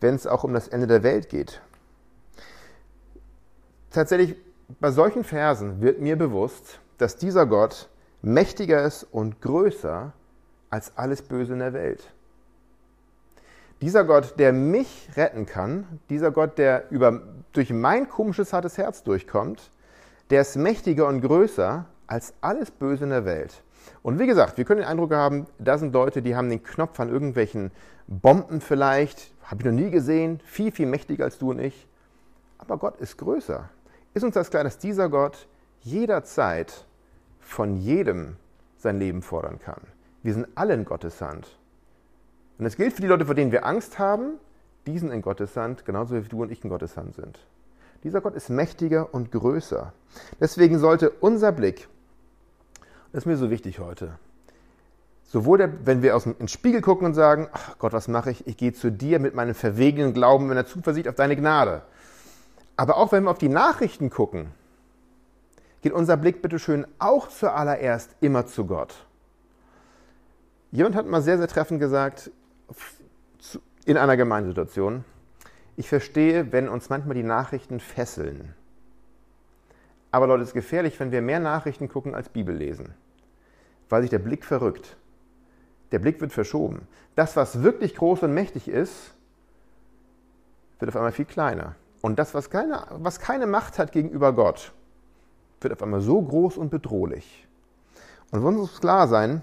wenn 0.00 0.14
es 0.14 0.26
auch 0.26 0.44
um 0.44 0.52
das 0.52 0.68
Ende 0.68 0.86
der 0.86 1.02
Welt 1.02 1.30
geht. 1.30 1.62
Tatsächlich, 3.90 4.36
bei 4.78 4.90
solchen 4.90 5.24
Versen 5.24 5.80
wird 5.80 6.00
mir 6.00 6.16
bewusst, 6.16 6.80
dass 6.98 7.16
dieser 7.16 7.46
Gott 7.46 7.88
mächtiger 8.20 8.84
ist 8.84 9.04
und 9.04 9.40
größer 9.40 10.12
als 10.68 10.98
alles 10.98 11.22
Böse 11.22 11.54
in 11.54 11.60
der 11.60 11.72
Welt. 11.72 12.12
Dieser 13.82 14.04
Gott, 14.04 14.38
der 14.38 14.52
mich 14.54 15.10
retten 15.16 15.44
kann, 15.44 16.00
dieser 16.08 16.30
Gott, 16.30 16.56
der 16.56 16.90
über, 16.90 17.20
durch 17.52 17.72
mein 17.72 18.08
komisches, 18.08 18.52
hartes 18.54 18.78
Herz 18.78 19.02
durchkommt, 19.02 19.70
der 20.30 20.40
ist 20.40 20.56
mächtiger 20.56 21.06
und 21.06 21.20
größer 21.20 21.84
als 22.06 22.32
alles 22.40 22.70
Böse 22.70 23.04
in 23.04 23.10
der 23.10 23.26
Welt. 23.26 23.62
Und 24.02 24.18
wie 24.18 24.26
gesagt, 24.26 24.56
wir 24.56 24.64
können 24.64 24.80
den 24.80 24.88
Eindruck 24.88 25.12
haben, 25.12 25.46
da 25.58 25.76
sind 25.76 25.92
Leute, 25.92 26.22
die 26.22 26.34
haben 26.34 26.48
den 26.48 26.62
Knopf 26.62 26.98
an 27.00 27.10
irgendwelchen 27.10 27.70
Bomben 28.06 28.60
vielleicht, 28.60 29.32
habe 29.42 29.60
ich 29.60 29.66
noch 29.66 29.72
nie 29.72 29.90
gesehen, 29.90 30.40
viel, 30.44 30.72
viel 30.72 30.86
mächtiger 30.86 31.24
als 31.24 31.38
du 31.38 31.50
und 31.50 31.58
ich. 31.58 31.86
Aber 32.58 32.78
Gott 32.78 32.98
ist 33.00 33.18
größer. 33.18 33.68
Ist 34.14 34.24
uns 34.24 34.34
das 34.34 34.50
klar, 34.50 34.64
dass 34.64 34.78
dieser 34.78 35.08
Gott 35.08 35.46
jederzeit 35.82 36.86
von 37.40 37.76
jedem 37.76 38.36
sein 38.78 38.98
Leben 38.98 39.22
fordern 39.22 39.58
kann? 39.58 39.82
Wir 40.22 40.32
sind 40.32 40.48
alle 40.54 40.74
in 40.74 40.84
Gottes 40.84 41.20
Hand. 41.20 41.58
Und 42.58 42.64
das 42.64 42.76
gilt 42.76 42.92
für 42.94 43.02
die 43.02 43.08
Leute, 43.08 43.26
vor 43.26 43.34
denen 43.34 43.52
wir 43.52 43.66
Angst 43.66 43.98
haben, 43.98 44.38
die 44.86 44.98
sind 44.98 45.10
in 45.10 45.22
Gottes 45.22 45.56
Hand, 45.56 45.84
genauso 45.84 46.14
wie 46.14 46.28
du 46.28 46.42
und 46.42 46.52
ich 46.52 46.62
in 46.64 46.70
Gottes 46.70 46.96
Hand 46.96 47.14
sind. 47.14 47.38
Dieser 48.04 48.20
Gott 48.20 48.34
ist 48.34 48.50
mächtiger 48.50 49.12
und 49.12 49.32
größer. 49.32 49.92
Deswegen 50.40 50.78
sollte 50.78 51.10
unser 51.10 51.52
Blick, 51.52 51.88
das 53.12 53.22
ist 53.22 53.26
mir 53.26 53.36
so 53.36 53.50
wichtig 53.50 53.78
heute, 53.80 54.18
sowohl 55.24 55.58
der, 55.58 55.86
wenn 55.86 56.02
wir 56.02 56.14
aus 56.16 56.22
dem, 56.22 56.32
in 56.32 56.38
den 56.38 56.48
Spiegel 56.48 56.80
gucken 56.80 57.06
und 57.06 57.14
sagen, 57.14 57.48
ach 57.52 57.78
Gott, 57.78 57.92
was 57.92 58.08
mache 58.08 58.30
ich? 58.30 58.46
Ich 58.46 58.56
gehe 58.56 58.72
zu 58.72 58.92
dir 58.92 59.18
mit 59.18 59.34
meinem 59.34 59.54
verwegenen 59.54 60.14
Glauben, 60.14 60.46
meiner 60.46 60.66
Zuversicht 60.66 61.08
auf 61.08 61.14
deine 61.14 61.36
Gnade. 61.36 61.82
Aber 62.76 62.96
auch 62.96 63.12
wenn 63.12 63.24
wir 63.24 63.30
auf 63.30 63.38
die 63.38 63.48
Nachrichten 63.48 64.08
gucken, 64.10 64.48
geht 65.82 65.92
unser 65.92 66.16
Blick 66.16 66.42
bitte 66.42 66.58
schön 66.58 66.86
auch 66.98 67.28
zuallererst 67.28 68.14
immer 68.20 68.46
zu 68.46 68.66
Gott. 68.66 68.94
Jemand 70.70 70.94
hat 70.94 71.06
mal 71.06 71.22
sehr, 71.22 71.38
sehr 71.38 71.48
treffend 71.48 71.80
gesagt, 71.80 72.30
in 73.84 73.96
einer 73.96 74.16
Gemeindesituation, 74.16 75.04
ich 75.76 75.88
verstehe, 75.88 76.52
wenn 76.52 76.68
uns 76.68 76.88
manchmal 76.88 77.14
die 77.14 77.22
Nachrichten 77.22 77.80
fesseln. 77.80 78.54
Aber 80.10 80.26
Leute, 80.26 80.42
es 80.42 80.48
ist 80.48 80.54
gefährlich, 80.54 80.98
wenn 80.98 81.12
wir 81.12 81.22
mehr 81.22 81.40
Nachrichten 81.40 81.88
gucken 81.88 82.14
als 82.14 82.28
Bibel 82.28 82.54
lesen, 82.54 82.94
weil 83.88 84.02
sich 84.02 84.10
der 84.10 84.18
Blick 84.18 84.44
verrückt. 84.44 84.96
Der 85.92 85.98
Blick 85.98 86.20
wird 86.20 86.32
verschoben. 86.32 86.88
Das, 87.14 87.36
was 87.36 87.62
wirklich 87.62 87.94
groß 87.94 88.22
und 88.22 88.34
mächtig 88.34 88.68
ist, 88.68 89.14
wird 90.78 90.90
auf 90.90 90.96
einmal 90.96 91.12
viel 91.12 91.24
kleiner. 91.24 91.74
Und 92.02 92.18
das, 92.18 92.34
was 92.34 92.50
keine, 92.50 92.86
was 92.90 93.20
keine 93.20 93.46
Macht 93.46 93.78
hat 93.78 93.92
gegenüber 93.92 94.32
Gott, 94.32 94.72
wird 95.60 95.72
auf 95.72 95.82
einmal 95.82 96.00
so 96.00 96.20
groß 96.20 96.56
und 96.56 96.70
bedrohlich. 96.70 97.46
Und 98.30 98.42
wir 98.42 98.48
uns 98.48 98.80
klar 98.80 99.08
sein, 99.08 99.42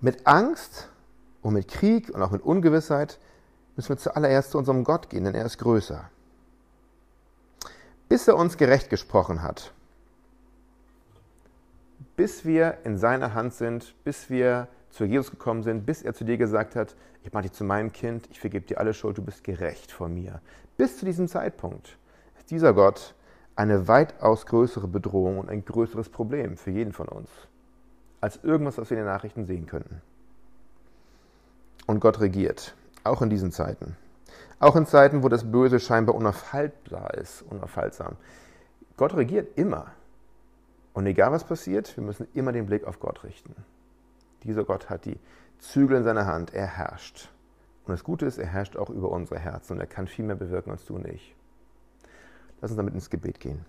mit 0.00 0.26
Angst 0.26 0.88
und 1.42 1.54
mit 1.54 1.68
Krieg 1.68 2.10
und 2.10 2.22
auch 2.22 2.30
mit 2.30 2.42
Ungewissheit 2.42 3.18
müssen 3.76 3.90
wir 3.90 3.98
zuallererst 3.98 4.52
zu 4.52 4.58
unserem 4.58 4.84
Gott 4.84 5.10
gehen, 5.10 5.24
denn 5.24 5.34
er 5.34 5.44
ist 5.44 5.58
größer. 5.58 6.08
Bis 8.08 8.28
er 8.28 8.36
uns 8.36 8.56
gerecht 8.56 8.90
gesprochen 8.90 9.42
hat, 9.42 9.72
bis 12.16 12.44
wir 12.44 12.78
in 12.84 12.98
seiner 12.98 13.34
Hand 13.34 13.54
sind, 13.54 13.94
bis 14.04 14.28
wir 14.30 14.68
zu 14.90 15.04
Jesus 15.04 15.30
gekommen 15.30 15.62
sind, 15.62 15.86
bis 15.86 16.02
er 16.02 16.14
zu 16.14 16.24
dir 16.24 16.36
gesagt 16.36 16.76
hat, 16.76 16.94
ich 17.24 17.32
mache 17.32 17.44
dich 17.44 17.52
zu 17.52 17.64
meinem 17.64 17.92
Kind, 17.92 18.28
ich 18.30 18.40
vergebe 18.40 18.66
dir 18.66 18.78
alle 18.78 18.94
Schuld, 18.94 19.16
du 19.16 19.22
bist 19.22 19.44
gerecht 19.44 19.90
vor 19.90 20.08
mir. 20.08 20.40
Bis 20.76 20.98
zu 20.98 21.06
diesem 21.06 21.28
Zeitpunkt 21.28 21.96
ist 22.38 22.50
dieser 22.50 22.74
Gott 22.74 23.14
eine 23.56 23.88
weitaus 23.88 24.46
größere 24.46 24.88
Bedrohung 24.88 25.38
und 25.38 25.48
ein 25.48 25.64
größeres 25.64 26.08
Problem 26.08 26.56
für 26.56 26.70
jeden 26.70 26.92
von 26.92 27.08
uns, 27.08 27.30
als 28.20 28.42
irgendwas, 28.42 28.76
was 28.78 28.90
wir 28.90 28.98
in 28.98 29.04
den 29.04 29.12
Nachrichten 29.12 29.46
sehen 29.46 29.66
könnten. 29.66 30.02
Und 31.86 32.00
Gott 32.00 32.20
regiert. 32.20 32.74
Auch 33.04 33.22
in 33.22 33.30
diesen 33.30 33.52
Zeiten. 33.52 33.96
Auch 34.58 34.76
in 34.76 34.86
Zeiten, 34.86 35.22
wo 35.22 35.28
das 35.28 35.50
Böse 35.50 35.80
scheinbar 35.80 36.14
unaufhaltbar 36.14 37.14
ist, 37.14 37.42
unaufhaltsam. 37.42 38.16
Gott 38.96 39.14
regiert 39.14 39.58
immer. 39.58 39.86
Und 40.92 41.06
egal 41.06 41.32
was 41.32 41.44
passiert, 41.44 41.96
wir 41.96 42.04
müssen 42.04 42.28
immer 42.34 42.52
den 42.52 42.66
Blick 42.66 42.84
auf 42.84 43.00
Gott 43.00 43.24
richten. 43.24 43.54
Dieser 44.44 44.64
Gott 44.64 44.90
hat 44.90 45.04
die 45.04 45.18
Zügel 45.58 45.96
in 45.96 46.04
seiner 46.04 46.26
Hand, 46.26 46.54
er 46.54 46.66
herrscht. 46.66 47.30
Und 47.84 47.92
das 47.92 48.04
Gute 48.04 48.26
ist, 48.26 48.38
er 48.38 48.46
herrscht 48.46 48.76
auch 48.76 48.90
über 48.90 49.10
unsere 49.10 49.40
Herzen 49.40 49.74
und 49.74 49.80
er 49.80 49.86
kann 49.86 50.06
viel 50.06 50.24
mehr 50.24 50.36
bewirken 50.36 50.70
als 50.70 50.84
du 50.84 50.94
und 50.94 51.06
ich. 51.06 51.34
Lass 52.60 52.70
uns 52.70 52.76
damit 52.76 52.94
ins 52.94 53.10
Gebet 53.10 53.40
gehen. 53.40 53.64